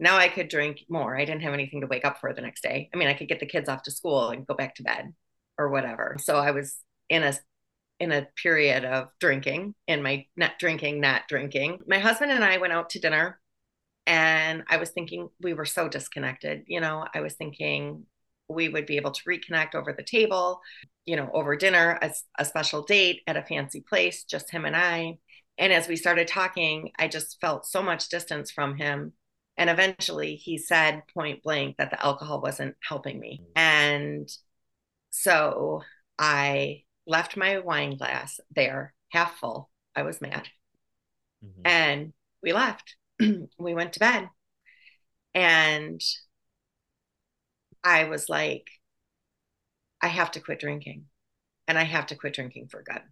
now 0.00 0.16
I 0.16 0.28
could 0.28 0.48
drink 0.48 0.84
more. 0.88 1.16
I 1.16 1.24
didn't 1.24 1.42
have 1.42 1.54
anything 1.54 1.82
to 1.82 1.86
wake 1.86 2.04
up 2.04 2.18
for 2.20 2.32
the 2.32 2.42
next 2.42 2.62
day. 2.62 2.90
I 2.92 2.96
mean, 2.96 3.08
I 3.08 3.14
could 3.14 3.28
get 3.28 3.40
the 3.40 3.46
kids 3.46 3.68
off 3.68 3.82
to 3.84 3.90
school 3.90 4.30
and 4.30 4.46
go 4.46 4.54
back 4.54 4.74
to 4.76 4.82
bed 4.82 5.12
or 5.58 5.68
whatever. 5.68 6.16
So 6.18 6.36
I 6.36 6.50
was 6.50 6.76
in 7.08 7.22
a 7.22 7.34
in 7.98 8.12
a 8.12 8.26
period 8.42 8.84
of 8.86 9.08
drinking 9.20 9.74
in 9.86 10.02
my 10.02 10.26
not 10.36 10.58
drinking, 10.58 11.00
not 11.00 11.28
drinking. 11.28 11.80
My 11.86 11.98
husband 11.98 12.32
and 12.32 12.42
I 12.42 12.56
went 12.56 12.72
out 12.72 12.90
to 12.90 12.98
dinner 12.98 13.38
and 14.06 14.64
I 14.68 14.78
was 14.78 14.90
thinking 14.90 15.28
we 15.40 15.52
were 15.52 15.66
so 15.66 15.88
disconnected. 15.88 16.64
You 16.66 16.80
know, 16.80 17.06
I 17.14 17.20
was 17.20 17.34
thinking 17.34 18.06
we 18.48 18.68
would 18.68 18.86
be 18.86 18.96
able 18.96 19.12
to 19.12 19.22
reconnect 19.24 19.74
over 19.74 19.92
the 19.92 20.02
table, 20.02 20.60
you 21.04 21.16
know, 21.16 21.30
over 21.32 21.56
dinner, 21.56 21.98
a, 22.02 22.10
a 22.38 22.44
special 22.44 22.82
date 22.82 23.20
at 23.26 23.36
a 23.36 23.42
fancy 23.42 23.82
place, 23.82 24.24
just 24.24 24.50
him 24.50 24.64
and 24.64 24.74
I. 24.74 25.18
And 25.58 25.72
as 25.72 25.86
we 25.86 25.96
started 25.96 26.26
talking, 26.26 26.90
I 26.98 27.06
just 27.06 27.38
felt 27.40 27.66
so 27.66 27.82
much 27.82 28.08
distance 28.08 28.50
from 28.50 28.76
him. 28.76 29.12
And 29.56 29.68
eventually 29.68 30.36
he 30.36 30.58
said 30.58 31.02
point 31.12 31.42
blank 31.42 31.76
that 31.76 31.90
the 31.90 32.04
alcohol 32.04 32.40
wasn't 32.40 32.76
helping 32.86 33.20
me. 33.20 33.42
And 33.54 34.28
so 35.10 35.82
I 36.18 36.84
left 37.06 37.36
my 37.36 37.58
wine 37.58 37.96
glass 37.96 38.40
there 38.54 38.94
half 39.10 39.36
full. 39.36 39.70
I 39.94 40.02
was 40.02 40.20
mad. 40.20 40.48
Mm-hmm. 41.44 41.62
And 41.64 42.12
we 42.42 42.52
left. 42.52 42.96
we 43.58 43.74
went 43.74 43.94
to 43.94 44.00
bed. 44.00 44.28
And 45.34 46.00
I 47.84 48.04
was 48.04 48.28
like, 48.28 48.68
I 50.00 50.08
have 50.08 50.30
to 50.32 50.40
quit 50.40 50.60
drinking. 50.60 51.04
And 51.68 51.78
I 51.78 51.84
have 51.84 52.06
to 52.06 52.16
quit 52.16 52.34
drinking 52.34 52.68
for 52.68 52.82
good. 52.82 53.02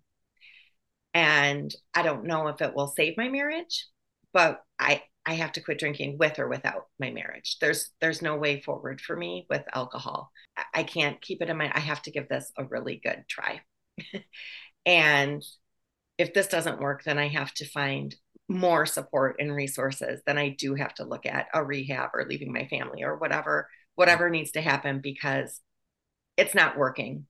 And 1.14 1.74
I 1.94 2.02
don't 2.02 2.24
know 2.24 2.48
if 2.48 2.60
it 2.60 2.74
will 2.74 2.88
save 2.88 3.16
my 3.16 3.28
marriage, 3.28 3.86
but 4.32 4.62
I 4.78 5.02
I 5.28 5.34
have 5.34 5.52
to 5.52 5.60
quit 5.60 5.78
drinking 5.78 6.16
with 6.16 6.38
or 6.38 6.48
without 6.48 6.86
my 6.98 7.10
marriage. 7.10 7.58
There's 7.60 7.90
there's 8.00 8.22
no 8.22 8.36
way 8.36 8.62
forward 8.62 8.98
for 8.98 9.14
me 9.14 9.46
with 9.50 9.62
alcohol. 9.74 10.32
I 10.74 10.84
can't 10.84 11.20
keep 11.20 11.42
it 11.42 11.50
in 11.50 11.56
my 11.58 11.70
I 11.72 11.80
have 11.80 12.00
to 12.02 12.10
give 12.10 12.30
this 12.30 12.50
a 12.56 12.64
really 12.64 12.98
good 13.04 13.24
try. 13.28 13.60
and 14.86 15.44
if 16.16 16.32
this 16.32 16.46
doesn't 16.46 16.80
work, 16.80 17.04
then 17.04 17.18
I 17.18 17.28
have 17.28 17.52
to 17.54 17.68
find 17.68 18.16
more 18.48 18.86
support 18.86 19.36
and 19.38 19.54
resources. 19.54 20.22
Then 20.26 20.38
I 20.38 20.48
do 20.48 20.74
have 20.74 20.94
to 20.94 21.04
look 21.04 21.26
at 21.26 21.48
a 21.52 21.62
rehab 21.62 22.10
or 22.14 22.24
leaving 22.26 22.50
my 22.50 22.66
family 22.66 23.02
or 23.02 23.18
whatever, 23.18 23.68
whatever 23.96 24.30
needs 24.30 24.52
to 24.52 24.62
happen 24.62 25.00
because 25.02 25.60
it's 26.38 26.54
not 26.54 26.78
working. 26.78 27.26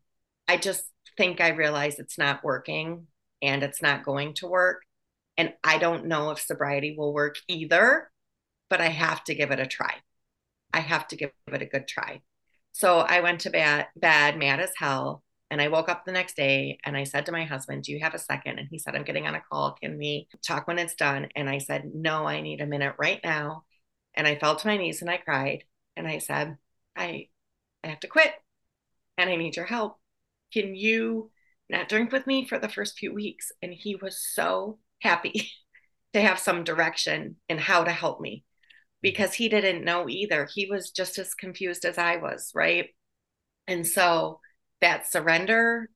I 0.47 0.57
just 0.57 0.85
think 1.17 1.41
I 1.41 1.49
realize 1.49 1.99
it's 1.99 2.17
not 2.17 2.45
working 2.45 3.09
and 3.43 3.65
it's 3.65 3.83
not 3.83 4.05
going 4.05 4.35
to 4.35 4.47
work. 4.47 4.83
And 5.39 5.55
I 5.65 5.79
don't 5.79 6.07
know 6.07 6.31
if 6.31 6.41
sobriety 6.41 6.95
will 6.99 7.15
work 7.15 7.37
either, 7.49 8.11
but 8.69 8.83
I 8.83 8.89
have 8.89 9.25
to 9.25 9.35
give 9.35 9.51
it 9.51 9.61
a 9.61 9.67
try. 9.67 9.95
I 10.75 10.81
have 10.81 11.09
to 11.09 11.17
give 11.17 11.31
it 11.47 11.63
a 11.63 11.67
good 11.67 11.89
try. 11.89 12.21
So 12.73 12.99
I 12.99 13.21
went 13.21 13.41
to 13.41 13.51
bed, 13.51 13.87
bed 13.97 14.37
mad 14.37 14.61
as 14.61 14.73
hell 14.77 15.23
and 15.51 15.63
I 15.63 15.69
woke 15.69 15.89
up 15.89 16.05
the 16.05 16.13
next 16.13 16.37
day 16.37 16.79
and 16.85 16.97
I 16.97 17.05
said 17.05 17.25
to 17.27 17.33
my 17.33 17.45
husband, 17.45 17.85
Do 17.85 17.93
you 17.93 18.01
have 18.01 18.15
a 18.15 18.19
second? 18.19 18.59
And 18.59 18.69
he 18.71 18.79
said, 18.79 18.95
I'm 18.95 19.05
getting 19.05 19.27
on 19.27 19.35
a 19.35 19.41
call. 19.41 19.73
Can 19.81 19.97
we 19.97 20.29
talk 20.47 20.69
when 20.69 20.79
it's 20.79 20.95
done? 20.95 21.29
And 21.35 21.49
I 21.49 21.59
said, 21.59 21.91
No, 21.95 22.27
I 22.27 22.41
need 22.41 22.61
a 22.61 22.67
minute 22.67 22.97
right 22.99 23.21
now. 23.25 23.65
And 24.15 24.27
I 24.27 24.37
fell 24.37 24.57
to 24.57 24.67
my 24.67 24.77
knees 24.77 25.01
and 25.01 25.11
I 25.11 25.17
cried. 25.17 25.65
And 25.97 26.07
I 26.07 26.19
said, 26.19 26.59
I, 26.97 27.29
I 27.83 27.89
have 27.89 28.01
to 28.01 28.09
quit 28.09 28.33
and 29.17 29.31
I 29.31 29.37
need 29.37 29.57
your 29.57 29.65
help. 29.65 29.99
Can 30.53 30.75
you 30.75 31.31
not 31.71 31.89
drink 31.89 32.13
with 32.13 32.27
me 32.27 32.47
for 32.47 32.59
the 32.59 32.69
first 32.69 32.99
few 32.99 33.15
weeks? 33.15 33.51
And 33.63 33.73
he 33.73 33.97
was 33.97 34.19
so 34.19 34.79
happy 35.01 35.51
to 36.13 36.21
have 36.21 36.39
some 36.39 36.65
direction 36.65 37.37
in 37.49 37.59
how 37.59 37.85
to 37.85 37.93
help 37.93 38.21
me 38.21 38.45
because 39.03 39.35
he 39.35 39.49
didn't 39.49 39.85
know 39.85 40.09
either. 40.09 40.49
He 40.53 40.67
was 40.67 40.91
just 40.91 41.19
as 41.19 41.35
confused 41.35 41.85
as 41.85 41.99
I 41.99 42.17
was, 42.17 42.51
right? 42.55 42.89
And 43.67 43.87
so 43.87 44.41
that 44.81 45.11
surrender, 45.11 45.89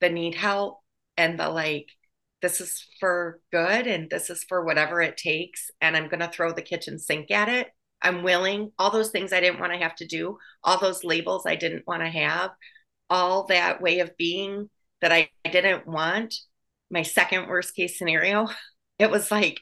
the 0.00 0.10
need 0.10 0.34
help, 0.34 0.80
and 1.16 1.38
the 1.38 1.48
like, 1.48 1.88
this 2.40 2.60
is 2.60 2.86
for 2.98 3.40
good 3.52 3.86
and 3.86 4.10
this 4.10 4.28
is 4.28 4.44
for 4.44 4.64
whatever 4.64 5.00
it 5.00 5.16
takes. 5.16 5.70
And 5.80 5.96
I'm 5.96 6.08
going 6.08 6.20
to 6.20 6.28
throw 6.28 6.52
the 6.52 6.62
kitchen 6.62 6.98
sink 6.98 7.30
at 7.30 7.48
it. 7.48 7.68
I'm 8.02 8.24
willing, 8.24 8.72
all 8.78 8.90
those 8.90 9.10
things 9.10 9.32
I 9.32 9.40
didn't 9.40 9.60
want 9.60 9.72
to 9.72 9.78
have 9.78 9.94
to 9.96 10.06
do, 10.06 10.38
all 10.64 10.80
those 10.80 11.04
labels 11.04 11.46
I 11.46 11.54
didn't 11.54 11.86
want 11.86 12.02
to 12.02 12.08
have, 12.08 12.50
all 13.08 13.44
that 13.46 13.80
way 13.80 14.00
of 14.00 14.16
being 14.16 14.68
that 15.00 15.12
I 15.12 15.30
didn't 15.44 15.86
want. 15.86 16.34
My 16.92 17.02
second 17.02 17.48
worst 17.48 17.74
case 17.74 17.98
scenario, 17.98 18.48
it 18.98 19.10
was 19.10 19.30
like, 19.30 19.60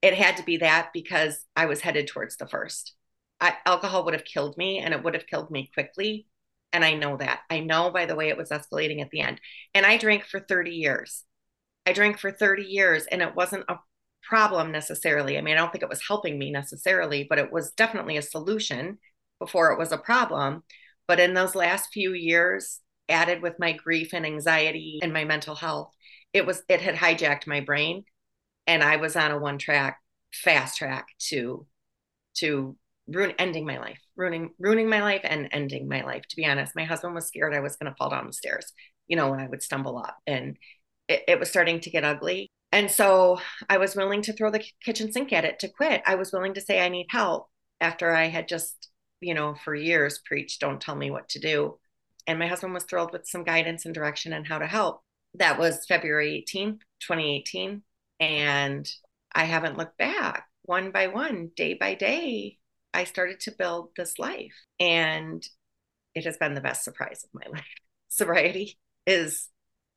it 0.00 0.14
had 0.14 0.36
to 0.38 0.44
be 0.44 0.58
that 0.58 0.90
because 0.94 1.44
I 1.54 1.66
was 1.66 1.80
headed 1.80 2.06
towards 2.06 2.36
the 2.36 2.46
first. 2.46 2.94
I, 3.40 3.54
alcohol 3.66 4.04
would 4.04 4.14
have 4.14 4.24
killed 4.24 4.56
me 4.56 4.78
and 4.78 4.94
it 4.94 5.02
would 5.02 5.14
have 5.14 5.26
killed 5.26 5.50
me 5.50 5.70
quickly. 5.74 6.26
And 6.72 6.84
I 6.84 6.94
know 6.94 7.16
that. 7.16 7.40
I 7.50 7.60
know 7.60 7.90
by 7.90 8.06
the 8.06 8.14
way 8.14 8.28
it 8.28 8.36
was 8.36 8.50
escalating 8.50 9.02
at 9.02 9.10
the 9.10 9.20
end. 9.20 9.40
And 9.74 9.84
I 9.84 9.96
drank 9.96 10.24
for 10.24 10.40
30 10.40 10.70
years. 10.70 11.24
I 11.84 11.92
drank 11.92 12.18
for 12.18 12.30
30 12.30 12.62
years 12.62 13.06
and 13.06 13.22
it 13.22 13.34
wasn't 13.34 13.64
a 13.68 13.78
problem 14.22 14.70
necessarily. 14.70 15.38
I 15.38 15.40
mean, 15.40 15.54
I 15.54 15.58
don't 15.58 15.72
think 15.72 15.82
it 15.82 15.88
was 15.88 16.06
helping 16.06 16.38
me 16.38 16.50
necessarily, 16.50 17.26
but 17.28 17.38
it 17.38 17.50
was 17.50 17.72
definitely 17.72 18.18
a 18.18 18.22
solution 18.22 18.98
before 19.40 19.72
it 19.72 19.78
was 19.78 19.92
a 19.92 19.98
problem. 19.98 20.62
But 21.06 21.20
in 21.20 21.34
those 21.34 21.54
last 21.54 21.88
few 21.92 22.12
years, 22.12 22.80
added 23.08 23.40
with 23.40 23.58
my 23.58 23.72
grief 23.72 24.12
and 24.12 24.26
anxiety 24.26 24.98
and 25.02 25.12
my 25.12 25.24
mental 25.24 25.54
health, 25.54 25.94
it 26.32 26.46
was 26.46 26.62
it 26.68 26.80
had 26.80 26.96
hijacked 26.96 27.46
my 27.46 27.60
brain 27.60 28.04
and 28.66 28.82
I 28.82 28.96
was 28.96 29.16
on 29.16 29.30
a 29.32 29.38
one 29.38 29.58
track 29.58 30.00
fast 30.32 30.78
track 30.78 31.08
to 31.30 31.66
to 32.36 32.76
ruin 33.08 33.32
ending 33.38 33.66
my 33.66 33.78
life, 33.78 34.00
ruining 34.16 34.50
ruining 34.58 34.88
my 34.88 35.02
life 35.02 35.22
and 35.24 35.48
ending 35.52 35.88
my 35.88 36.02
life. 36.02 36.22
To 36.28 36.36
be 36.36 36.46
honest, 36.46 36.76
my 36.76 36.84
husband 36.84 37.14
was 37.14 37.26
scared 37.26 37.54
I 37.54 37.60
was 37.60 37.76
going 37.76 37.90
to 37.90 37.96
fall 37.96 38.10
down 38.10 38.26
the 38.26 38.32
stairs. 38.32 38.72
You 39.08 39.16
know, 39.16 39.30
when 39.30 39.40
I 39.40 39.48
would 39.48 39.62
stumble 39.62 39.98
up, 39.98 40.16
and 40.26 40.56
it, 41.08 41.24
it 41.28 41.40
was 41.40 41.48
starting 41.50 41.80
to 41.80 41.90
get 41.90 42.04
ugly. 42.04 42.50
And 42.72 42.90
so 42.90 43.40
I 43.68 43.78
was 43.78 43.96
willing 43.96 44.22
to 44.22 44.34
throw 44.34 44.50
the 44.50 44.62
kitchen 44.84 45.10
sink 45.12 45.32
at 45.32 45.46
it 45.46 45.58
to 45.60 45.68
quit. 45.68 46.02
I 46.06 46.16
was 46.16 46.32
willing 46.32 46.54
to 46.54 46.60
say 46.60 46.80
I 46.80 46.90
need 46.90 47.06
help 47.10 47.48
after 47.80 48.12
I 48.12 48.26
had 48.26 48.48
just, 48.48 48.90
you 49.20 49.32
know, 49.34 49.54
for 49.64 49.74
years 49.74 50.20
preached, 50.24 50.60
"Don't 50.60 50.80
tell 50.80 50.94
me 50.96 51.10
what 51.10 51.28
to 51.30 51.40
do." 51.40 51.78
And 52.26 52.38
my 52.38 52.46
husband 52.46 52.74
was 52.74 52.84
thrilled 52.84 53.12
with 53.12 53.26
some 53.26 53.44
guidance 53.44 53.86
and 53.86 53.94
direction 53.94 54.34
on 54.34 54.44
how 54.44 54.58
to 54.58 54.66
help. 54.66 55.02
That 55.34 55.58
was 55.58 55.86
February 55.86 56.44
18th, 56.48 56.80
2018. 57.00 57.82
And 58.20 58.90
I 59.32 59.44
haven't 59.44 59.78
looked 59.78 59.98
back 59.98 60.46
one 60.62 60.90
by 60.90 61.06
one, 61.06 61.50
day 61.56 61.74
by 61.74 61.94
day. 61.94 62.58
I 62.92 63.04
started 63.04 63.40
to 63.40 63.52
build 63.52 63.90
this 63.96 64.18
life. 64.18 64.54
And 64.80 65.46
it 66.14 66.24
has 66.24 66.36
been 66.36 66.54
the 66.54 66.60
best 66.60 66.84
surprise 66.84 67.24
of 67.24 67.30
my 67.32 67.50
life. 67.52 67.64
Sobriety 68.08 68.78
is 69.06 69.48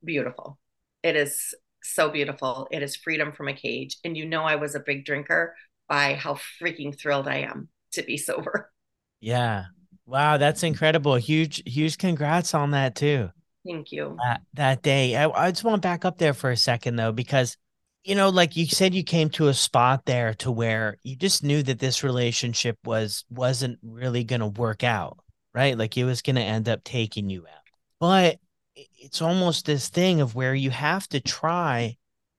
beautiful. 0.03 0.59
It 1.03 1.15
is 1.15 1.53
so 1.83 2.09
beautiful. 2.09 2.67
It 2.71 2.83
is 2.83 2.95
freedom 2.95 3.31
from 3.31 3.47
a 3.47 3.53
cage. 3.53 3.97
And 4.03 4.15
you 4.15 4.25
know, 4.25 4.43
I 4.43 4.55
was 4.55 4.75
a 4.75 4.79
big 4.79 5.05
drinker 5.05 5.55
by 5.89 6.13
how 6.13 6.37
freaking 6.61 6.97
thrilled 6.97 7.27
I 7.27 7.39
am 7.39 7.69
to 7.93 8.03
be 8.03 8.17
sober. 8.17 8.71
Yeah. 9.19 9.65
Wow. 10.05 10.37
That's 10.37 10.63
incredible. 10.63 11.15
Huge, 11.15 11.61
huge 11.65 11.97
congrats 11.97 12.53
on 12.53 12.71
that, 12.71 12.95
too. 12.95 13.29
Thank 13.65 13.91
you. 13.91 14.17
That, 14.23 14.41
that 14.55 14.81
day. 14.81 15.15
I, 15.15 15.29
I 15.29 15.51
just 15.51 15.63
want 15.63 15.81
to 15.81 15.87
back 15.87 16.05
up 16.05 16.17
there 16.17 16.33
for 16.33 16.49
a 16.49 16.57
second, 16.57 16.95
though, 16.95 17.11
because 17.11 17.57
you 18.03 18.15
know 18.15 18.29
like 18.29 18.55
you 18.55 18.65
said 18.65 18.93
you 18.93 19.03
came 19.03 19.29
to 19.29 19.47
a 19.47 19.53
spot 19.53 20.05
there 20.05 20.33
to 20.35 20.51
where 20.51 20.97
you 21.03 21.15
just 21.15 21.43
knew 21.43 21.61
that 21.63 21.79
this 21.79 22.03
relationship 22.03 22.77
was 22.83 23.25
wasn't 23.29 23.77
really 23.83 24.23
going 24.23 24.39
to 24.39 24.47
work 24.47 24.83
out 24.83 25.19
right 25.53 25.77
like 25.77 25.97
it 25.97 26.05
was 26.05 26.21
going 26.21 26.35
to 26.35 26.41
end 26.41 26.67
up 26.67 26.83
taking 26.83 27.29
you 27.29 27.45
out 27.47 27.61
but 27.99 28.39
it's 28.75 29.21
almost 29.21 29.65
this 29.65 29.89
thing 29.89 30.21
of 30.21 30.35
where 30.35 30.55
you 30.55 30.69
have 30.69 31.07
to 31.09 31.19
try 31.19 31.95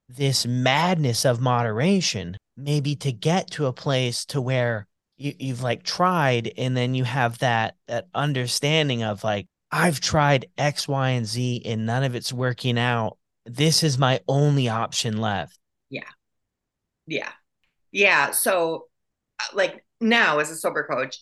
this 0.08 0.46
madness 0.46 1.24
of 1.24 1.40
moderation 1.40 2.36
maybe 2.56 2.96
to 2.96 3.12
get 3.12 3.50
to 3.50 3.66
a 3.66 3.72
place 3.72 4.24
to 4.24 4.40
where 4.40 4.86
you, 5.16 5.32
you've 5.38 5.62
like 5.62 5.82
tried 5.82 6.52
and 6.56 6.76
then 6.76 6.94
you 6.94 7.04
have 7.04 7.38
that 7.38 7.76
that 7.86 8.08
understanding 8.14 9.02
of 9.02 9.22
like 9.22 9.46
i've 9.72 10.00
tried 10.00 10.46
x 10.58 10.86
y 10.86 11.10
and 11.10 11.26
z 11.26 11.62
and 11.64 11.86
none 11.86 12.04
of 12.04 12.14
it's 12.14 12.32
working 12.32 12.78
out 12.78 13.16
this 13.44 13.82
is 13.82 13.98
my 13.98 14.20
only 14.28 14.68
option 14.68 15.18
left. 15.18 15.58
Yeah. 15.90 16.08
Yeah. 17.06 17.30
Yeah. 17.90 18.30
So, 18.30 18.86
uh, 19.40 19.56
like 19.56 19.84
now, 20.00 20.38
as 20.38 20.50
a 20.50 20.56
sober 20.56 20.86
coach, 20.88 21.18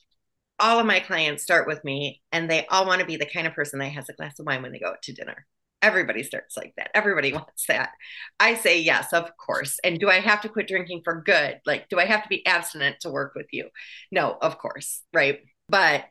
all 0.59 0.79
of 0.79 0.87
my 0.87 1.01
clients 1.01 1.43
start 1.43 1.67
with 1.67 1.83
me 1.85 2.23
and 2.33 2.51
they 2.51 2.67
all 2.67 2.87
want 2.87 3.01
to 3.01 3.07
be 3.07 3.17
the 3.17 3.27
kind 3.27 3.47
of 3.47 3.55
person 3.55 3.79
that 3.79 3.89
has 3.89 4.09
a 4.09 4.13
glass 4.13 4.39
of 4.39 4.47
wine 4.47 4.63
when 4.63 4.73
they 4.73 4.79
go 4.79 4.89
out 4.89 5.03
to 5.03 5.13
dinner. 5.13 5.47
Everybody 5.83 6.23
starts 6.23 6.57
like 6.57 6.75
that. 6.77 6.91
Everybody 6.95 7.33
wants 7.33 7.67
that. 7.69 7.91
I 8.39 8.55
say, 8.55 8.81
yes, 8.81 9.13
of 9.15 9.31
course. 9.39 9.79
And 9.83 9.99
do 9.99 10.11
I 10.11 10.21
have 10.21 10.43
to 10.43 10.51
quit 10.51 10.69
drinking 10.69 11.01
for 11.05 11.23
good? 11.23 11.61
Like, 11.65 11.89
do 11.89 11.99
I 11.99 12.05
have 12.05 12.23
to 12.23 12.29
be 12.29 12.47
abstinent 12.47 13.01
to 13.01 13.11
work 13.11 13.33
with 13.35 13.47
you? 13.53 13.71
No, 14.13 14.37
of 14.41 14.59
course. 14.59 15.03
Right. 15.15 15.41
But 15.71 16.05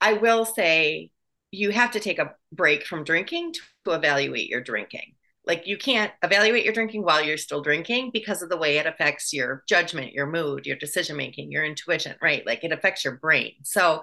I 0.00 0.12
will 0.12 0.44
say, 0.44 1.10
you 1.50 1.70
have 1.70 1.92
to 1.92 2.00
take 2.00 2.18
a 2.18 2.34
break 2.52 2.84
from 2.84 3.04
drinking 3.04 3.54
to 3.84 3.92
evaluate 3.92 4.48
your 4.48 4.60
drinking. 4.60 5.14
Like 5.46 5.66
you 5.66 5.78
can't 5.78 6.12
evaluate 6.22 6.64
your 6.64 6.74
drinking 6.74 7.04
while 7.04 7.24
you're 7.24 7.38
still 7.38 7.62
drinking 7.62 8.10
because 8.12 8.42
of 8.42 8.50
the 8.50 8.56
way 8.56 8.76
it 8.76 8.86
affects 8.86 9.32
your 9.32 9.64
judgment 9.66 10.12
your 10.12 10.26
mood 10.26 10.66
your 10.66 10.76
decision 10.76 11.16
making 11.16 11.50
your 11.50 11.64
intuition 11.64 12.14
right? 12.20 12.46
Like 12.46 12.64
it 12.64 12.72
affects 12.72 13.04
your 13.04 13.16
brain. 13.16 13.52
So 13.62 14.02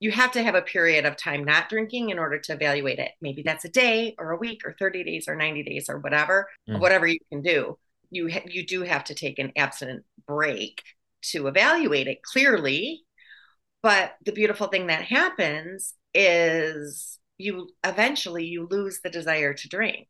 you 0.00 0.10
have 0.10 0.32
to 0.32 0.42
have 0.42 0.56
a 0.56 0.62
period 0.62 1.06
of 1.06 1.16
time 1.16 1.44
not 1.44 1.68
drinking 1.68 2.10
in 2.10 2.18
order 2.18 2.38
to 2.40 2.52
evaluate 2.52 2.98
it. 2.98 3.12
Maybe 3.20 3.42
that's 3.42 3.64
a 3.64 3.70
day 3.70 4.14
or 4.18 4.32
a 4.32 4.36
week 4.36 4.62
or 4.66 4.74
30 4.78 5.04
days 5.04 5.28
or 5.28 5.36
90 5.36 5.62
days 5.62 5.88
or 5.88 5.98
whatever 5.98 6.48
mm. 6.68 6.78
whatever 6.78 7.06
you 7.06 7.20
can 7.30 7.40
do. 7.40 7.78
You 8.10 8.30
ha- 8.30 8.44
you 8.46 8.66
do 8.66 8.82
have 8.82 9.04
to 9.04 9.14
take 9.14 9.38
an 9.38 9.52
abstinent 9.56 10.04
break 10.26 10.82
to 11.30 11.46
evaluate 11.46 12.08
it. 12.08 12.22
Clearly 12.22 13.02
but 13.82 14.14
the 14.24 14.32
beautiful 14.32 14.68
thing 14.68 14.86
that 14.88 15.04
happens 15.04 15.94
is 16.14 17.18
you 17.38 17.68
eventually 17.84 18.44
you 18.44 18.68
lose 18.70 19.00
the 19.02 19.10
desire 19.10 19.54
to 19.54 19.68
drink 19.68 20.08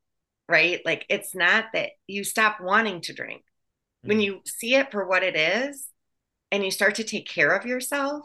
right? 0.52 0.80
Like 0.84 1.06
it's 1.08 1.34
not 1.34 1.66
that 1.72 1.90
you 2.06 2.24
stop 2.24 2.60
wanting 2.60 3.00
to 3.02 3.14
drink. 3.14 3.42
Mm. 4.04 4.08
When 4.08 4.20
you 4.20 4.40
see 4.44 4.74
it 4.74 4.92
for 4.92 5.06
what 5.08 5.22
it 5.22 5.36
is 5.36 5.88
and 6.50 6.64
you 6.64 6.70
start 6.70 6.96
to 6.96 7.04
take 7.04 7.26
care 7.26 7.56
of 7.56 7.66
yourself, 7.66 8.24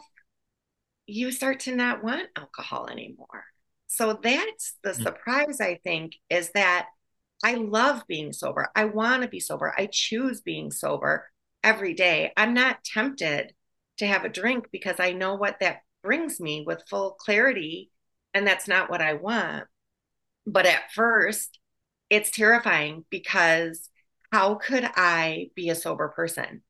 you 1.06 1.32
start 1.32 1.60
to 1.60 1.74
not 1.74 2.04
want 2.04 2.28
alcohol 2.36 2.88
anymore. 2.88 3.44
So 3.86 4.18
that's 4.22 4.74
the 4.82 4.90
mm. 4.90 5.02
surprise, 5.02 5.60
I 5.60 5.80
think, 5.82 6.16
is 6.28 6.50
that 6.52 6.88
I 7.42 7.54
love 7.54 8.02
being 8.06 8.32
sober. 8.32 8.68
I 8.76 8.84
want 8.86 9.22
to 9.22 9.28
be 9.28 9.40
sober. 9.40 9.72
I 9.76 9.88
choose 9.90 10.42
being 10.42 10.70
sober 10.70 11.26
every 11.64 11.94
day. 11.94 12.32
I'm 12.36 12.52
not 12.52 12.84
tempted 12.84 13.54
to 13.98 14.06
have 14.06 14.24
a 14.24 14.28
drink 14.28 14.68
because 14.72 14.96
I 14.98 15.12
know 15.12 15.34
what 15.34 15.60
that 15.60 15.82
brings 16.02 16.40
me 16.40 16.64
with 16.66 16.88
full 16.88 17.12
clarity. 17.12 17.90
And 18.34 18.46
that's 18.46 18.68
not 18.68 18.90
what 18.90 19.00
I 19.00 19.14
want. 19.14 19.64
But 20.46 20.66
at 20.66 20.92
first, 20.94 21.58
it's 22.10 22.30
terrifying 22.30 23.04
because 23.10 23.90
how 24.32 24.54
could 24.56 24.84
I 24.84 25.48
be 25.54 25.68
a 25.70 25.74
sober 25.74 26.08
person 26.08 26.62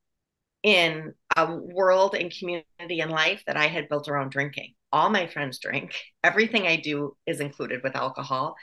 in 0.62 1.14
a 1.36 1.54
world 1.54 2.14
and 2.14 2.32
community 2.36 3.00
and 3.00 3.10
life 3.10 3.42
that 3.46 3.56
I 3.56 3.66
had 3.66 3.88
built 3.88 4.08
around 4.08 4.30
drinking? 4.30 4.74
All 4.92 5.10
my 5.10 5.26
friends 5.26 5.58
drink. 5.58 5.94
Everything 6.24 6.66
I 6.66 6.76
do 6.76 7.16
is 7.26 7.40
included 7.40 7.82
with 7.82 7.96
alcohol. 7.96 8.56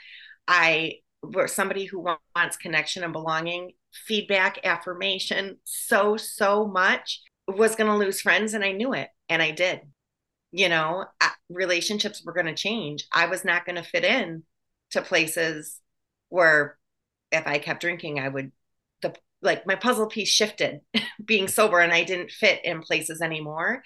I 0.48 0.96
were 1.22 1.48
somebody 1.48 1.84
who 1.84 2.00
wants 2.00 2.56
connection 2.56 3.04
and 3.04 3.12
belonging, 3.12 3.72
feedback, 4.06 4.64
affirmation 4.64 5.58
so, 5.64 6.16
so 6.16 6.66
much, 6.66 7.22
was 7.48 7.76
going 7.76 7.90
to 7.90 7.96
lose 7.96 8.20
friends. 8.20 8.54
And 8.54 8.64
I 8.64 8.72
knew 8.72 8.92
it. 8.92 9.08
And 9.28 9.42
I 9.42 9.50
did. 9.50 9.80
You 10.52 10.68
know, 10.68 11.04
relationships 11.50 12.22
were 12.24 12.32
going 12.32 12.46
to 12.46 12.54
change. 12.54 13.06
I 13.12 13.26
was 13.26 13.44
not 13.44 13.66
going 13.66 13.76
to 13.76 13.82
fit 13.82 14.04
in 14.04 14.44
to 14.92 15.02
places 15.02 15.80
where 16.28 16.78
if 17.32 17.46
I 17.46 17.58
kept 17.58 17.80
drinking, 17.80 18.20
I 18.20 18.28
would 18.28 18.52
the 19.02 19.14
like 19.42 19.66
my 19.66 19.74
puzzle 19.74 20.06
piece 20.06 20.28
shifted 20.28 20.80
being 21.24 21.48
sober 21.48 21.80
and 21.80 21.92
I 21.92 22.04
didn't 22.04 22.30
fit 22.30 22.64
in 22.64 22.80
places 22.80 23.20
anymore. 23.20 23.82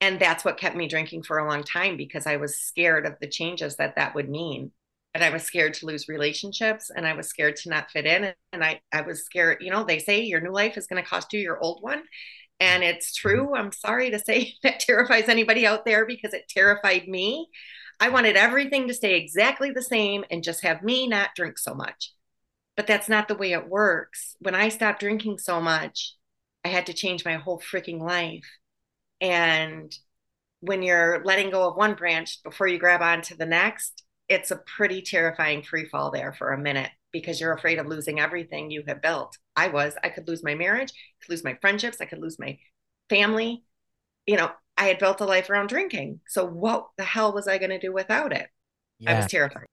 And 0.00 0.18
that's 0.18 0.44
what 0.44 0.58
kept 0.58 0.76
me 0.76 0.88
drinking 0.88 1.24
for 1.24 1.38
a 1.38 1.48
long 1.48 1.62
time 1.62 1.96
because 1.96 2.26
I 2.26 2.36
was 2.36 2.56
scared 2.56 3.06
of 3.06 3.16
the 3.20 3.28
changes 3.28 3.76
that 3.76 3.96
that 3.96 4.14
would 4.14 4.30
mean. 4.30 4.72
And 5.12 5.22
I 5.22 5.30
was 5.30 5.42
scared 5.42 5.74
to 5.74 5.86
lose 5.86 6.08
relationships 6.08 6.90
and 6.94 7.06
I 7.06 7.12
was 7.14 7.28
scared 7.28 7.56
to 7.56 7.68
not 7.68 7.90
fit 7.90 8.06
in. 8.06 8.32
And 8.52 8.64
I, 8.64 8.80
I 8.92 9.02
was 9.02 9.24
scared, 9.24 9.58
you 9.60 9.70
know, 9.70 9.84
they 9.84 9.98
say 9.98 10.22
your 10.22 10.40
new 10.40 10.52
life 10.52 10.78
is 10.78 10.86
going 10.86 11.02
to 11.02 11.08
cost 11.08 11.32
you 11.32 11.40
your 11.40 11.58
old 11.58 11.82
one. 11.82 12.02
And 12.60 12.84
it's 12.84 13.18
mm-hmm. 13.18 13.28
true. 13.28 13.56
I'm 13.56 13.72
sorry 13.72 14.10
to 14.10 14.18
say 14.18 14.54
that 14.62 14.80
terrifies 14.80 15.28
anybody 15.28 15.66
out 15.66 15.84
there 15.84 16.06
because 16.06 16.34
it 16.34 16.48
terrified 16.48 17.08
me. 17.08 17.48
I 17.98 18.10
wanted 18.10 18.36
everything 18.36 18.88
to 18.88 18.94
stay 18.94 19.16
exactly 19.16 19.72
the 19.72 19.82
same 19.82 20.24
and 20.30 20.44
just 20.44 20.62
have 20.62 20.82
me 20.82 21.06
not 21.06 21.30
drink 21.34 21.58
so 21.58 21.74
much. 21.74 22.12
But 22.76 22.86
that's 22.86 23.08
not 23.08 23.28
the 23.28 23.34
way 23.34 23.52
it 23.52 23.68
works. 23.68 24.36
When 24.38 24.54
I 24.54 24.68
stopped 24.68 25.00
drinking 25.00 25.38
so 25.38 25.60
much, 25.60 26.14
I 26.64 26.68
had 26.68 26.86
to 26.86 26.94
change 26.94 27.24
my 27.24 27.34
whole 27.34 27.60
freaking 27.60 28.00
life. 28.00 28.46
And 29.20 29.92
when 30.60 30.82
you're 30.82 31.22
letting 31.24 31.50
go 31.50 31.68
of 31.68 31.76
one 31.76 31.94
branch 31.94 32.42
before 32.42 32.68
you 32.68 32.78
grab 32.78 33.02
onto 33.02 33.36
the 33.36 33.46
next, 33.46 34.04
it's 34.28 34.50
a 34.50 34.56
pretty 34.56 35.02
terrifying 35.02 35.62
free 35.62 35.86
fall 35.86 36.10
there 36.10 36.32
for 36.32 36.52
a 36.52 36.58
minute 36.58 36.90
because 37.12 37.40
you're 37.40 37.52
afraid 37.52 37.78
of 37.78 37.86
losing 37.86 38.20
everything 38.20 38.70
you 38.70 38.84
have 38.86 39.02
built. 39.02 39.36
I 39.56 39.68
was. 39.68 39.94
I 40.02 40.08
could 40.08 40.28
lose 40.28 40.42
my 40.42 40.54
marriage, 40.54 40.90
I 40.90 41.24
could 41.24 41.30
lose 41.30 41.44
my 41.44 41.56
friendships, 41.60 42.00
I 42.00 42.06
could 42.06 42.20
lose 42.20 42.38
my 42.38 42.58
family. 43.08 43.64
You 44.26 44.36
know, 44.36 44.50
I 44.76 44.84
had 44.84 44.98
built 44.98 45.20
a 45.20 45.24
life 45.24 45.50
around 45.50 45.68
drinking. 45.68 46.20
So 46.28 46.46
what 46.46 46.88
the 46.96 47.04
hell 47.04 47.32
was 47.32 47.48
I 47.48 47.58
going 47.58 47.70
to 47.70 47.78
do 47.78 47.92
without 47.92 48.32
it? 48.32 48.48
Yeah. 48.98 49.12
I 49.12 49.16
was 49.16 49.26
terrified. 49.26 49.66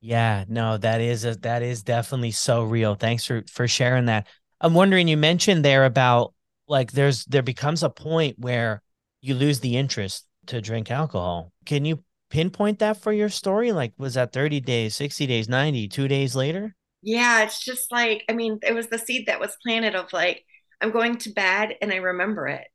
Yeah, 0.00 0.44
no, 0.48 0.76
that 0.76 1.00
is 1.00 1.24
a, 1.24 1.34
that 1.38 1.62
is 1.62 1.82
definitely 1.82 2.30
so 2.30 2.62
real. 2.62 2.94
Thanks 2.94 3.24
for 3.24 3.42
for 3.50 3.66
sharing 3.66 4.06
that. 4.06 4.28
I'm 4.60 4.74
wondering 4.74 5.08
you 5.08 5.16
mentioned 5.16 5.64
there 5.64 5.84
about 5.84 6.34
like 6.68 6.92
there's 6.92 7.24
there 7.24 7.42
becomes 7.42 7.82
a 7.82 7.90
point 7.90 8.38
where 8.38 8.82
you 9.20 9.34
lose 9.34 9.60
the 9.60 9.76
interest 9.76 10.24
to 10.46 10.60
drink 10.60 10.90
alcohol. 10.90 11.52
Can 11.64 11.84
you 11.84 12.02
pinpoint 12.30 12.78
that 12.80 12.96
for 12.98 13.12
your 13.12 13.28
story? 13.28 13.72
Like 13.72 13.92
was 13.98 14.14
that 14.14 14.32
30 14.32 14.60
days, 14.60 14.96
60 14.96 15.26
days, 15.26 15.48
90, 15.48 15.88
2 15.88 16.08
days 16.08 16.34
later? 16.36 16.76
Yeah, 17.02 17.44
it's 17.44 17.60
just 17.64 17.92
like 17.92 18.24
I 18.28 18.32
mean, 18.32 18.58
it 18.62 18.74
was 18.74 18.88
the 18.88 18.98
seed 18.98 19.26
that 19.26 19.40
was 19.40 19.56
planted 19.62 19.94
of 19.94 20.12
like 20.12 20.44
I'm 20.80 20.90
going 20.90 21.16
to 21.18 21.30
bed 21.30 21.76
and 21.80 21.92
I 21.92 21.96
remember 21.96 22.48
it. 22.48 22.66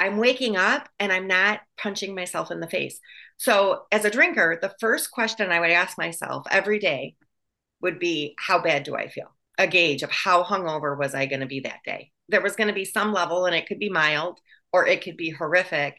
I'm 0.00 0.16
waking 0.18 0.56
up 0.56 0.88
and 0.98 1.12
I'm 1.12 1.26
not 1.28 1.60
punching 1.78 2.14
myself 2.14 2.50
in 2.50 2.60
the 2.60 2.68
face. 2.68 2.98
So, 3.36 3.84
as 3.92 4.04
a 4.04 4.10
drinker, 4.10 4.58
the 4.60 4.74
first 4.80 5.10
question 5.12 5.50
I 5.52 5.60
would 5.60 5.70
ask 5.70 5.96
myself 5.98 6.44
every 6.50 6.78
day 6.78 7.16
would 7.82 7.98
be, 7.98 8.34
How 8.38 8.60
bad 8.62 8.84
do 8.84 8.96
I 8.96 9.08
feel? 9.08 9.34
a 9.58 9.66
gauge 9.68 10.02
of 10.02 10.10
how 10.10 10.44
hungover 10.44 10.98
was 10.98 11.14
I 11.14 11.26
going 11.26 11.40
to 11.40 11.46
be 11.46 11.60
that 11.60 11.80
day. 11.84 12.12
There 12.28 12.42
was 12.42 12.56
going 12.56 12.68
to 12.68 12.74
be 12.74 12.86
some 12.86 13.12
level, 13.12 13.46
and 13.46 13.54
it 13.56 13.66
could 13.66 13.78
be 13.78 13.90
mild 13.90 14.40
or 14.72 14.86
it 14.86 15.02
could 15.02 15.16
be 15.16 15.30
horrific, 15.30 15.96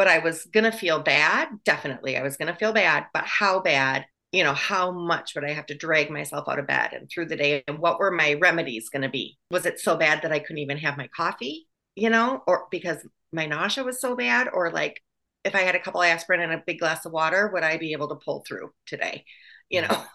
but 0.00 0.08
I 0.08 0.20
was 0.20 0.46
going 0.46 0.64
to 0.64 0.72
feel 0.72 0.98
bad. 0.98 1.48
Definitely, 1.66 2.16
I 2.16 2.22
was 2.22 2.38
going 2.38 2.50
to 2.50 2.58
feel 2.58 2.72
bad, 2.72 3.04
but 3.12 3.24
how 3.26 3.60
bad? 3.60 4.06
You 4.32 4.44
know, 4.44 4.54
how 4.54 4.90
much 4.92 5.34
would 5.34 5.44
I 5.44 5.52
have 5.52 5.66
to 5.66 5.74
drag 5.74 6.08
myself 6.08 6.48
out 6.48 6.58
of 6.58 6.66
bed 6.66 6.94
and 6.94 7.10
through 7.10 7.26
the 7.26 7.36
day? 7.36 7.62
And 7.68 7.78
what 7.80 7.98
were 7.98 8.10
my 8.10 8.32
remedies 8.34 8.88
going 8.88 9.02
to 9.02 9.10
be? 9.10 9.36
Was 9.50 9.66
it 9.66 9.78
so 9.78 9.98
bad 9.98 10.22
that 10.22 10.32
I 10.32 10.38
couldn't 10.38 10.62
even 10.62 10.78
have 10.78 10.96
my 10.96 11.08
coffee, 11.14 11.66
you 11.96 12.08
know, 12.08 12.42
or 12.46 12.66
because 12.70 13.06
my 13.30 13.44
nausea 13.44 13.84
was 13.84 14.00
so 14.00 14.16
bad? 14.16 14.48
Or 14.50 14.70
like 14.70 15.02
if 15.44 15.54
I 15.54 15.60
had 15.60 15.74
a 15.74 15.80
couple 15.80 16.02
aspirin 16.02 16.40
and 16.40 16.52
a 16.54 16.62
big 16.66 16.78
glass 16.78 17.04
of 17.04 17.12
water, 17.12 17.50
would 17.52 17.62
I 17.62 17.76
be 17.76 17.92
able 17.92 18.08
to 18.08 18.24
pull 18.24 18.42
through 18.48 18.72
today? 18.86 19.26
You 19.68 19.82
know, 19.82 20.04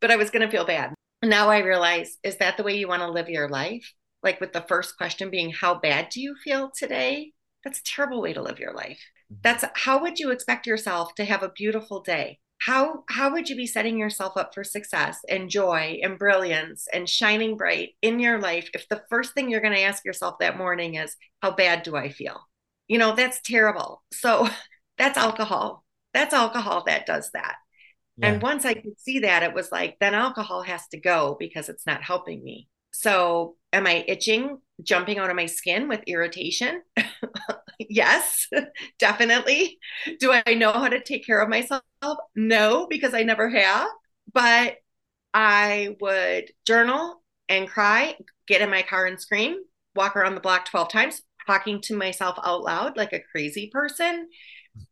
but 0.00 0.10
I 0.10 0.16
was 0.16 0.30
going 0.30 0.44
to 0.44 0.50
feel 0.50 0.66
bad 0.66 0.94
now 1.22 1.50
I 1.50 1.58
realize 1.58 2.18
is 2.22 2.36
that 2.38 2.56
the 2.56 2.62
way 2.62 2.76
you 2.76 2.88
want 2.88 3.02
to 3.02 3.10
live 3.10 3.28
your 3.28 3.48
life? 3.48 3.92
Like 4.22 4.40
with 4.40 4.52
the 4.52 4.64
first 4.68 4.96
question 4.96 5.30
being, 5.30 5.50
how 5.52 5.76
bad 5.76 6.08
do 6.10 6.20
you 6.20 6.34
feel 6.42 6.70
today? 6.76 7.32
That's 7.64 7.80
a 7.80 7.84
terrible 7.84 8.20
way 8.20 8.32
to 8.32 8.42
live 8.42 8.58
your 8.58 8.74
life. 8.74 9.00
Mm-hmm. 9.32 9.40
That's 9.42 9.64
how 9.74 10.00
would 10.02 10.18
you 10.18 10.30
expect 10.30 10.66
yourself 10.66 11.14
to 11.16 11.24
have 11.24 11.42
a 11.42 11.50
beautiful 11.50 12.00
day? 12.00 12.38
How 12.58 13.02
how 13.08 13.32
would 13.32 13.48
you 13.48 13.56
be 13.56 13.66
setting 13.66 13.98
yourself 13.98 14.36
up 14.36 14.54
for 14.54 14.62
success 14.62 15.18
and 15.28 15.50
joy 15.50 15.98
and 16.02 16.18
brilliance 16.18 16.86
and 16.92 17.08
shining 17.08 17.56
bright 17.56 17.90
in 18.02 18.20
your 18.20 18.40
life 18.40 18.70
if 18.72 18.88
the 18.88 19.02
first 19.10 19.34
thing 19.34 19.50
you're 19.50 19.60
going 19.60 19.74
to 19.74 19.82
ask 19.82 20.04
yourself 20.04 20.36
that 20.38 20.58
morning 20.58 20.94
is 20.94 21.16
how 21.40 21.50
bad 21.50 21.82
do 21.82 21.96
I 21.96 22.10
feel? 22.10 22.40
You 22.86 22.98
know, 22.98 23.14
that's 23.16 23.40
terrible. 23.42 24.02
So 24.12 24.48
that's 24.98 25.18
alcohol. 25.18 25.84
That's 26.14 26.34
alcohol 26.34 26.84
that 26.86 27.06
does 27.06 27.30
that. 27.32 27.56
Yeah. 28.16 28.28
And 28.32 28.42
once 28.42 28.64
I 28.64 28.74
could 28.74 29.00
see 29.00 29.20
that, 29.20 29.42
it 29.42 29.54
was 29.54 29.72
like, 29.72 29.96
then 30.00 30.14
alcohol 30.14 30.62
has 30.62 30.86
to 30.88 31.00
go 31.00 31.36
because 31.38 31.68
it's 31.68 31.86
not 31.86 32.02
helping 32.02 32.44
me. 32.44 32.68
So, 32.92 33.56
am 33.72 33.86
I 33.86 34.04
itching, 34.06 34.58
jumping 34.82 35.18
out 35.18 35.30
of 35.30 35.36
my 35.36 35.46
skin 35.46 35.88
with 35.88 36.02
irritation? 36.06 36.82
yes, 37.78 38.48
definitely. 38.98 39.78
Do 40.20 40.32
I 40.46 40.54
know 40.54 40.72
how 40.72 40.88
to 40.88 41.02
take 41.02 41.26
care 41.26 41.40
of 41.40 41.48
myself? 41.48 41.82
No, 42.34 42.86
because 42.88 43.14
I 43.14 43.22
never 43.22 43.48
have. 43.48 43.88
But 44.32 44.76
I 45.34 45.96
would 46.00 46.50
journal 46.66 47.22
and 47.48 47.68
cry, 47.68 48.16
get 48.46 48.62
in 48.62 48.70
my 48.70 48.82
car 48.82 49.06
and 49.06 49.20
scream, 49.20 49.56
walk 49.94 50.16
around 50.16 50.34
the 50.34 50.40
block 50.40 50.66
12 50.66 50.90
times, 50.90 51.22
talking 51.46 51.80
to 51.82 51.96
myself 51.96 52.38
out 52.44 52.62
loud 52.62 52.96
like 52.96 53.12
a 53.12 53.22
crazy 53.32 53.70
person. 53.72 54.28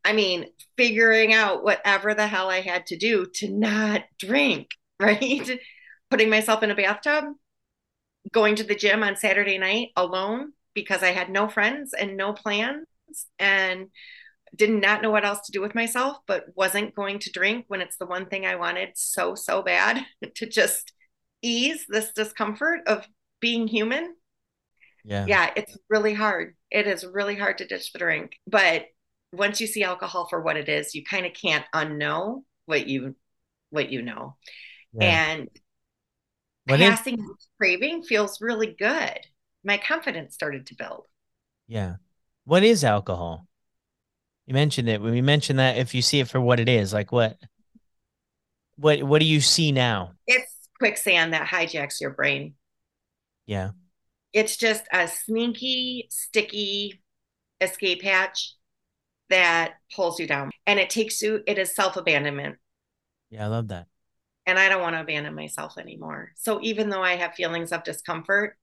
I 0.05 0.13
mean, 0.13 0.47
figuring 0.77 1.33
out 1.33 1.65
whatever 1.65 2.15
the 2.15 2.27
hell 2.27 2.51
I 2.51 2.61
had 2.61 2.87
to 2.87 2.97
do 2.97 3.27
to 3.37 3.49
not 3.49 4.03
drink, 4.19 4.71
right? 5.01 5.59
Putting 6.11 6.31
myself 6.31 6.63
in 6.63 6.71
a 6.71 6.75
bathtub, 6.75 7.25
going 8.33 8.57
to 8.57 8.65
the 8.65 8.75
gym 8.75 9.03
on 9.03 9.17
Saturday 9.17 9.59
night 9.59 9.89
alone 9.97 10.53
because 10.75 11.03
I 11.03 11.09
had 11.09 11.31
no 11.31 11.49
friends 11.49 11.93
and 11.99 12.17
no 12.17 12.33
plans 12.33 12.87
and 13.39 13.89
did 14.55 14.71
not 14.71 15.03
know 15.03 15.11
what 15.11 15.25
else 15.25 15.41
to 15.47 15.53
do 15.53 15.61
with 15.61 15.75
myself, 15.75 16.19
but 16.27 16.45
wasn't 16.55 16.95
going 16.95 17.19
to 17.21 17.33
drink 17.33 17.65
when 17.69 17.81
it's 17.81 17.97
the 17.97 18.07
one 18.07 18.27
thing 18.27 18.47
I 18.47 18.57
wanted 18.57 18.91
so, 18.95 19.35
so 19.35 19.63
bad 19.63 20.05
to 20.35 20.47
just 20.47 20.93
ease 21.43 21.87
this 21.89 22.13
discomfort 22.13 22.81
of 22.87 23.07
being 23.41 23.67
human. 23.67 24.15
Yeah. 25.05 25.25
Yeah, 25.27 25.51
it's 25.57 25.77
really 25.89 26.15
hard. 26.15 26.57
It 26.71 26.87
is 26.87 27.07
really 27.07 27.37
hard 27.37 27.59
to 27.59 27.67
ditch 27.67 27.93
the 27.93 27.99
drink. 27.99 28.33
But 28.47 28.87
once 29.33 29.61
you 29.61 29.67
see 29.67 29.83
alcohol 29.83 30.27
for 30.29 30.41
what 30.41 30.57
it 30.57 30.69
is, 30.69 30.95
you 30.95 31.05
kind 31.05 31.25
of 31.25 31.33
can't 31.33 31.65
unknow 31.75 32.43
what 32.67 32.87
you 32.87 33.15
what 33.71 33.91
you 33.91 34.03
know. 34.03 34.37
Yeah. 34.93 35.31
And 35.31 35.49
what 36.71 36.81
passing 36.81 37.19
is- 37.21 37.49
craving 37.59 38.03
feels 38.03 38.41
really 38.41 38.75
good. 38.79 39.19
My 39.65 39.79
confidence 39.79 40.35
started 40.35 40.67
to 40.69 40.75
build. 40.75 41.07
Yeah. 41.69 41.97
What 42.45 42.65
is 42.65 42.83
alcohol? 42.85 43.47
You 44.47 44.55
mentioned 44.55 44.89
it. 44.89 45.01
When 45.01 45.13
we 45.13 45.21
mentioned 45.21 45.59
that 45.59 45.77
if 45.77 45.95
you 45.95 46.03
see 46.03 46.21
it 46.21 46.29
for 46.29 46.41
what 46.41 46.59
it 46.59 46.69
is, 46.69 46.93
like 46.93 47.13
what 47.13 47.39
what 48.77 49.03
what 49.03 49.21
do 49.21 49.27
you 49.27 49.41
see 49.41 49.71
now? 49.71 50.13
It's 50.27 50.53
quicksand 50.79 51.35
that 51.35 51.47
hijacks 51.47 52.01
your 52.01 52.11
brain. 52.11 52.55
Yeah. 53.47 53.71
It's 54.33 54.57
just 54.57 54.85
a 54.93 55.07
sneaky, 55.09 56.07
sticky 56.11 57.03
escape 57.61 58.03
hatch 58.03 58.55
that 59.29 59.75
pulls 59.95 60.19
you 60.19 60.27
down 60.27 60.51
and 60.67 60.81
it 60.81 60.91
takes 60.91 61.21
you, 61.23 61.43
it 61.47 61.59
is 61.59 61.75
self 61.75 61.97
abandonment. 61.97 62.57
Yeah, 63.31 63.45
I 63.45 63.49
love 63.49 63.69
that. 63.69 63.87
And 64.47 64.59
I 64.59 64.69
don't 64.69 64.81
want 64.81 64.97
to 64.97 65.01
abandon 65.01 65.35
myself 65.35 65.79
anymore. 65.79 66.33
So 66.37 66.61
even 66.63 66.89
though 66.89 67.03
I 67.03 67.17
have 67.17 67.35
feelings 67.35 67.73
of 67.73 67.85
discomfort, 67.85 68.57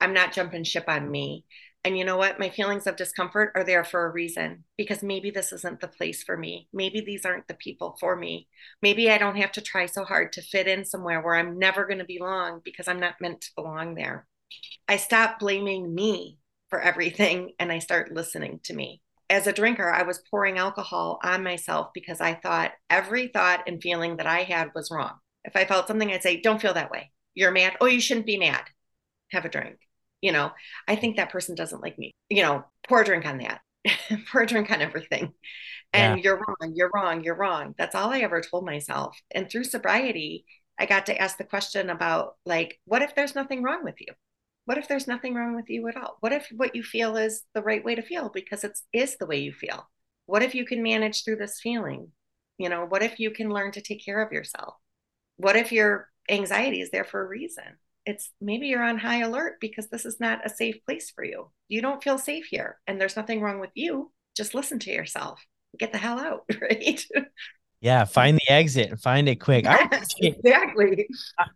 I'm 0.00 0.14
not 0.14 0.32
jumping 0.32 0.64
ship 0.64 0.84
on 0.88 1.10
me. 1.10 1.44
And 1.82 1.96
you 1.96 2.04
know 2.04 2.16
what? 2.16 2.38
My 2.38 2.50
feelings 2.50 2.86
of 2.86 2.96
discomfort 2.96 3.52
are 3.54 3.64
there 3.64 3.84
for 3.84 4.04
a 4.04 4.10
reason 4.10 4.64
because 4.76 5.02
maybe 5.02 5.30
this 5.30 5.52
isn't 5.52 5.80
the 5.80 5.88
place 5.88 6.22
for 6.22 6.36
me. 6.36 6.68
Maybe 6.72 7.00
these 7.00 7.24
aren't 7.24 7.48
the 7.48 7.54
people 7.54 7.96
for 7.98 8.16
me. 8.16 8.48
Maybe 8.82 9.10
I 9.10 9.18
don't 9.18 9.36
have 9.36 9.52
to 9.52 9.62
try 9.62 9.86
so 9.86 10.04
hard 10.04 10.32
to 10.34 10.42
fit 10.42 10.68
in 10.68 10.84
somewhere 10.84 11.22
where 11.22 11.36
I'm 11.36 11.58
never 11.58 11.86
going 11.86 11.98
to 11.98 12.04
belong 12.04 12.60
because 12.64 12.86
I'm 12.86 13.00
not 13.00 13.20
meant 13.20 13.40
to 13.42 13.54
belong 13.56 13.94
there. 13.94 14.26
I 14.88 14.96
stop 14.96 15.38
blaming 15.38 15.94
me 15.94 16.38
for 16.68 16.80
everything 16.80 17.52
and 17.58 17.72
I 17.72 17.78
start 17.78 18.12
listening 18.12 18.60
to 18.64 18.74
me 18.74 19.00
as 19.30 19.46
a 19.46 19.52
drinker, 19.52 19.88
I 19.88 20.02
was 20.02 20.22
pouring 20.30 20.58
alcohol 20.58 21.20
on 21.22 21.44
myself 21.44 21.90
because 21.94 22.20
I 22.20 22.34
thought 22.34 22.72
every 22.90 23.28
thought 23.28 23.62
and 23.66 23.80
feeling 23.80 24.16
that 24.16 24.26
I 24.26 24.42
had 24.42 24.72
was 24.74 24.90
wrong. 24.90 25.12
If 25.44 25.56
I 25.56 25.64
felt 25.64 25.86
something, 25.86 26.10
I'd 26.10 26.22
say, 26.22 26.40
Don't 26.40 26.60
feel 26.60 26.74
that 26.74 26.90
way. 26.90 27.10
You're 27.34 27.52
mad. 27.52 27.76
Oh, 27.80 27.86
you 27.86 28.00
shouldn't 28.00 28.26
be 28.26 28.36
mad. 28.36 28.64
Have 29.30 29.44
a 29.44 29.48
drink. 29.48 29.78
You 30.20 30.32
know, 30.32 30.50
I 30.86 30.96
think 30.96 31.16
that 31.16 31.30
person 31.30 31.54
doesn't 31.54 31.80
like 31.80 31.98
me. 31.98 32.12
You 32.28 32.42
know, 32.42 32.64
pour 32.86 33.00
a 33.00 33.04
drink 33.04 33.24
on 33.24 33.38
that. 33.38 33.60
pour 34.30 34.42
a 34.42 34.46
drink 34.46 34.70
on 34.70 34.82
everything. 34.82 35.32
And 35.92 36.18
yeah. 36.18 36.22
you're 36.24 36.36
wrong. 36.36 36.72
You're 36.74 36.90
wrong. 36.92 37.24
You're 37.24 37.36
wrong. 37.36 37.74
That's 37.78 37.94
all 37.94 38.10
I 38.10 38.20
ever 38.20 38.40
told 38.40 38.66
myself. 38.66 39.16
And 39.30 39.48
through 39.48 39.64
sobriety, 39.64 40.44
I 40.78 40.86
got 40.86 41.06
to 41.06 41.20
ask 41.20 41.38
the 41.38 41.44
question 41.44 41.88
about, 41.88 42.34
like, 42.44 42.80
what 42.84 43.02
if 43.02 43.14
there's 43.14 43.34
nothing 43.34 43.62
wrong 43.62 43.84
with 43.84 43.96
you? 44.00 44.12
What 44.64 44.78
if 44.78 44.88
there's 44.88 45.08
nothing 45.08 45.34
wrong 45.34 45.56
with 45.56 45.68
you 45.68 45.88
at 45.88 45.96
all? 45.96 46.16
What 46.20 46.32
if 46.32 46.48
what 46.54 46.74
you 46.76 46.82
feel 46.82 47.16
is 47.16 47.42
the 47.54 47.62
right 47.62 47.84
way 47.84 47.94
to 47.94 48.02
feel 48.02 48.28
because 48.28 48.64
it 48.64 48.78
is 48.92 49.16
the 49.16 49.26
way 49.26 49.40
you 49.40 49.52
feel? 49.52 49.88
What 50.26 50.42
if 50.42 50.54
you 50.54 50.64
can 50.64 50.82
manage 50.82 51.24
through 51.24 51.36
this 51.36 51.60
feeling? 51.60 52.12
You 52.58 52.68
know, 52.68 52.84
what 52.86 53.02
if 53.02 53.18
you 53.18 53.30
can 53.30 53.50
learn 53.50 53.72
to 53.72 53.80
take 53.80 54.04
care 54.04 54.22
of 54.22 54.32
yourself? 54.32 54.74
What 55.38 55.56
if 55.56 55.72
your 55.72 56.08
anxiety 56.28 56.80
is 56.80 56.90
there 56.90 57.04
for 57.04 57.22
a 57.22 57.28
reason? 57.28 57.64
It's 58.06 58.30
maybe 58.40 58.68
you're 58.68 58.82
on 58.82 58.98
high 58.98 59.22
alert 59.22 59.56
because 59.60 59.88
this 59.88 60.04
is 60.04 60.20
not 60.20 60.44
a 60.44 60.50
safe 60.50 60.76
place 60.84 61.10
for 61.10 61.24
you. 61.24 61.50
You 61.68 61.82
don't 61.82 62.02
feel 62.02 62.18
safe 62.18 62.46
here 62.46 62.78
and 62.86 63.00
there's 63.00 63.16
nothing 63.16 63.40
wrong 63.40 63.60
with 63.60 63.70
you. 63.74 64.12
Just 64.36 64.54
listen 64.54 64.78
to 64.80 64.92
yourself. 64.92 65.42
Get 65.78 65.92
the 65.92 65.98
hell 65.98 66.18
out, 66.18 66.44
right? 66.60 67.04
Yeah, 67.80 68.04
find 68.04 68.36
the 68.36 68.52
exit 68.52 68.90
and 68.90 69.00
find 69.00 69.28
it 69.28 69.36
quick. 69.36 69.64
Yes, 69.64 70.08
I 70.22 70.26
exactly. 70.26 71.08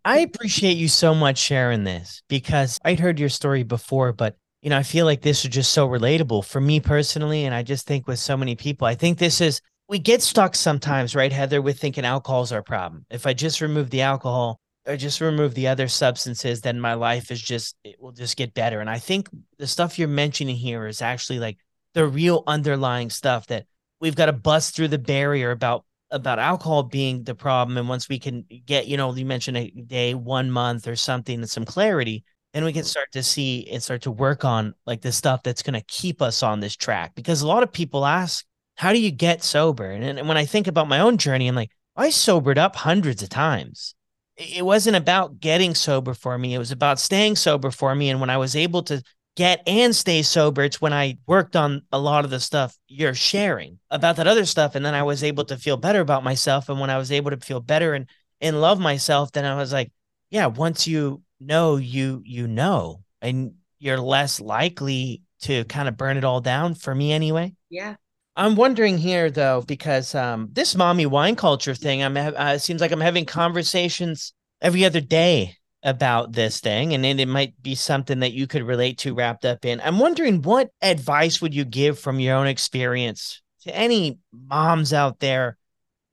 I 0.04 0.18
appreciate 0.20 0.78
you 0.78 0.88
so 0.88 1.14
much 1.14 1.38
sharing 1.38 1.84
this 1.84 2.22
because 2.28 2.78
I'd 2.84 3.00
heard 3.00 3.20
your 3.20 3.28
story 3.28 3.62
before, 3.62 4.12
but 4.12 4.36
you 4.62 4.70
know, 4.70 4.78
I 4.78 4.82
feel 4.82 5.04
like 5.04 5.20
this 5.20 5.44
is 5.44 5.50
just 5.50 5.72
so 5.72 5.86
relatable 5.86 6.46
for 6.46 6.58
me 6.58 6.80
personally. 6.80 7.44
And 7.44 7.54
I 7.54 7.62
just 7.62 7.86
think 7.86 8.08
with 8.08 8.18
so 8.18 8.34
many 8.34 8.56
people, 8.56 8.86
I 8.86 8.94
think 8.94 9.18
this 9.18 9.42
is 9.42 9.60
we 9.86 9.98
get 9.98 10.22
stuck 10.22 10.54
sometimes, 10.54 11.14
right, 11.14 11.30
Heather, 11.30 11.60
with 11.60 11.78
thinking 11.78 12.06
alcohol's 12.06 12.52
our 12.52 12.62
problem. 12.62 13.04
If 13.10 13.26
I 13.26 13.34
just 13.34 13.60
remove 13.60 13.90
the 13.90 14.00
alcohol 14.00 14.58
or 14.86 14.96
just 14.96 15.20
remove 15.20 15.52
the 15.52 15.68
other 15.68 15.88
substances, 15.88 16.62
then 16.62 16.80
my 16.80 16.94
life 16.94 17.30
is 17.30 17.42
just 17.42 17.76
it 17.84 17.96
will 18.00 18.12
just 18.12 18.38
get 18.38 18.54
better. 18.54 18.80
And 18.80 18.88
I 18.88 18.98
think 18.98 19.28
the 19.58 19.66
stuff 19.66 19.98
you're 19.98 20.08
mentioning 20.08 20.56
here 20.56 20.86
is 20.86 21.02
actually 21.02 21.40
like 21.40 21.58
the 21.92 22.06
real 22.06 22.42
underlying 22.46 23.10
stuff 23.10 23.46
that 23.48 23.66
we've 24.00 24.16
got 24.16 24.26
to 24.26 24.32
bust 24.32 24.74
through 24.74 24.88
the 24.88 24.98
barrier 24.98 25.50
about 25.50 25.84
about 26.14 26.38
alcohol 26.38 26.84
being 26.84 27.24
the 27.24 27.34
problem 27.34 27.76
and 27.76 27.88
once 27.88 28.08
we 28.08 28.18
can 28.18 28.44
get 28.64 28.86
you 28.86 28.96
know 28.96 29.12
you 29.14 29.26
mentioned 29.26 29.56
a 29.56 29.70
day 29.70 30.14
one 30.14 30.50
month 30.50 30.86
or 30.86 30.94
something 30.94 31.40
and 31.40 31.50
some 31.50 31.64
clarity 31.64 32.24
then 32.52 32.64
we 32.64 32.72
can 32.72 32.82
mm-hmm. 32.82 32.86
start 32.86 33.10
to 33.12 33.22
see 33.22 33.68
and 33.70 33.82
start 33.82 34.00
to 34.02 34.12
work 34.12 34.44
on 34.44 34.72
like 34.86 35.02
the 35.02 35.10
stuff 35.10 35.42
that's 35.42 35.62
going 35.62 35.74
to 35.74 35.84
keep 35.88 36.22
us 36.22 36.42
on 36.42 36.60
this 36.60 36.76
track 36.76 37.12
because 37.16 37.42
a 37.42 37.46
lot 37.46 37.64
of 37.64 37.72
people 37.72 38.06
ask 38.06 38.46
how 38.76 38.92
do 38.92 39.00
you 39.00 39.12
get 39.12 39.44
sober? 39.44 39.90
And, 39.90 40.18
and 40.18 40.28
when 40.28 40.36
i 40.36 40.44
think 40.44 40.68
about 40.68 40.88
my 40.88 41.00
own 41.00 41.18
journey 41.18 41.48
i'm 41.48 41.56
like 41.56 41.72
i 41.96 42.10
sobered 42.10 42.58
up 42.58 42.76
hundreds 42.76 43.22
of 43.22 43.28
times. 43.28 43.94
It 44.36 44.64
wasn't 44.64 44.96
about 44.96 45.38
getting 45.38 45.74
sober 45.74 46.14
for 46.14 46.38
me 46.38 46.54
it 46.54 46.58
was 46.58 46.72
about 46.72 46.98
staying 47.00 47.36
sober 47.36 47.70
for 47.70 47.94
me 47.94 48.08
and 48.08 48.20
when 48.20 48.30
i 48.30 48.36
was 48.36 48.56
able 48.56 48.82
to 48.84 49.02
get 49.36 49.62
and 49.66 49.94
stay 49.94 50.22
sober. 50.22 50.62
It's 50.62 50.80
when 50.80 50.92
I 50.92 51.18
worked 51.26 51.56
on 51.56 51.82
a 51.90 51.98
lot 51.98 52.24
of 52.24 52.30
the 52.30 52.40
stuff 52.40 52.76
you're 52.86 53.14
sharing 53.14 53.78
about 53.90 54.16
that 54.16 54.26
other 54.26 54.44
stuff. 54.44 54.74
And 54.74 54.84
then 54.84 54.94
I 54.94 55.02
was 55.02 55.24
able 55.24 55.44
to 55.46 55.56
feel 55.56 55.76
better 55.76 56.00
about 56.00 56.24
myself. 56.24 56.68
And 56.68 56.80
when 56.80 56.90
I 56.90 56.98
was 56.98 57.10
able 57.10 57.30
to 57.30 57.38
feel 57.38 57.60
better 57.60 57.94
and, 57.94 58.08
and 58.40 58.60
love 58.60 58.78
myself, 58.78 59.32
then 59.32 59.44
I 59.44 59.56
was 59.56 59.72
like, 59.72 59.92
yeah, 60.30 60.46
once 60.46 60.86
you 60.86 61.22
know, 61.40 61.76
you, 61.76 62.22
you 62.24 62.46
know, 62.46 63.02
and 63.20 63.54
you're 63.78 64.00
less 64.00 64.40
likely 64.40 65.22
to 65.42 65.64
kind 65.64 65.88
of 65.88 65.96
burn 65.96 66.16
it 66.16 66.24
all 66.24 66.40
down 66.40 66.74
for 66.74 66.94
me 66.94 67.12
anyway. 67.12 67.54
Yeah. 67.70 67.96
I'm 68.36 68.56
wondering 68.56 68.98
here 68.98 69.30
though, 69.30 69.62
because 69.62 70.14
um, 70.14 70.48
this 70.52 70.74
mommy 70.74 71.06
wine 71.06 71.36
culture 71.36 71.74
thing, 71.74 72.02
I'm 72.02 72.16
uh, 72.16 72.54
it 72.54 72.60
seems 72.60 72.80
like 72.80 72.90
I'm 72.90 73.00
having 73.00 73.26
conversations 73.26 74.32
every 74.60 74.84
other 74.84 75.00
day 75.00 75.56
about 75.84 76.32
this 76.32 76.60
thing 76.60 76.94
and 76.94 77.04
it 77.04 77.28
might 77.28 77.62
be 77.62 77.74
something 77.74 78.20
that 78.20 78.32
you 78.32 78.46
could 78.46 78.62
relate 78.62 78.98
to 78.98 79.14
wrapped 79.14 79.44
up 79.44 79.64
in. 79.64 79.80
I'm 79.82 79.98
wondering 79.98 80.40
what 80.42 80.70
advice 80.80 81.42
would 81.42 81.54
you 81.54 81.64
give 81.64 81.98
from 81.98 82.18
your 82.18 82.36
own 82.36 82.46
experience 82.46 83.42
to 83.62 83.76
any 83.76 84.18
moms 84.32 84.92
out 84.92 85.20
there 85.20 85.58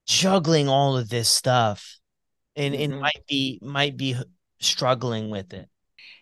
juggling 0.06 0.68
all 0.68 0.96
of 0.96 1.08
this 1.08 1.30
stuff 1.30 1.98
and, 2.54 2.74
mm-hmm. 2.74 2.92
and 2.92 3.00
might 3.00 3.22
be 3.26 3.58
might 3.62 3.96
be 3.96 4.16
struggling 4.60 5.30
with 5.30 5.52
it. 5.52 5.68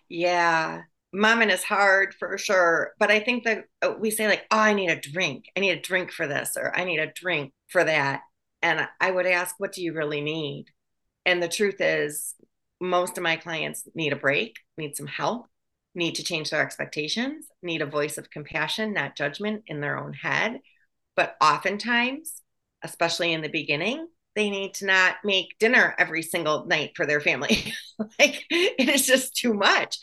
Yeah. 0.09 0.83
Momming 1.15 1.53
is 1.53 1.65
hard 1.65 2.15
for 2.15 2.39
sure. 2.39 2.93
But 2.99 3.11
I 3.11 3.21
think 3.21 3.45
that 3.45 3.65
uh, 3.83 3.95
we 3.99 4.11
say, 4.11 4.29
like, 4.29 4.45
oh, 4.51 4.59
I 4.59 4.75
need 4.75 4.91
a 4.91 5.01
drink. 5.01 5.47
I 5.57 5.61
need 5.61 5.71
a 5.71 5.81
drink 5.81 6.13
for 6.13 6.29
this, 6.29 6.57
or 6.57 6.77
I 6.77 6.85
need 6.85 7.01
a 7.01 7.13
drink 7.13 7.53
for 7.69 7.83
that. 7.83 8.21
And 8.63 8.87
I 9.01 9.11
would 9.11 9.27
ask, 9.27 9.57
what 9.59 9.73
do 9.73 9.83
you 9.83 9.93
really 9.93 10.21
need? 10.21 10.67
And 11.27 11.43
the 11.43 11.49
truth 11.49 11.81
is, 11.81 12.35
most 12.81 13.19
of 13.19 13.23
my 13.23 13.37
clients 13.37 13.87
need 13.95 14.13
a 14.13 14.17
break, 14.17 14.57
need 14.79 14.97
some 14.97 15.07
help, 15.07 15.47
need 15.95 16.15
to 16.15 16.25
change 16.25 16.51
their 16.51 16.63
expectations, 16.63 17.47
need 17.63 17.83
a 17.83 17.87
voice 17.87 18.17
of 18.19 18.31
compassion, 18.31 18.93
not 18.93 19.17
judgment 19.17 19.63
in 19.67 19.81
their 19.81 19.99
own 19.99 20.13
head. 20.13 20.61
But 21.17 21.37
oftentimes, 21.41 22.43
especially 22.83 23.33
in 23.33 23.43
the 23.43 23.49
beginning, 23.49 24.07
they 24.37 24.49
need 24.49 24.75
to 24.75 24.87
not 24.87 25.17
make 25.25 25.59
dinner 25.59 25.95
every 25.99 26.23
single 26.23 26.67
night 26.67 26.93
for 26.97 27.05
their 27.05 27.21
family. 27.21 27.75
like 27.99 28.45
it 28.51 28.89
is 28.89 29.07
just 29.07 29.37
too 29.37 29.53
much. 29.53 29.99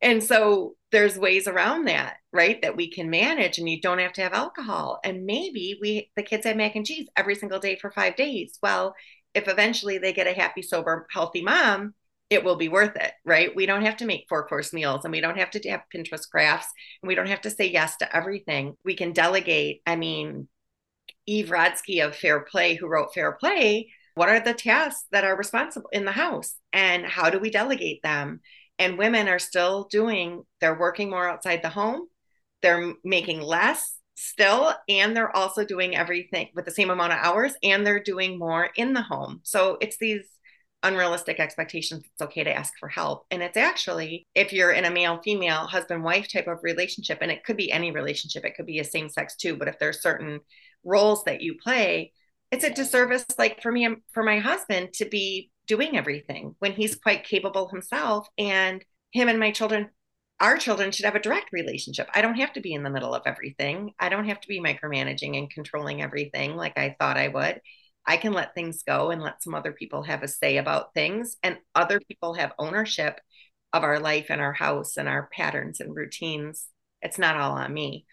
And 0.00 0.22
so 0.22 0.74
there's 0.92 1.18
ways 1.18 1.48
around 1.48 1.86
that, 1.86 2.16
right? 2.32 2.60
That 2.62 2.76
we 2.76 2.90
can 2.90 3.10
manage 3.10 3.58
and 3.58 3.68
you 3.68 3.80
don't 3.80 3.98
have 3.98 4.12
to 4.14 4.22
have 4.22 4.32
alcohol. 4.32 5.00
And 5.04 5.26
maybe 5.26 5.78
we 5.80 6.10
the 6.16 6.22
kids 6.22 6.44
have 6.46 6.56
mac 6.56 6.76
and 6.76 6.86
cheese 6.86 7.08
every 7.16 7.34
single 7.34 7.58
day 7.58 7.76
for 7.76 7.90
5 7.90 8.16
days. 8.16 8.58
Well, 8.62 8.94
if 9.34 9.48
eventually 9.48 9.98
they 9.98 10.12
get 10.12 10.26
a 10.26 10.32
happy 10.32 10.62
sober 10.62 11.06
healthy 11.10 11.42
mom, 11.42 11.94
it 12.30 12.44
will 12.44 12.56
be 12.56 12.68
worth 12.68 12.94
it, 12.96 13.12
right? 13.24 13.54
We 13.54 13.66
don't 13.66 13.84
have 13.84 13.96
to 13.98 14.06
make 14.06 14.26
four 14.28 14.46
course 14.46 14.72
meals 14.72 15.04
and 15.04 15.12
we 15.12 15.20
don't 15.20 15.38
have 15.38 15.50
to 15.52 15.70
have 15.70 15.82
Pinterest 15.94 16.28
crafts 16.30 16.68
and 17.02 17.08
we 17.08 17.14
don't 17.14 17.28
have 17.28 17.40
to 17.42 17.50
say 17.50 17.66
yes 17.66 17.96
to 17.98 18.16
everything. 18.16 18.74
We 18.84 18.94
can 18.94 19.12
delegate. 19.12 19.80
I 19.86 19.96
mean, 19.96 20.48
Eve 21.26 21.48
Rodsky 21.48 22.04
of 22.04 22.14
Fair 22.14 22.40
Play, 22.40 22.74
who 22.74 22.86
wrote 22.86 23.14
Fair 23.14 23.32
Play, 23.32 23.90
what 24.14 24.28
are 24.28 24.40
the 24.40 24.54
tasks 24.54 25.04
that 25.12 25.24
are 25.24 25.36
responsible 25.36 25.88
in 25.92 26.04
the 26.04 26.12
house 26.12 26.54
and 26.72 27.06
how 27.06 27.30
do 27.30 27.38
we 27.38 27.50
delegate 27.50 28.02
them? 28.02 28.40
And 28.78 28.98
women 28.98 29.28
are 29.28 29.38
still 29.38 29.88
doing, 29.90 30.42
they're 30.60 30.78
working 30.78 31.10
more 31.10 31.28
outside 31.28 31.62
the 31.62 31.68
home, 31.68 32.08
they're 32.62 32.94
making 33.04 33.40
less 33.40 33.98
still, 34.16 34.74
and 34.88 35.16
they're 35.16 35.34
also 35.34 35.64
doing 35.64 35.96
everything 35.96 36.48
with 36.54 36.64
the 36.64 36.70
same 36.72 36.90
amount 36.90 37.12
of 37.12 37.20
hours, 37.20 37.54
and 37.62 37.86
they're 37.86 38.02
doing 38.02 38.38
more 38.38 38.68
in 38.76 38.92
the 38.92 39.02
home. 39.02 39.40
So 39.44 39.78
it's 39.80 39.96
these 39.98 40.26
unrealistic 40.82 41.40
expectations 41.40 42.04
it's 42.04 42.22
okay 42.22 42.44
to 42.44 42.52
ask 42.52 42.72
for 42.78 42.88
help. 42.88 43.26
And 43.30 43.42
it's 43.42 43.56
actually 43.56 44.26
if 44.34 44.52
you're 44.52 44.72
in 44.72 44.84
a 44.84 44.90
male 44.90 45.20
female 45.22 45.66
husband 45.66 46.04
wife 46.04 46.30
type 46.32 46.46
of 46.46 46.58
relationship 46.62 47.18
and 47.20 47.30
it 47.30 47.44
could 47.44 47.56
be 47.56 47.72
any 47.72 47.90
relationship 47.90 48.44
it 48.44 48.54
could 48.54 48.66
be 48.66 48.78
a 48.78 48.84
same 48.84 49.08
sex 49.08 49.36
too 49.36 49.56
but 49.56 49.68
if 49.68 49.78
there's 49.78 50.02
certain 50.02 50.40
roles 50.84 51.24
that 51.24 51.40
you 51.40 51.56
play 51.62 52.12
it's 52.52 52.64
a 52.64 52.70
disservice 52.70 53.24
like 53.38 53.60
for 53.60 53.72
me 53.72 53.88
for 54.12 54.22
my 54.22 54.38
husband 54.38 54.92
to 54.94 55.04
be 55.04 55.50
doing 55.66 55.96
everything 55.96 56.54
when 56.60 56.72
he's 56.72 56.94
quite 56.94 57.24
capable 57.24 57.68
himself 57.68 58.28
and 58.38 58.84
him 59.12 59.28
and 59.28 59.40
my 59.40 59.50
children 59.50 59.88
our 60.40 60.56
children 60.56 60.92
should 60.92 61.04
have 61.04 61.16
a 61.16 61.20
direct 61.20 61.48
relationship. 61.52 62.08
I 62.14 62.22
don't 62.22 62.36
have 62.36 62.52
to 62.52 62.60
be 62.60 62.72
in 62.72 62.84
the 62.84 62.90
middle 62.90 63.12
of 63.12 63.22
everything. 63.26 63.92
I 63.98 64.08
don't 64.08 64.28
have 64.28 64.40
to 64.40 64.46
be 64.46 64.60
micromanaging 64.60 65.36
and 65.36 65.50
controlling 65.50 66.00
everything 66.00 66.54
like 66.54 66.78
i 66.78 66.94
thought 66.98 67.16
i 67.16 67.28
would 67.28 67.60
i 68.08 68.16
can 68.16 68.32
let 68.32 68.54
things 68.54 68.82
go 68.82 69.10
and 69.10 69.22
let 69.22 69.42
some 69.42 69.54
other 69.54 69.72
people 69.72 70.02
have 70.02 70.22
a 70.22 70.28
say 70.28 70.56
about 70.56 70.92
things 70.94 71.36
and 71.42 71.58
other 71.74 72.00
people 72.00 72.34
have 72.34 72.52
ownership 72.58 73.20
of 73.72 73.84
our 73.84 74.00
life 74.00 74.26
and 74.30 74.40
our 74.40 74.52
house 74.52 74.96
and 74.96 75.08
our 75.08 75.28
patterns 75.32 75.78
and 75.78 75.94
routines 75.94 76.66
it's 77.02 77.18
not 77.18 77.36
all 77.36 77.52
on 77.52 77.72
me 77.72 78.04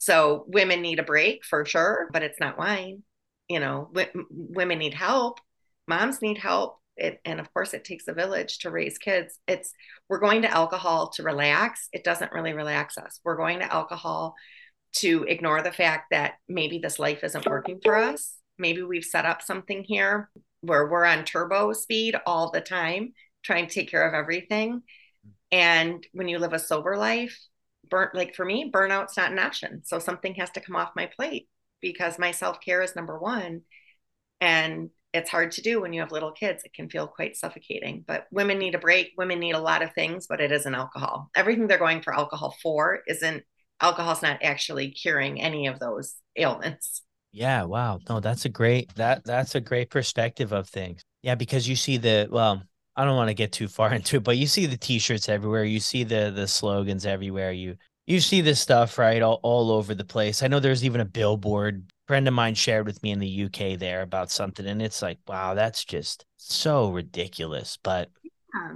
so 0.00 0.46
women 0.48 0.80
need 0.80 0.98
a 0.98 1.04
break 1.04 1.44
for 1.44 1.64
sure, 1.66 2.08
but 2.10 2.22
it's 2.22 2.40
not 2.40 2.58
wine. 2.58 3.02
You 3.48 3.60
know, 3.60 3.90
w- 3.92 4.26
women 4.30 4.78
need 4.78 4.94
help. 4.94 5.40
Moms 5.86 6.22
need 6.22 6.38
help. 6.38 6.78
It, 6.96 7.20
and 7.24 7.38
of 7.38 7.52
course, 7.52 7.74
it 7.74 7.84
takes 7.84 8.08
a 8.08 8.14
village 8.14 8.60
to 8.60 8.70
raise 8.70 8.96
kids. 8.96 9.38
It's 9.46 9.72
we're 10.08 10.18
going 10.18 10.42
to 10.42 10.50
alcohol 10.50 11.10
to 11.10 11.22
relax. 11.22 11.88
It 11.92 12.02
doesn't 12.02 12.32
really 12.32 12.54
relax 12.54 12.96
us. 12.96 13.20
We're 13.24 13.36
going 13.36 13.58
to 13.58 13.72
alcohol 13.72 14.34
to 14.96 15.24
ignore 15.24 15.62
the 15.62 15.70
fact 15.70 16.06
that 16.12 16.34
maybe 16.48 16.78
this 16.78 16.98
life 16.98 17.22
isn't 17.22 17.46
working 17.46 17.80
for 17.84 17.94
us. 17.94 18.39
Maybe 18.60 18.82
we've 18.82 19.04
set 19.04 19.24
up 19.24 19.42
something 19.42 19.82
here 19.82 20.30
where 20.60 20.86
we're 20.86 21.04
on 21.04 21.24
turbo 21.24 21.72
speed 21.72 22.14
all 22.26 22.50
the 22.50 22.60
time, 22.60 23.14
trying 23.42 23.66
to 23.66 23.74
take 23.74 23.90
care 23.90 24.06
of 24.06 24.14
everything. 24.14 24.82
And 25.50 26.06
when 26.12 26.28
you 26.28 26.38
live 26.38 26.52
a 26.52 26.58
sober 26.58 26.96
life, 26.96 27.38
burnt 27.88 28.14
like 28.14 28.36
for 28.36 28.44
me 28.44 28.70
burnout's 28.72 29.16
not 29.16 29.32
an 29.32 29.38
option. 29.38 29.82
So 29.84 29.98
something 29.98 30.34
has 30.34 30.50
to 30.50 30.60
come 30.60 30.76
off 30.76 30.90
my 30.94 31.06
plate 31.06 31.48
because 31.80 32.18
my 32.18 32.30
self-care 32.30 32.82
is 32.82 32.94
number 32.94 33.18
one. 33.18 33.62
And 34.40 34.90
it's 35.12 35.30
hard 35.30 35.52
to 35.52 35.62
do 35.62 35.80
when 35.80 35.92
you 35.92 36.00
have 36.00 36.12
little 36.12 36.30
kids. 36.30 36.62
It 36.64 36.72
can 36.72 36.88
feel 36.88 37.08
quite 37.08 37.36
suffocating. 37.36 38.04
But 38.06 38.26
women 38.30 38.58
need 38.58 38.76
a 38.76 38.78
break. 38.78 39.12
Women 39.16 39.40
need 39.40 39.54
a 39.54 39.60
lot 39.60 39.82
of 39.82 39.92
things 39.92 40.26
but 40.28 40.40
it 40.40 40.52
isn't 40.52 40.74
alcohol. 40.74 41.30
Everything 41.34 41.66
they're 41.66 41.78
going 41.78 42.02
for 42.02 42.14
alcohol 42.14 42.54
for 42.62 43.00
isn't 43.08 43.42
alcohol's 43.80 44.22
not 44.22 44.42
actually 44.42 44.90
curing 44.90 45.40
any 45.40 45.66
of 45.66 45.78
those 45.78 46.16
ailments 46.36 47.02
yeah 47.32 47.62
wow 47.62 47.98
no 48.08 48.20
that's 48.20 48.44
a 48.44 48.48
great 48.48 48.94
that 48.96 49.24
that's 49.24 49.54
a 49.54 49.60
great 49.60 49.90
perspective 49.90 50.52
of 50.52 50.68
things 50.68 51.02
yeah 51.22 51.34
because 51.34 51.68
you 51.68 51.76
see 51.76 51.96
the 51.96 52.28
well 52.30 52.62
I 52.96 53.04
don't 53.04 53.16
want 53.16 53.28
to 53.28 53.34
get 53.34 53.52
too 53.52 53.68
far 53.68 53.94
into 53.94 54.16
it, 54.16 54.24
but 54.24 54.36
you 54.36 54.46
see 54.46 54.66
the 54.66 54.76
t-shirts 54.76 55.28
everywhere. 55.28 55.64
You 55.64 55.80
see 55.80 56.04
the 56.04 56.30
the 56.34 56.46
slogans 56.46 57.06
everywhere. 57.06 57.52
You 57.52 57.76
you 58.06 58.20
see 58.20 58.40
this 58.40 58.60
stuff 58.60 58.98
right 58.98 59.22
all, 59.22 59.40
all 59.42 59.70
over 59.70 59.94
the 59.94 60.04
place. 60.04 60.42
I 60.42 60.48
know 60.48 60.58
there's 60.60 60.84
even 60.84 61.00
a 61.00 61.06
billboard 61.06 61.90
friend 62.08 62.26
of 62.26 62.34
mine 62.34 62.54
shared 62.54 62.86
with 62.86 63.02
me 63.02 63.12
in 63.12 63.20
the 63.20 63.44
UK 63.44 63.78
there 63.78 64.02
about 64.02 64.30
something, 64.30 64.66
and 64.66 64.82
it's 64.82 65.00
like, 65.00 65.18
wow, 65.28 65.54
that's 65.54 65.84
just 65.84 66.26
so 66.36 66.90
ridiculous. 66.90 67.78
But 67.82 68.10
yeah. 68.52 68.74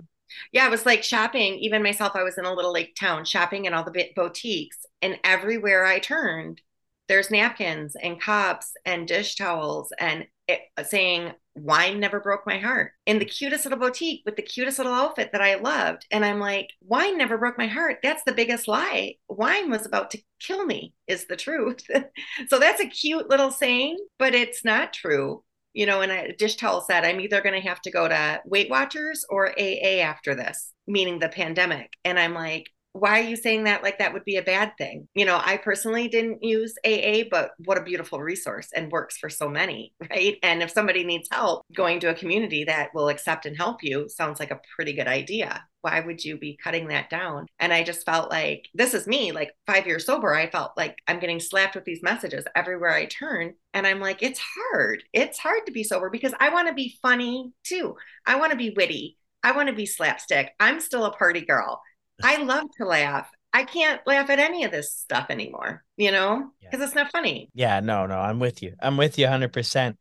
yeah, 0.53 0.67
it 0.67 0.71
was 0.71 0.87
like 0.87 1.03
shopping. 1.03 1.55
Even 1.55 1.83
myself, 1.83 2.13
I 2.15 2.23
was 2.23 2.39
in 2.39 2.45
a 2.45 2.55
little 2.55 2.73
lake 2.73 2.95
town 2.99 3.25
shopping 3.25 3.65
in 3.65 3.75
all 3.75 3.85
the 3.85 4.13
boutiques, 4.15 4.87
and 5.03 5.19
everywhere 5.25 5.85
I 5.85 5.99
turned, 5.99 6.61
there's 7.09 7.31
napkins 7.31 7.97
and 8.01 8.21
cups 8.21 8.73
and 8.85 9.07
dish 9.07 9.37
towels 9.37 9.93
and 9.99 10.27
it, 10.49 10.61
saying 10.87 11.33
wine 11.55 12.01
never 12.01 12.21
broke 12.21 12.47
my 12.47 12.59
heart 12.59 12.93
in 13.07 13.19
the 13.19 13.25
cutest 13.25 13.65
little 13.65 13.79
boutique 13.79 14.23
with 14.25 14.37
the 14.37 14.43
cutest 14.43 14.79
little 14.79 14.93
outfit 14.93 15.31
that 15.33 15.41
I 15.41 15.55
loved. 15.55 16.07
And 16.11 16.25
I'm 16.25 16.41
like, 16.41 16.71
wine 16.83 17.17
never 17.17 17.39
broke 17.39 17.57
my 17.57 17.67
heart. 17.67 17.99
That's 18.03 18.25
the 18.25 18.33
biggest 18.33 18.69
lie. 18.69 19.15
Wine 19.29 19.71
was 19.71 19.87
about 19.87 20.11
to 20.13 20.23
kill 20.41 20.65
me, 20.67 20.93
is 21.07 21.27
the 21.27 21.37
truth. 21.37 21.87
so 22.49 22.59
that's 22.59 22.81
a 22.81 22.89
cute 22.89 23.31
little 23.31 23.51
saying, 23.51 23.97
but 24.19 24.35
it's 24.35 24.65
not 24.65 24.93
true. 24.93 25.45
You 25.73 25.87
know, 25.87 26.03
and 26.03 26.13
a 26.13 26.33
dish 26.33 26.57
towel 26.57 26.83
said, 26.83 27.05
I'm 27.05 27.21
either 27.21 27.41
going 27.41 27.61
to 27.61 27.69
have 27.69 27.81
to 27.83 27.91
go 27.91 28.07
to 28.07 28.41
Weight 28.45 28.71
Watchers 28.71 29.25
or 29.29 29.51
AA 29.59 30.01
after 30.03 30.35
this, 30.35 30.73
meaning 30.87 31.19
the 31.19 31.29
pandemic. 31.29 31.93
And 32.05 32.19
I'm 32.19 32.33
like, 32.35 32.69
why 32.95 33.19
are 33.19 33.25
you 33.25 33.35
saying 33.35 33.65
that 33.65 33.83
like 33.83 33.99
that 33.99 34.13
would 34.13 34.25
be 34.25 34.37
a 34.37 34.43
bad 34.43 34.73
thing? 34.79 35.09
You 35.17 35.25
know, 35.25 35.41
I 35.45 35.57
personally 35.57 36.07
didn't 36.07 36.45
use 36.45 36.77
AA, 36.87 37.25
but 37.29 37.51
what 37.65 37.77
a 37.77 37.83
beautiful 37.83 38.21
resource 38.21 38.69
and 38.73 38.91
works 38.91 39.19
for 39.19 39.29
so 39.29 39.49
many, 39.49 39.93
right? 40.11 40.37
And 40.45 40.63
if 40.63 40.71
somebody 40.71 41.03
needs 41.03 41.29
help, 41.31 41.67
going 41.75 41.99
to 42.01 42.11
a 42.11 42.15
community 42.15 42.63
that 42.65 42.95
will 42.95 43.09
accept 43.09 43.47
and 43.47 43.57
help 43.57 43.83
you 43.83 44.09
sounds 44.09 44.39
like 44.39 44.53
a 44.53 44.61
pretty 44.77 44.93
good 44.93 45.09
idea. 45.09 45.65
Why 45.81 46.01
would 46.01 46.25
you 46.25 46.39
be 46.39 46.57
cutting 46.63 46.87
that 46.89 47.11
down? 47.11 47.47
And 47.59 47.73
I 47.73 47.83
just 47.83 48.07
felt 48.07 48.31
like 48.31 48.69
this 48.75 48.95
is 48.95 49.09
me, 49.09 49.33
like 49.33 49.51
five 49.67 49.89
years 49.89 50.07
sober. 50.07 50.33
I 50.33 50.49
felt 50.49 50.71
like 50.77 50.97
I'm 51.09 51.19
getting 51.19 51.41
slapped 51.41 51.75
with 51.75 51.85
these 51.85 52.03
messages 52.03 52.45
everywhere 52.55 52.95
I 52.95 53.07
turn. 53.07 53.55
And 53.75 53.89
I'm 53.89 54.01
like, 54.01 54.23
it's 54.23 54.41
hard. 54.41 55.03
It's 55.13 55.39
hard 55.39 55.67
to 55.67 55.73
be 55.73 55.83
sober 55.83 56.11
because 56.11 56.33
I 56.39 56.51
want 56.51 56.69
to 56.69 56.75
be 56.75 56.97
funny 57.03 57.53
too. 57.65 57.97
I 58.25 58.37
want 58.37 58.53
to 58.53 58.57
be 58.57 58.73
witty. 58.77 59.19
I 59.43 59.53
want 59.53 59.69
to 59.69 59.75
be 59.75 59.85
slapstick. 59.85 60.53
I'm 60.59 60.81
still 60.81 61.05
a 61.05 61.13
party 61.13 61.43
girl. 61.43 61.83
I 62.23 62.43
love 62.43 62.65
to 62.79 62.85
laugh. 62.85 63.29
I 63.53 63.65
can't 63.65 64.01
laugh 64.07 64.31
at 64.31 64.41
any 64.41 64.65
of 64.65 64.73
this 64.73 64.93
stuff 64.93 65.27
anymore, 65.31 65.85
you 65.97 66.11
know, 66.11 66.51
because 66.61 66.81
yeah. 66.81 66.87
it's 66.87 66.95
not 66.95 67.12
funny. 67.12 67.51
Yeah, 67.55 67.81
no, 67.81 68.07
no, 68.07 68.19
I'm 68.19 68.41
with 68.41 68.62
you. 68.62 68.75
I'm 68.81 68.97
with 68.97 69.19
you 69.19 69.27
100%. 69.27 69.97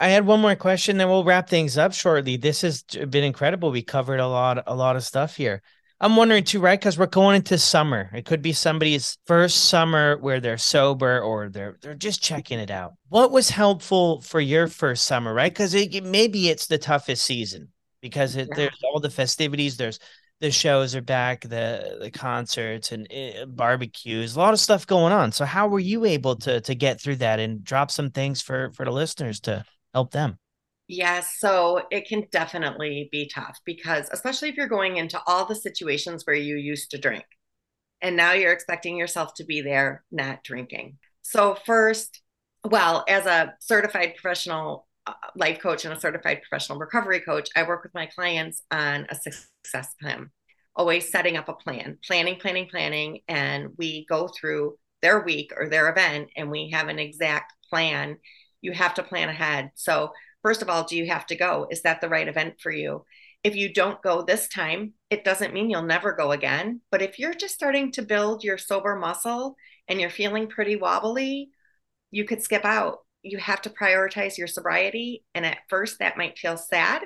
I 0.00 0.08
had 0.08 0.26
one 0.26 0.40
more 0.40 0.54
question, 0.54 0.96
then 0.96 1.08
we'll 1.08 1.24
wrap 1.24 1.48
things 1.48 1.78
up 1.78 1.92
shortly. 1.92 2.36
This 2.36 2.62
has 2.62 2.82
been 2.82 3.24
incredible. 3.24 3.70
We 3.70 3.82
covered 3.82 4.20
a 4.20 4.28
lot, 4.28 4.62
a 4.66 4.74
lot 4.74 4.96
of 4.96 5.04
stuff 5.04 5.36
here. 5.36 5.62
I'm 6.00 6.14
wondering 6.14 6.44
too, 6.44 6.60
right? 6.60 6.78
Because 6.78 6.96
we're 6.96 7.06
going 7.06 7.36
into 7.36 7.58
summer. 7.58 8.08
It 8.14 8.24
could 8.24 8.40
be 8.40 8.52
somebody's 8.52 9.18
first 9.26 9.64
summer 9.64 10.16
where 10.18 10.38
they're 10.38 10.56
sober 10.56 11.20
or 11.20 11.48
they're 11.48 11.76
they're 11.82 11.94
just 11.94 12.22
checking 12.22 12.60
it 12.60 12.70
out. 12.70 12.94
What 13.08 13.32
was 13.32 13.50
helpful 13.50 14.20
for 14.20 14.40
your 14.40 14.68
first 14.68 15.04
summer, 15.04 15.34
right? 15.34 15.52
Because 15.52 15.74
it, 15.74 16.04
maybe 16.04 16.48
it's 16.48 16.68
the 16.68 16.78
toughest 16.78 17.24
season 17.24 17.70
because 18.00 18.36
it, 18.36 18.46
yeah. 18.50 18.54
there's 18.56 18.80
all 18.84 19.00
the 19.00 19.10
festivities. 19.10 19.76
There's 19.76 19.98
the 20.40 20.50
shows 20.50 20.94
are 20.94 21.02
back, 21.02 21.42
the 21.42 21.98
the 22.00 22.10
concerts 22.10 22.92
and 22.92 23.08
uh, 23.12 23.46
barbecues, 23.46 24.36
a 24.36 24.38
lot 24.38 24.54
of 24.54 24.60
stuff 24.60 24.86
going 24.86 25.12
on. 25.12 25.32
So 25.32 25.44
how 25.44 25.68
were 25.68 25.78
you 25.78 26.04
able 26.04 26.36
to 26.36 26.60
to 26.60 26.74
get 26.74 27.00
through 27.00 27.16
that 27.16 27.40
and 27.40 27.64
drop 27.64 27.90
some 27.90 28.10
things 28.10 28.40
for 28.40 28.72
for 28.72 28.84
the 28.84 28.92
listeners 28.92 29.40
to 29.40 29.64
help 29.92 30.12
them? 30.12 30.38
Yes, 30.86 31.36
so 31.38 31.82
it 31.90 32.08
can 32.08 32.24
definitely 32.32 33.10
be 33.12 33.30
tough 33.32 33.58
because, 33.66 34.08
especially 34.10 34.48
if 34.48 34.56
you're 34.56 34.68
going 34.68 34.96
into 34.96 35.20
all 35.26 35.44
the 35.44 35.54
situations 35.54 36.24
where 36.24 36.34
you 36.34 36.56
used 36.56 36.92
to 36.92 36.98
drink 36.98 37.26
and 38.00 38.16
now 38.16 38.32
you're 38.32 38.52
expecting 38.52 38.96
yourself 38.96 39.34
to 39.34 39.44
be 39.44 39.60
there 39.60 40.04
not 40.10 40.42
drinking. 40.44 40.96
So, 41.20 41.58
first, 41.66 42.22
well, 42.64 43.04
as 43.06 43.26
a 43.26 43.54
certified 43.60 44.14
professional 44.16 44.87
Uh, 45.08 45.14
life 45.36 45.58
coach 45.58 45.86
and 45.86 45.94
a 45.94 46.00
certified 46.00 46.42
professional 46.42 46.78
recovery 46.78 47.20
coach, 47.20 47.48
I 47.56 47.62
work 47.62 47.82
with 47.82 47.94
my 47.94 48.06
clients 48.06 48.62
on 48.70 49.06
a 49.08 49.14
success 49.14 49.94
plan, 49.98 50.30
always 50.76 51.10
setting 51.10 51.38
up 51.38 51.48
a 51.48 51.54
plan, 51.54 51.96
planning, 52.06 52.36
planning, 52.36 52.68
planning. 52.68 53.20
And 53.26 53.70
we 53.78 54.04
go 54.06 54.28
through 54.28 54.76
their 55.00 55.20
week 55.20 55.52
or 55.56 55.66
their 55.66 55.88
event 55.88 56.28
and 56.36 56.50
we 56.50 56.68
have 56.74 56.88
an 56.88 56.98
exact 56.98 57.54
plan. 57.70 58.18
You 58.60 58.72
have 58.72 58.92
to 58.94 59.02
plan 59.02 59.30
ahead. 59.30 59.70
So, 59.76 60.12
first 60.42 60.60
of 60.60 60.68
all, 60.68 60.84
do 60.84 60.94
you 60.94 61.06
have 61.06 61.24
to 61.28 61.36
go? 61.36 61.68
Is 61.70 61.80
that 61.82 62.02
the 62.02 62.10
right 62.10 62.28
event 62.28 62.56
for 62.60 62.70
you? 62.70 63.06
If 63.42 63.56
you 63.56 63.72
don't 63.72 64.02
go 64.02 64.20
this 64.20 64.46
time, 64.48 64.92
it 65.08 65.24
doesn't 65.24 65.54
mean 65.54 65.70
you'll 65.70 65.82
never 65.82 66.12
go 66.12 66.32
again. 66.32 66.82
But 66.90 67.00
if 67.00 67.18
you're 67.18 67.32
just 67.32 67.54
starting 67.54 67.92
to 67.92 68.02
build 68.02 68.44
your 68.44 68.58
sober 68.58 68.94
muscle 68.94 69.56
and 69.88 69.98
you're 69.98 70.10
feeling 70.10 70.48
pretty 70.48 70.76
wobbly, 70.76 71.48
you 72.10 72.26
could 72.26 72.42
skip 72.42 72.66
out. 72.66 72.98
You 73.22 73.38
have 73.38 73.62
to 73.62 73.70
prioritize 73.70 74.38
your 74.38 74.46
sobriety. 74.46 75.24
And 75.34 75.44
at 75.44 75.58
first, 75.68 75.98
that 75.98 76.16
might 76.16 76.38
feel 76.38 76.56
sad 76.56 77.02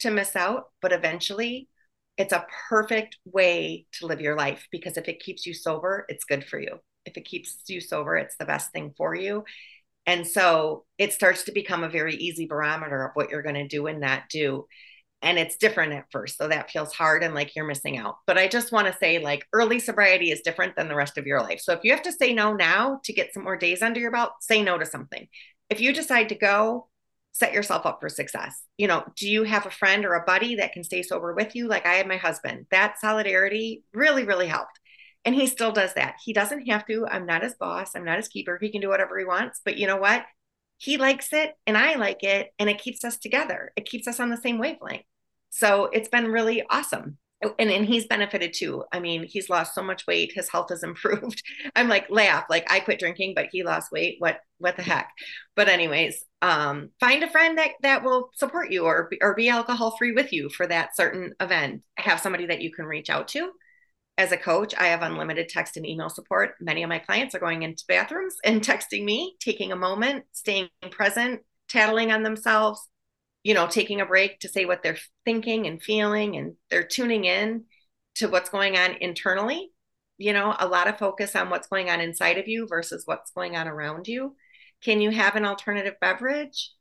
to 0.00 0.10
miss 0.10 0.34
out, 0.34 0.64
but 0.80 0.92
eventually, 0.92 1.68
it's 2.16 2.32
a 2.32 2.46
perfect 2.68 3.18
way 3.24 3.86
to 3.92 4.06
live 4.06 4.20
your 4.20 4.36
life 4.36 4.66
because 4.70 4.96
if 4.96 5.08
it 5.08 5.20
keeps 5.20 5.46
you 5.46 5.54
sober, 5.54 6.04
it's 6.08 6.24
good 6.24 6.44
for 6.44 6.58
you. 6.58 6.78
If 7.06 7.16
it 7.16 7.24
keeps 7.24 7.56
you 7.68 7.80
sober, 7.80 8.16
it's 8.16 8.36
the 8.36 8.44
best 8.44 8.72
thing 8.72 8.92
for 8.96 9.14
you. 9.14 9.44
And 10.06 10.26
so 10.26 10.84
it 10.98 11.12
starts 11.12 11.44
to 11.44 11.52
become 11.52 11.82
a 11.82 11.88
very 11.88 12.14
easy 12.16 12.46
barometer 12.46 13.04
of 13.04 13.12
what 13.14 13.30
you're 13.30 13.42
going 13.42 13.54
to 13.54 13.68
do 13.68 13.86
and 13.86 14.00
not 14.00 14.24
do. 14.28 14.66
And 15.22 15.38
it's 15.38 15.56
different 15.56 15.92
at 15.92 16.06
first. 16.10 16.38
So 16.38 16.48
that 16.48 16.70
feels 16.70 16.94
hard 16.94 17.22
and 17.22 17.34
like 17.34 17.54
you're 17.54 17.66
missing 17.66 17.98
out. 17.98 18.16
But 18.26 18.38
I 18.38 18.48
just 18.48 18.72
want 18.72 18.86
to 18.86 18.98
say, 18.98 19.18
like, 19.18 19.46
early 19.52 19.78
sobriety 19.78 20.30
is 20.30 20.40
different 20.40 20.76
than 20.76 20.88
the 20.88 20.94
rest 20.94 21.18
of 21.18 21.26
your 21.26 21.40
life. 21.40 21.60
So 21.60 21.74
if 21.74 21.80
you 21.82 21.90
have 21.92 22.02
to 22.02 22.12
say 22.12 22.32
no 22.32 22.54
now 22.54 23.00
to 23.04 23.12
get 23.12 23.34
some 23.34 23.44
more 23.44 23.56
days 23.56 23.82
under 23.82 24.00
your 24.00 24.12
belt, 24.12 24.32
say 24.40 24.62
no 24.62 24.78
to 24.78 24.86
something. 24.86 25.28
If 25.68 25.80
you 25.80 25.92
decide 25.92 26.30
to 26.30 26.34
go, 26.34 26.88
set 27.32 27.52
yourself 27.52 27.86
up 27.86 28.00
for 28.00 28.08
success. 28.08 28.62
You 28.78 28.88
know, 28.88 29.04
do 29.16 29.28
you 29.28 29.44
have 29.44 29.66
a 29.66 29.70
friend 29.70 30.04
or 30.04 30.14
a 30.14 30.24
buddy 30.24 30.56
that 30.56 30.72
can 30.72 30.84
stay 30.84 31.02
sober 31.02 31.34
with 31.34 31.54
you? 31.54 31.68
Like 31.68 31.86
I 31.86 31.94
had 31.94 32.08
my 32.08 32.16
husband. 32.16 32.66
That 32.70 32.98
solidarity 32.98 33.84
really, 33.92 34.24
really 34.24 34.46
helped. 34.46 34.80
And 35.24 35.34
he 35.34 35.46
still 35.46 35.70
does 35.70 35.94
that. 35.94 36.16
He 36.24 36.32
doesn't 36.32 36.66
have 36.66 36.86
to. 36.86 37.06
I'm 37.06 37.26
not 37.26 37.42
his 37.42 37.54
boss. 37.54 37.94
I'm 37.94 38.04
not 38.04 38.16
his 38.16 38.28
keeper. 38.28 38.58
He 38.60 38.70
can 38.70 38.80
do 38.80 38.88
whatever 38.88 39.18
he 39.18 39.26
wants. 39.26 39.60
But 39.64 39.76
you 39.76 39.86
know 39.86 39.98
what? 39.98 40.24
He 40.80 40.96
likes 40.96 41.34
it 41.34 41.52
and 41.66 41.76
I 41.76 41.96
like 41.96 42.22
it. 42.22 42.54
And 42.58 42.70
it 42.70 42.78
keeps 42.78 43.04
us 43.04 43.18
together. 43.18 43.70
It 43.76 43.84
keeps 43.84 44.08
us 44.08 44.18
on 44.18 44.30
the 44.30 44.38
same 44.38 44.56
wavelength. 44.58 45.04
So 45.50 45.90
it's 45.92 46.08
been 46.08 46.32
really 46.32 46.64
awesome. 46.70 47.18
And, 47.42 47.70
and 47.70 47.84
he's 47.84 48.06
benefited 48.06 48.54
too. 48.54 48.84
I 48.90 48.98
mean, 48.98 49.24
he's 49.24 49.50
lost 49.50 49.74
so 49.74 49.82
much 49.82 50.06
weight. 50.06 50.32
His 50.34 50.48
health 50.48 50.70
has 50.70 50.82
improved. 50.82 51.42
I'm 51.76 51.88
like, 51.88 52.06
laugh, 52.08 52.46
like 52.48 52.72
I 52.72 52.80
quit 52.80 52.98
drinking, 52.98 53.34
but 53.36 53.48
he 53.52 53.62
lost 53.62 53.92
weight. 53.92 54.16
What, 54.20 54.40
what 54.56 54.76
the 54.76 54.82
heck? 54.82 55.10
But 55.54 55.68
anyways, 55.68 56.24
um, 56.40 56.88
find 56.98 57.22
a 57.22 57.30
friend 57.30 57.58
that, 57.58 57.72
that 57.82 58.02
will 58.02 58.30
support 58.34 58.72
you 58.72 58.84
or, 58.86 59.10
or 59.20 59.34
be 59.34 59.50
alcohol 59.50 59.94
free 59.98 60.12
with 60.12 60.32
you 60.32 60.48
for 60.48 60.66
that 60.66 60.96
certain 60.96 61.34
event. 61.40 61.82
Have 61.98 62.20
somebody 62.20 62.46
that 62.46 62.62
you 62.62 62.72
can 62.72 62.86
reach 62.86 63.10
out 63.10 63.28
to 63.28 63.50
as 64.20 64.32
a 64.32 64.36
coach, 64.36 64.74
I 64.76 64.88
have 64.88 65.00
unlimited 65.00 65.48
text 65.48 65.78
and 65.78 65.86
email 65.86 66.10
support. 66.10 66.50
Many 66.60 66.82
of 66.82 66.90
my 66.90 66.98
clients 66.98 67.34
are 67.34 67.38
going 67.40 67.62
into 67.62 67.84
bathrooms 67.88 68.36
and 68.44 68.60
texting 68.62 69.02
me, 69.02 69.36
taking 69.40 69.72
a 69.72 69.76
moment, 69.76 70.26
staying 70.32 70.68
present, 70.90 71.40
tattling 71.70 72.12
on 72.12 72.22
themselves, 72.22 72.86
you 73.42 73.54
know, 73.54 73.66
taking 73.66 74.02
a 74.02 74.06
break 74.06 74.38
to 74.40 74.48
say 74.48 74.66
what 74.66 74.82
they're 74.82 74.98
thinking 75.24 75.66
and 75.66 75.82
feeling, 75.82 76.36
and 76.36 76.56
they're 76.68 76.86
tuning 76.86 77.24
in 77.24 77.64
to 78.16 78.28
what's 78.28 78.50
going 78.50 78.76
on 78.76 78.96
internally. 79.00 79.70
You 80.18 80.34
know, 80.34 80.54
a 80.58 80.68
lot 80.68 80.86
of 80.86 80.98
focus 80.98 81.34
on 81.34 81.48
what's 81.48 81.68
going 81.68 81.88
on 81.88 82.02
inside 82.02 82.36
of 82.36 82.46
you 82.46 82.66
versus 82.68 83.04
what's 83.06 83.30
going 83.30 83.56
on 83.56 83.68
around 83.68 84.06
you. 84.06 84.36
Can 84.82 85.00
you 85.00 85.08
have 85.10 85.34
an 85.34 85.46
alternative 85.46 85.94
beverage? 85.98 86.72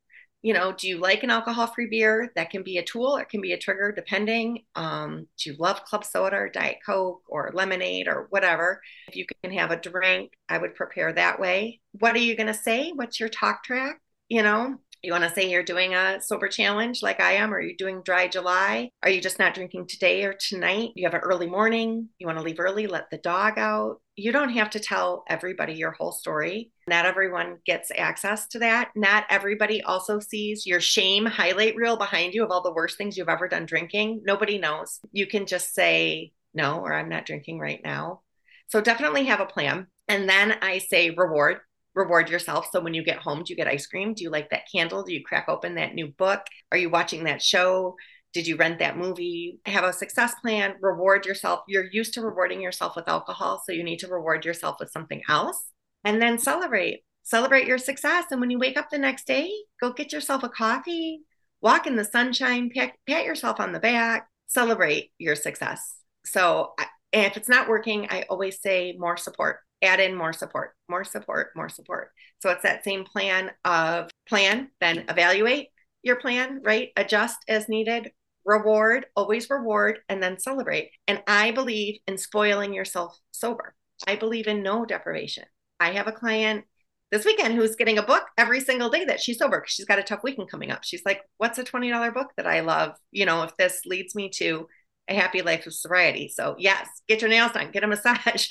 You 0.42 0.54
know, 0.54 0.72
do 0.72 0.88
you 0.88 0.98
like 1.00 1.24
an 1.24 1.30
alcohol 1.30 1.68
free 1.68 1.88
beer? 1.88 2.32
That 2.36 2.50
can 2.50 2.64
be 2.64 2.78
a 2.78 2.84
tool, 2.84 3.18
it 3.18 3.30
can 3.30 3.42
be 3.42 3.54
a 3.54 3.58
trigger 3.58 3.92
depending. 3.92 4.64
Um, 4.76 5.28
do 5.38 5.50
you 5.52 5.58
love 5.60 5.84
club 5.84 6.06
soda 6.06 6.38
or 6.38 6.50
Diet 6.50 6.78
Coke 6.86 7.24
or 7.28 7.52
lemonade 7.54 8.08
or 8.08 8.28
whatever? 8.30 8.82
If 9.08 9.16
you 9.16 9.26
can 9.44 9.52
have 9.54 9.72
a 9.72 9.78
drink, 9.78 10.34
I 10.48 10.58
would 10.58 10.76
prepare 10.76 11.12
that 11.14 11.40
way. 11.40 11.82
What 12.00 12.16
are 12.16 12.20
you 12.20 12.36
going 12.36 12.48
to 12.48 12.54
say? 12.54 12.92
What's 12.94 13.20
your 13.20 13.30
talk 13.30 13.64
track? 13.64 14.00
You 14.30 14.44
know, 14.44 14.78
you 15.02 15.12
want 15.12 15.24
to 15.24 15.30
say 15.30 15.50
you're 15.50 15.64
doing 15.64 15.94
a 15.94 16.22
sober 16.22 16.48
challenge 16.48 17.02
like 17.02 17.20
I 17.20 17.34
am? 17.34 17.54
Are 17.54 17.62
you 17.62 17.78
doing 17.78 18.02
dry 18.04 18.28
July? 18.28 18.92
Are 19.04 19.10
you 19.10 19.22
just 19.22 19.40
not 19.40 19.54
drinking 19.54 19.88
today 19.88 20.24
or 20.26 20.34
tonight? 20.34 20.92
You 20.96 21.06
have 21.06 21.14
an 21.14 21.22
early 21.22 21.48
morning. 21.48 22.10
You 22.18 22.28
want 22.28 22.38
to 22.38 22.44
leave 22.44 22.60
early, 22.60 22.88
let 22.88 23.10
the 23.10 23.18
dog 23.18 23.58
out. 23.58 24.02
You 24.16 24.32
don't 24.32 24.50
have 24.50 24.70
to 24.72 24.80
tell 24.80 25.24
everybody 25.30 25.74
your 25.74 25.92
whole 25.92 26.12
story. 26.12 26.72
Not 26.88 27.06
everyone 27.06 27.60
gets 27.66 27.92
access 27.96 28.48
to 28.50 28.60
that. 28.60 28.90
Not 28.96 29.26
everybody 29.30 29.82
also 29.82 30.20
sees 30.20 30.66
your 30.66 30.82
shame 30.82 31.26
highlight 31.26 31.76
reel 31.76 31.96
behind 31.96 32.34
you 32.34 32.44
of 32.44 32.52
all 32.52 32.62
the 32.62 32.74
worst 32.74 32.98
things 32.98 33.18
you've 33.18 33.30
ever 33.30 33.48
done 33.48 33.66
drinking. 33.66 34.24
Nobody 34.26 34.58
knows. 34.58 35.00
You 35.14 35.28
can 35.28 35.46
just 35.46 35.74
say, 35.74 36.34
no, 36.54 36.80
or 36.80 36.94
I'm 36.94 37.10
not 37.10 37.26
drinking 37.26 37.60
right 37.60 37.80
now. 37.84 38.22
So 38.68 38.82
definitely 38.82 39.26
have 39.26 39.40
a 39.40 39.46
plan. 39.46 39.88
And 40.10 40.28
then 40.28 40.58
I 40.62 40.80
say 40.80 41.12
reward 41.12 41.60
reward 42.00 42.30
yourself. 42.30 42.70
So 42.72 42.80
when 42.80 42.94
you 42.94 43.04
get 43.04 43.18
home, 43.18 43.44
do 43.44 43.54
you 43.54 43.58
get 43.58 43.68
ice 43.68 43.86
cream? 43.86 44.14
Do 44.14 44.24
you 44.24 44.30
like 44.30 44.50
that 44.50 44.64
candle? 44.72 45.04
Do 45.04 45.14
you 45.14 45.24
crack 45.24 45.48
open 45.48 45.76
that 45.76 45.94
new 45.94 46.08
book? 46.08 46.42
Are 46.72 46.78
you 46.78 46.90
watching 46.90 47.26
that 47.26 47.42
show? 47.42 47.96
Did 48.34 48.48
you 48.48 48.56
rent 48.56 48.80
that 48.80 48.98
movie? 48.98 49.60
Have 49.66 49.84
a 49.84 49.92
success 49.92 50.34
plan, 50.42 50.76
reward 50.82 51.26
yourself. 51.26 51.62
You're 51.68 51.90
used 51.92 52.14
to 52.14 52.22
rewarding 52.22 52.62
yourself 52.62 52.96
with 52.96 53.10
alcohol, 53.10 53.62
so 53.66 53.72
you 53.72 53.84
need 53.84 54.00
to 54.00 54.08
reward 54.08 54.46
yourself 54.46 54.78
with 54.80 54.92
something 54.92 55.22
else 55.28 55.62
and 56.04 56.22
then 56.22 56.38
celebrate. 56.38 57.04
Celebrate 57.24 57.68
your 57.68 57.78
success. 57.78 58.26
And 58.32 58.40
when 58.40 58.50
you 58.50 58.60
wake 58.60 58.78
up 58.78 58.90
the 58.90 58.98
next 58.98 59.28
day, 59.28 59.52
go 59.82 59.94
get 59.94 60.14
yourself 60.14 60.44
a 60.44 60.50
coffee, 60.50 61.22
walk 61.62 61.86
in 61.86 61.96
the 61.96 62.06
sunshine, 62.06 62.70
pat, 62.74 62.94
pat 63.08 63.26
yourself 63.26 63.60
on 63.60 63.72
the 63.72 63.80
back, 63.80 64.28
celebrate 64.48 65.12
your 65.18 65.36
success. 65.36 65.96
So 66.26 66.74
if 67.12 67.36
it's 67.36 67.50
not 67.50 67.68
working, 67.68 68.08
I 68.10 68.26
always 68.30 68.62
say 68.62 68.96
more 68.98 69.18
support 69.18 69.60
add 69.82 70.00
in 70.00 70.16
more 70.16 70.34
support, 70.34 70.72
more 70.90 71.04
support, 71.04 71.50
more 71.56 71.70
support. 71.70 72.12
So 72.42 72.50
it's 72.50 72.64
that 72.64 72.84
same 72.84 73.04
plan 73.06 73.52
of 73.66 74.10
plan, 74.28 74.70
then 74.82 75.06
evaluate 75.10 75.70
your 76.04 76.18
plan, 76.18 76.62
right? 76.64 76.90
Adjust 76.98 77.38
as 77.48 77.70
needed, 77.70 78.12
reward, 78.46 79.06
always 79.16 79.50
reward, 79.50 80.00
and 80.10 80.22
then 80.22 80.40
celebrate. 80.40 80.92
And 81.08 81.22
I 81.28 81.52
believe 81.52 82.00
in 82.08 82.18
spoiling 82.18 82.74
yourself 82.74 83.18
sober. 83.32 83.76
I 84.08 84.16
believe 84.16 84.48
in 84.48 84.64
no 84.64 84.86
deprivation. 84.86 85.46
I 85.80 85.92
have 85.92 86.08
a 86.08 86.14
client 86.14 86.66
this 87.12 87.26
weekend 87.26 87.56
who's 87.56 87.76
getting 87.76 87.98
a 87.98 88.04
book 88.04 88.24
every 88.38 88.60
single 88.60 88.90
day 88.90 89.06
that 89.06 89.20
she's 89.20 89.40
sober 89.40 89.62
because 89.62 89.74
she's 89.74 89.86
got 89.86 90.00
a 90.00 90.04
tough 90.04 90.24
weekend 90.24 90.50
coming 90.50 90.72
up. 90.72 90.84
She's 90.84 91.04
like, 91.06 91.22
What's 91.38 91.58
a 91.58 91.64
$20 91.64 92.14
book 92.14 92.28
that 92.38 92.48
I 92.48 92.60
love? 92.62 92.96
You 93.12 93.26
know, 93.26 93.44
if 93.44 93.56
this 93.58 93.82
leads 93.86 94.16
me 94.16 94.30
to 94.36 94.68
a 95.10 95.16
happy 95.16 95.42
life 95.42 95.66
of 95.66 95.74
sobriety. 95.74 96.32
So, 96.34 96.56
yes, 96.58 96.88
get 97.08 97.22
your 97.22 97.30
nails 97.30 97.52
done, 97.52 97.72
get 97.72 97.84
a 97.84 97.88
massage, 97.88 98.48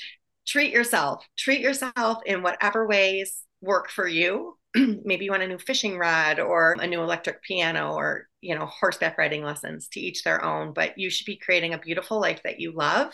treat 0.47 0.71
yourself, 0.71 1.25
treat 1.37 1.61
yourself 1.61 2.19
in 2.25 2.41
whatever 2.41 2.87
ways 2.87 3.43
work 3.61 3.89
for 3.89 4.07
you. 4.07 4.57
Maybe 4.75 5.25
you 5.25 5.31
want 5.31 5.43
a 5.43 5.47
new 5.47 5.57
fishing 5.57 5.97
rod 5.97 6.39
or 6.39 6.75
a 6.79 6.87
new 6.87 7.01
electric 7.01 7.43
piano 7.43 7.93
or, 7.93 8.27
you 8.41 8.55
know, 8.55 8.65
horseback 8.65 9.17
riding 9.17 9.43
lessons 9.43 9.87
to 9.89 9.99
each 9.99 10.23
their 10.23 10.43
own, 10.43 10.73
but 10.73 10.97
you 10.97 11.09
should 11.09 11.25
be 11.25 11.37
creating 11.37 11.73
a 11.73 11.79
beautiful 11.79 12.19
life 12.19 12.41
that 12.43 12.59
you 12.59 12.71
love 12.73 13.11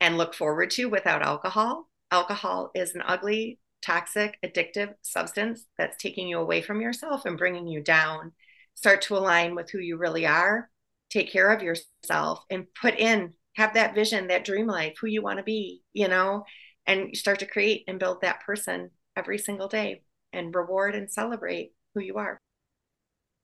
and 0.00 0.18
look 0.18 0.34
forward 0.34 0.70
to 0.70 0.86
without 0.86 1.22
alcohol. 1.22 1.88
Alcohol 2.10 2.70
is 2.74 2.94
an 2.94 3.02
ugly, 3.04 3.58
toxic, 3.82 4.38
addictive 4.44 4.94
substance 5.02 5.64
that's 5.78 6.00
taking 6.00 6.28
you 6.28 6.38
away 6.38 6.62
from 6.62 6.80
yourself 6.80 7.24
and 7.24 7.38
bringing 7.38 7.66
you 7.66 7.82
down. 7.82 8.32
Start 8.74 9.02
to 9.02 9.16
align 9.16 9.54
with 9.54 9.70
who 9.70 9.78
you 9.78 9.96
really 9.96 10.26
are. 10.26 10.70
Take 11.10 11.32
care 11.32 11.50
of 11.50 11.62
yourself 11.62 12.44
and 12.50 12.66
put 12.80 12.98
in 12.98 13.32
have 13.56 13.74
that 13.74 13.94
vision, 13.94 14.28
that 14.28 14.44
dream 14.44 14.66
life, 14.66 14.96
who 15.00 15.06
you 15.06 15.22
want 15.22 15.38
to 15.38 15.42
be, 15.42 15.82
you 15.92 16.08
know, 16.08 16.44
and 16.86 17.08
you 17.08 17.14
start 17.14 17.38
to 17.40 17.46
create 17.46 17.84
and 17.88 17.98
build 17.98 18.20
that 18.20 18.40
person 18.44 18.90
every 19.16 19.38
single 19.38 19.66
day 19.66 20.02
and 20.32 20.54
reward 20.54 20.94
and 20.94 21.10
celebrate 21.10 21.72
who 21.94 22.00
you 22.02 22.16
are. 22.16 22.38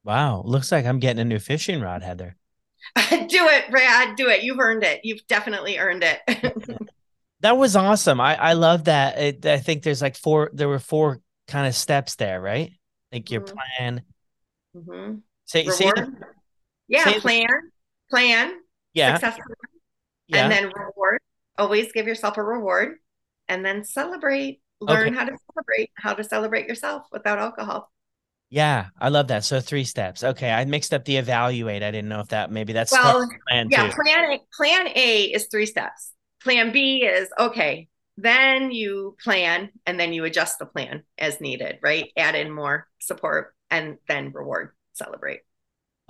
Wow. 0.04 0.42
Looks 0.44 0.70
like 0.70 0.84
I'm 0.84 0.98
getting 0.98 1.20
a 1.20 1.24
new 1.24 1.38
fishing 1.38 1.80
rod, 1.80 2.02
Heather. 2.02 2.36
do 2.96 3.46
it, 3.48 3.70
Brad. 3.70 4.16
Do 4.16 4.28
it. 4.28 4.42
You've 4.42 4.58
earned 4.58 4.84
it. 4.84 5.00
You've 5.02 5.26
definitely 5.28 5.78
earned 5.78 6.04
it. 6.04 6.20
that 7.40 7.56
was 7.56 7.74
awesome. 7.74 8.20
I, 8.20 8.36
I 8.36 8.52
love 8.52 8.84
that. 8.84 9.18
It, 9.18 9.46
I 9.46 9.58
think 9.58 9.82
there's 9.82 10.02
like 10.02 10.16
four, 10.16 10.50
there 10.52 10.68
were 10.68 10.78
four 10.78 11.20
kind 11.48 11.66
of 11.66 11.74
steps 11.74 12.16
there, 12.16 12.40
right? 12.40 12.72
Like 13.12 13.30
your 13.30 13.40
mm-hmm. 13.40 13.54
plan. 13.54 14.02
Mm-hmm. 14.76 15.14
Say, 15.46 15.66
say 15.68 15.86
the, 15.86 16.12
yeah, 16.88 17.04
say 17.04 17.20
plan, 17.20 17.46
the, 17.46 17.70
plan, 18.10 18.52
yeah. 18.94 19.14
Success 19.16 19.38
yeah. 20.32 20.44
and 20.44 20.52
then 20.52 20.72
reward. 20.74 21.20
Always 21.58 21.92
give 21.92 22.06
yourself 22.06 22.36
a 22.38 22.42
reward 22.42 22.96
and 23.48 23.64
then 23.64 23.84
celebrate. 23.84 24.60
Learn 24.80 25.08
okay. 25.08 25.16
how 25.16 25.24
to 25.26 25.36
celebrate, 25.52 25.90
how 25.94 26.14
to 26.14 26.24
celebrate 26.24 26.66
yourself 26.66 27.06
without 27.12 27.38
alcohol. 27.38 27.92
Yeah, 28.50 28.88
I 29.00 29.08
love 29.08 29.28
that. 29.28 29.44
So 29.44 29.60
three 29.60 29.84
steps. 29.84 30.22
Okay, 30.22 30.50
I 30.50 30.64
mixed 30.66 30.92
up 30.92 31.06
the 31.06 31.16
evaluate. 31.16 31.82
I 31.82 31.90
didn't 31.90 32.08
know 32.08 32.20
if 32.20 32.28
that 32.28 32.50
maybe 32.50 32.72
that's 32.74 32.92
well, 32.92 33.26
plan 33.48 33.68
yeah. 33.70 33.88
Too. 33.88 34.02
Plan 34.02 34.32
A, 34.32 34.40
plan 34.54 34.88
A 34.94 35.22
is 35.24 35.46
three 35.50 35.64
steps. 35.66 36.12
Plan 36.42 36.72
B 36.72 37.04
is 37.04 37.28
okay. 37.38 37.88
Then 38.18 38.70
you 38.70 39.16
plan 39.24 39.70
and 39.86 39.98
then 39.98 40.12
you 40.12 40.24
adjust 40.24 40.58
the 40.58 40.66
plan 40.66 41.02
as 41.16 41.40
needed. 41.40 41.78
Right, 41.82 42.10
add 42.16 42.34
in 42.34 42.50
more 42.50 42.88
support 42.98 43.54
and 43.70 43.96
then 44.06 44.32
reward, 44.32 44.72
celebrate. 44.92 45.40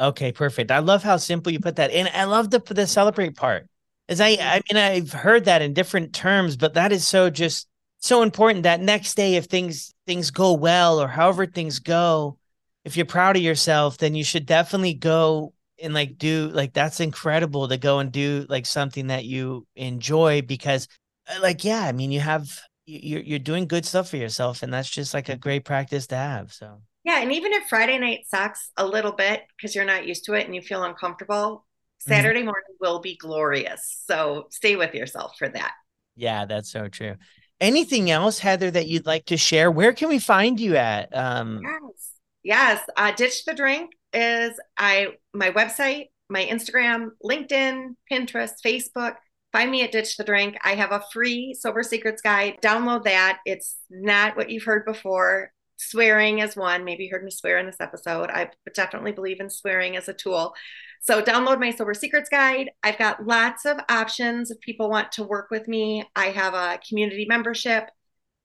Okay, 0.01 0.33
perfect. 0.33 0.73
I 0.73 0.81
love 0.81 1.05
how 1.05 1.19
simple 1.19 1.53
you 1.53 1.61
put 1.61 1.77
that, 1.77 1.93
and 1.93 2.09
I 2.09 2.25
love 2.25 2.51
the 2.51 2.59
the 2.59 2.89
celebrate 2.89 3.37
part. 3.37 3.69
As 4.13 4.21
I, 4.21 4.37
I 4.39 4.61
mean, 4.71 4.77
I've 4.77 5.11
heard 5.15 5.47
that 5.47 5.63
in 5.63 5.73
different 5.73 6.13
terms, 6.13 6.59
but 6.59 6.75
that 6.75 6.93
is 6.93 7.07
so 7.07 7.31
just 7.31 7.67
so 7.99 8.23
important. 8.23 8.65
That 8.65 8.83
next 8.83 9.15
day, 9.15 9.37
if 9.37 9.47
things 9.47 9.95
things 10.07 10.31
go 10.31 10.53
well 10.53 11.01
or 11.01 11.09
however 11.09 11.47
things 11.47 11.79
go, 11.79 12.37
if 12.85 12.95
you're 12.95 13.07
proud 13.07 13.37
of 13.37 13.43
yourself, 13.43 13.97
then 13.97 14.15
you 14.15 14.23
should 14.23 14.45
definitely 14.45 14.93
go 14.93 15.55
and 15.83 15.95
like 15.95 16.19
do 16.19 16.51
like 16.53 16.75
that's 16.75 17.01
incredible 17.01 17.69
to 17.69 17.79
go 17.79 18.01
and 18.01 18.13
do 18.13 18.45
like 18.51 18.67
something 18.67 19.07
that 19.07 19.25
you 19.25 19.67
enjoy 19.77 20.43
because, 20.43 20.89
uh, 21.27 21.41
like, 21.41 21.65
yeah, 21.65 21.81
I 21.81 21.93
mean, 21.93 22.13
you 22.13 22.21
have 22.21 22.51
you're 22.85 23.23
you're 23.23 23.39
doing 23.39 23.67
good 23.67 23.87
stuff 23.87 24.11
for 24.11 24.19
yourself, 24.19 24.63
and 24.63 24.75
that's 24.75 24.91
just 24.91 25.15
like 25.15 25.31
a 25.31 25.39
great 25.39 25.65
practice 25.65 26.07
to 26.09 26.17
have. 26.17 26.53
So 26.53 26.83
yeah, 27.03 27.23
and 27.23 27.33
even 27.33 27.55
if 27.55 27.67
Friday 27.67 27.99
night 27.99 28.27
sucks 28.29 28.73
a 28.77 28.87
little 28.87 29.13
bit 29.13 29.45
because 29.57 29.75
you're 29.75 29.87
not 29.87 30.07
used 30.07 30.27
to 30.27 30.35
it 30.35 30.45
and 30.45 30.55
you 30.55 30.61
feel 30.61 30.85
uncomfortable. 30.85 31.65
Saturday 32.07 32.41
mm-hmm. 32.41 32.47
morning 32.47 32.77
will 32.81 33.01
be 33.01 33.17
glorious. 33.17 34.03
So 34.07 34.47
stay 34.51 34.77
with 34.77 34.95
yourself 34.95 35.37
for 35.39 35.49
that. 35.49 35.73
Yeah, 36.17 36.47
that's 36.47 36.71
so 36.71 36.89
true. 36.89 37.15
Anything 37.61 38.11
else, 38.11 38.39
Heather, 38.41 38.71
that 38.71 38.89
you'd 38.89 39.07
like 39.07 39.27
to 39.27 39.37
share? 39.37 39.71
Where 39.71 39.93
can 39.93 40.09
we 40.09 40.19
find 40.19 40.59
you 40.59 40.77
at? 40.77 41.17
Um, 41.17 41.61
yes, 41.63 42.11
yes. 42.43 42.81
Uh, 42.97 43.13
Ditch 43.13 43.45
the 43.45 43.55
Drink 43.55 43.93
is 44.13 44.59
I 44.77 45.09
my 45.33 45.51
website, 45.51 46.07
my 46.29 46.45
Instagram, 46.45 47.11
LinkedIn, 47.25 47.95
Pinterest, 48.11 48.55
Facebook. 48.65 49.15
Find 49.53 49.71
me 49.71 49.85
at 49.85 49.93
Ditch 49.93 50.17
the 50.17 50.25
Drink. 50.25 50.57
I 50.65 50.75
have 50.75 50.91
a 50.91 51.05
free 51.13 51.55
sober 51.55 51.83
secrets 51.83 52.21
guide. 52.21 52.57
Download 52.63 53.05
that. 53.05 53.39
It's 53.45 53.77
not 53.89 54.37
what 54.37 54.51
you've 54.51 54.65
heard 54.65 54.85
before 54.85 55.53
swearing 55.89 56.41
as 56.41 56.57
one. 56.57 56.85
Maybe 56.85 57.05
you 57.05 57.11
heard 57.11 57.25
me 57.25 57.31
swear 57.31 57.59
in 57.59 57.67
this 57.67 57.81
episode. 57.81 58.31
I 58.31 58.51
definitely 58.75 59.13
believe 59.13 59.41
in 59.41 59.51
swearing 59.51 59.97
as 59.97 60.09
a 60.09 60.15
tool. 60.15 60.55
So 61.01 61.21
download 61.21 61.59
my 61.59 61.71
Sober 61.71 61.95
Secrets 61.95 62.29
Guide. 62.29 62.71
I've 62.83 62.99
got 62.99 63.27
lots 63.27 63.65
of 63.65 63.79
options 63.89 64.51
if 64.51 64.61
people 64.61 64.89
want 64.89 65.13
to 65.13 65.25
work 65.25 65.51
with 65.51 65.67
me. 65.67 66.05
I 66.15 66.27
have 66.27 66.55
a 66.55 66.79
community 66.89 67.27
membership. 67.29 67.89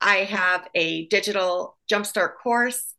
I 0.01 0.17
have 0.17 0.67
a 0.73 1.07
digital 1.07 1.77
jumpstart 1.91 2.31
course. 2.41 2.93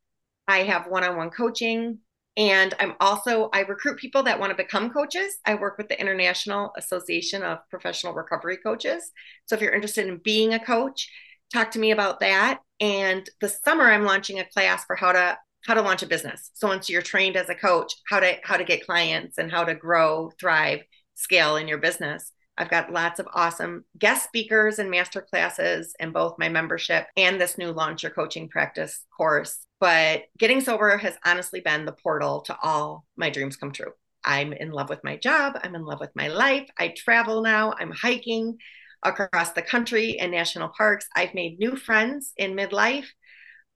I 0.47 0.59
have 0.59 0.87
one-on-one 0.87 1.31
coaching. 1.31 1.99
And 2.37 2.73
I'm 2.79 2.95
also, 3.01 3.51
I 3.53 3.63
recruit 3.63 3.99
people 3.99 4.23
that 4.23 4.39
want 4.39 4.51
to 4.51 4.57
become 4.57 4.91
coaches. 4.91 5.39
I 5.45 5.57
work 5.57 5.77
with 5.77 5.89
the 5.89 6.01
International 6.01 6.73
Association 6.77 7.43
of 7.43 7.59
Professional 7.69 8.15
Recovery 8.15 8.59
Coaches. 8.59 9.11
So 9.47 9.57
if 9.57 9.61
you're 9.61 9.75
interested 9.75 10.07
in 10.07 10.19
being 10.19 10.55
a 10.55 10.65
coach, 10.65 11.11
talk 11.53 11.71
to 11.73 11.79
me 11.79 11.91
about 11.91 12.21
that. 12.21 12.61
And 12.81 13.29
this 13.41 13.61
summer, 13.65 13.85
I'm 13.85 14.05
launching 14.05 14.39
a 14.39 14.45
class 14.45 14.85
for 14.85 14.97
how 14.97 15.13
to 15.13 15.39
how 15.67 15.75
to 15.75 15.83
launch 15.83 16.03
a 16.03 16.07
business. 16.07 16.51
So 16.55 16.69
once 16.69 16.89
you're 16.89 17.03
trained 17.03 17.37
as 17.37 17.49
a 17.49 17.55
coach, 17.55 17.93
how 18.09 18.21
to 18.21 18.37
how 18.43 18.57
to 18.57 18.65
get 18.65 18.87
clients 18.87 19.39
and 19.39 19.51
how 19.51 19.65
to 19.65 19.75
grow, 19.75 20.31
thrive, 20.39 20.81
scale 21.15 21.57
in 21.57 21.69
your 21.69 21.79
business. 21.79 22.33
I've 22.57 22.71
got 22.71 22.93
lots 22.93 23.21
of 23.21 23.29
awesome 23.35 23.85
guest 23.97 24.25
speakers 24.25 24.81
and 24.81 24.91
master 24.91 25.21
classes 25.21 25.95
in 26.01 26.11
both 26.11 26.39
my 26.39 26.49
membership 26.49 27.07
and 27.17 27.41
this 27.41 27.57
new 27.57 27.71
launch 27.71 28.03
your 28.03 28.11
coaching 28.11 28.49
practice 28.49 29.05
course. 29.17 29.59
But 29.79 30.25
getting 30.39 30.61
sober 30.61 30.97
has 30.97 31.15
honestly 31.25 31.61
been 31.61 31.85
the 31.85 31.93
portal 31.93 32.41
to 32.43 32.57
all 32.61 33.05
my 33.17 33.31
dreams 33.31 33.57
come 33.57 33.71
true. 33.73 33.93
I'm 34.25 34.53
in 34.53 34.73
love 34.73 34.89
with 34.89 35.05
my 35.05 35.17
job. 35.17 35.59
I'm 35.63 35.77
in 35.77 35.85
love 35.85 36.01
with 36.01 36.11
my 36.17 36.29
life. 36.29 36.69
I 36.77 36.89
travel 36.89 37.43
now. 37.43 37.75
I'm 37.79 37.93
hiking 37.93 38.59
across 39.03 39.53
the 39.53 39.63
country 39.63 40.19
and 40.19 40.31
national 40.33 40.69
parks. 40.69 41.07
I've 41.15 41.35
made 41.35 41.59
new 41.59 41.77
friends 41.77 42.33
in 42.37 42.55
midlife. 42.55 43.07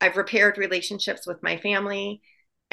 I've 0.00 0.16
repaired 0.16 0.58
relationships 0.58 1.26
with 1.26 1.42
my 1.42 1.56
family. 1.58 2.20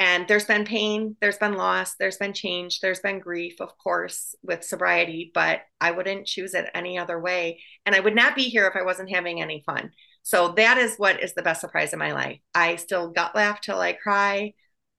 And 0.00 0.26
there's 0.26 0.46
been 0.46 0.64
pain, 0.64 1.16
there's 1.20 1.36
been 1.36 1.58
loss, 1.58 1.94
there's 1.96 2.16
been 2.16 2.32
change, 2.32 2.80
there's 2.80 3.00
been 3.00 3.18
grief, 3.18 3.60
of 3.60 3.76
course, 3.76 4.34
with 4.42 4.64
sobriety, 4.64 5.30
but 5.34 5.60
I 5.78 5.90
wouldn't 5.90 6.26
choose 6.26 6.54
it 6.54 6.70
any 6.74 6.96
other 6.96 7.20
way. 7.20 7.60
And 7.84 7.94
I 7.94 8.00
would 8.00 8.14
not 8.14 8.34
be 8.34 8.44
here 8.44 8.66
if 8.66 8.74
I 8.76 8.82
wasn't 8.82 9.14
having 9.14 9.42
any 9.42 9.62
fun. 9.66 9.90
So 10.22 10.54
that 10.56 10.78
is 10.78 10.96
what 10.96 11.22
is 11.22 11.34
the 11.34 11.42
best 11.42 11.60
surprise 11.60 11.92
in 11.92 11.98
my 11.98 12.12
life. 12.12 12.38
I 12.54 12.76
still 12.76 13.10
gut 13.10 13.34
laugh 13.34 13.60
till 13.60 13.78
I 13.78 13.92
cry. 13.92 14.54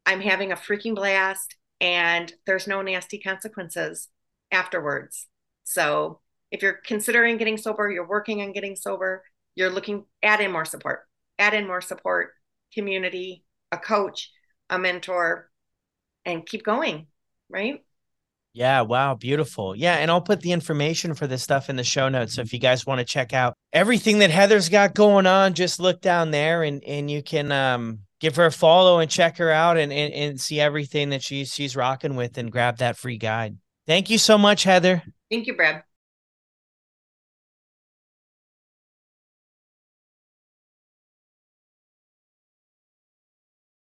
I'm 0.06 0.22
having 0.22 0.52
a 0.52 0.56
freaking 0.56 0.93
blast, 0.93 1.56
and 1.80 2.32
there's 2.45 2.68
no 2.68 2.84
nasty 2.84 3.20
consequences 3.20 4.08
afterwards. 4.52 5.26
So 5.64 6.20
if 6.52 6.62
you're 6.62 6.80
considering 6.86 7.38
getting 7.38 7.58
sober, 7.58 7.89
you're 7.89 8.08
working 8.08 8.41
on 8.41 8.52
getting 8.52 8.76
sober, 8.76 9.24
you're 9.56 9.70
looking, 9.70 10.06
add 10.22 10.41
in 10.41 10.52
more 10.52 10.66
support, 10.66 11.02
add 11.39 11.54
in 11.54 11.66
more 11.66 11.82
support, 11.82 12.34
community, 12.74 13.43
a 13.72 13.78
coach, 13.78 14.32
a 14.70 14.78
mentor, 14.78 15.49
and 16.26 16.45
keep 16.45 16.64
going, 16.64 17.08
right? 17.49 17.84
Yeah, 18.54 18.82
wow, 18.82 19.16
beautiful. 19.16 19.76
Yeah, 19.76 19.95
and 19.95 20.12
I'll 20.12 20.22
put 20.22 20.41
the 20.41 20.52
information 20.52 21.14
for 21.14 21.26
this 21.26 21.41
stuff 21.41 21.70
in 21.70 21.78
the 21.78 21.86
show 21.86 22.10
notes. 22.10 22.36
So 22.36 22.41
if 22.41 22.52
you 22.52 22.60
guys 22.60 22.86
want 22.86 22.99
to 22.99 23.06
check 23.06 23.34
out 23.34 23.54
everything 23.72 24.20
that 24.20 24.30
Heather's 24.30 24.68
got 24.68 24.93
going 24.93 25.26
on, 25.26 25.54
just 25.54 25.80
look 25.80 26.02
down 26.02 26.32
there 26.32 26.64
and 26.64 26.84
and 26.84 27.10
you 27.10 27.24
can 27.24 27.52
um 27.54 27.99
give 28.20 28.36
her 28.36 28.47
a 28.47 28.52
follow 28.52 28.99
and 28.99 29.10
check 29.10 29.38
her 29.38 29.52
out 29.52 29.78
and 29.78 29.93
and, 29.93 30.14
and 30.14 30.41
see 30.41 30.60
everything 30.60 31.12
that 31.12 31.24
she's 31.24 31.54
she's 31.54 31.78
rocking 31.78 32.18
with 32.18 32.38
and 32.38 32.52
grab 32.52 32.80
that 32.80 32.97
free 32.97 33.18
guide. 33.18 33.58
Thank 33.88 34.10
you 34.10 34.18
so 34.18 34.38
much, 34.38 34.64
Heather. 34.64 35.02
Thank 35.30 35.47
you, 35.47 35.56
Brad. 35.56 35.84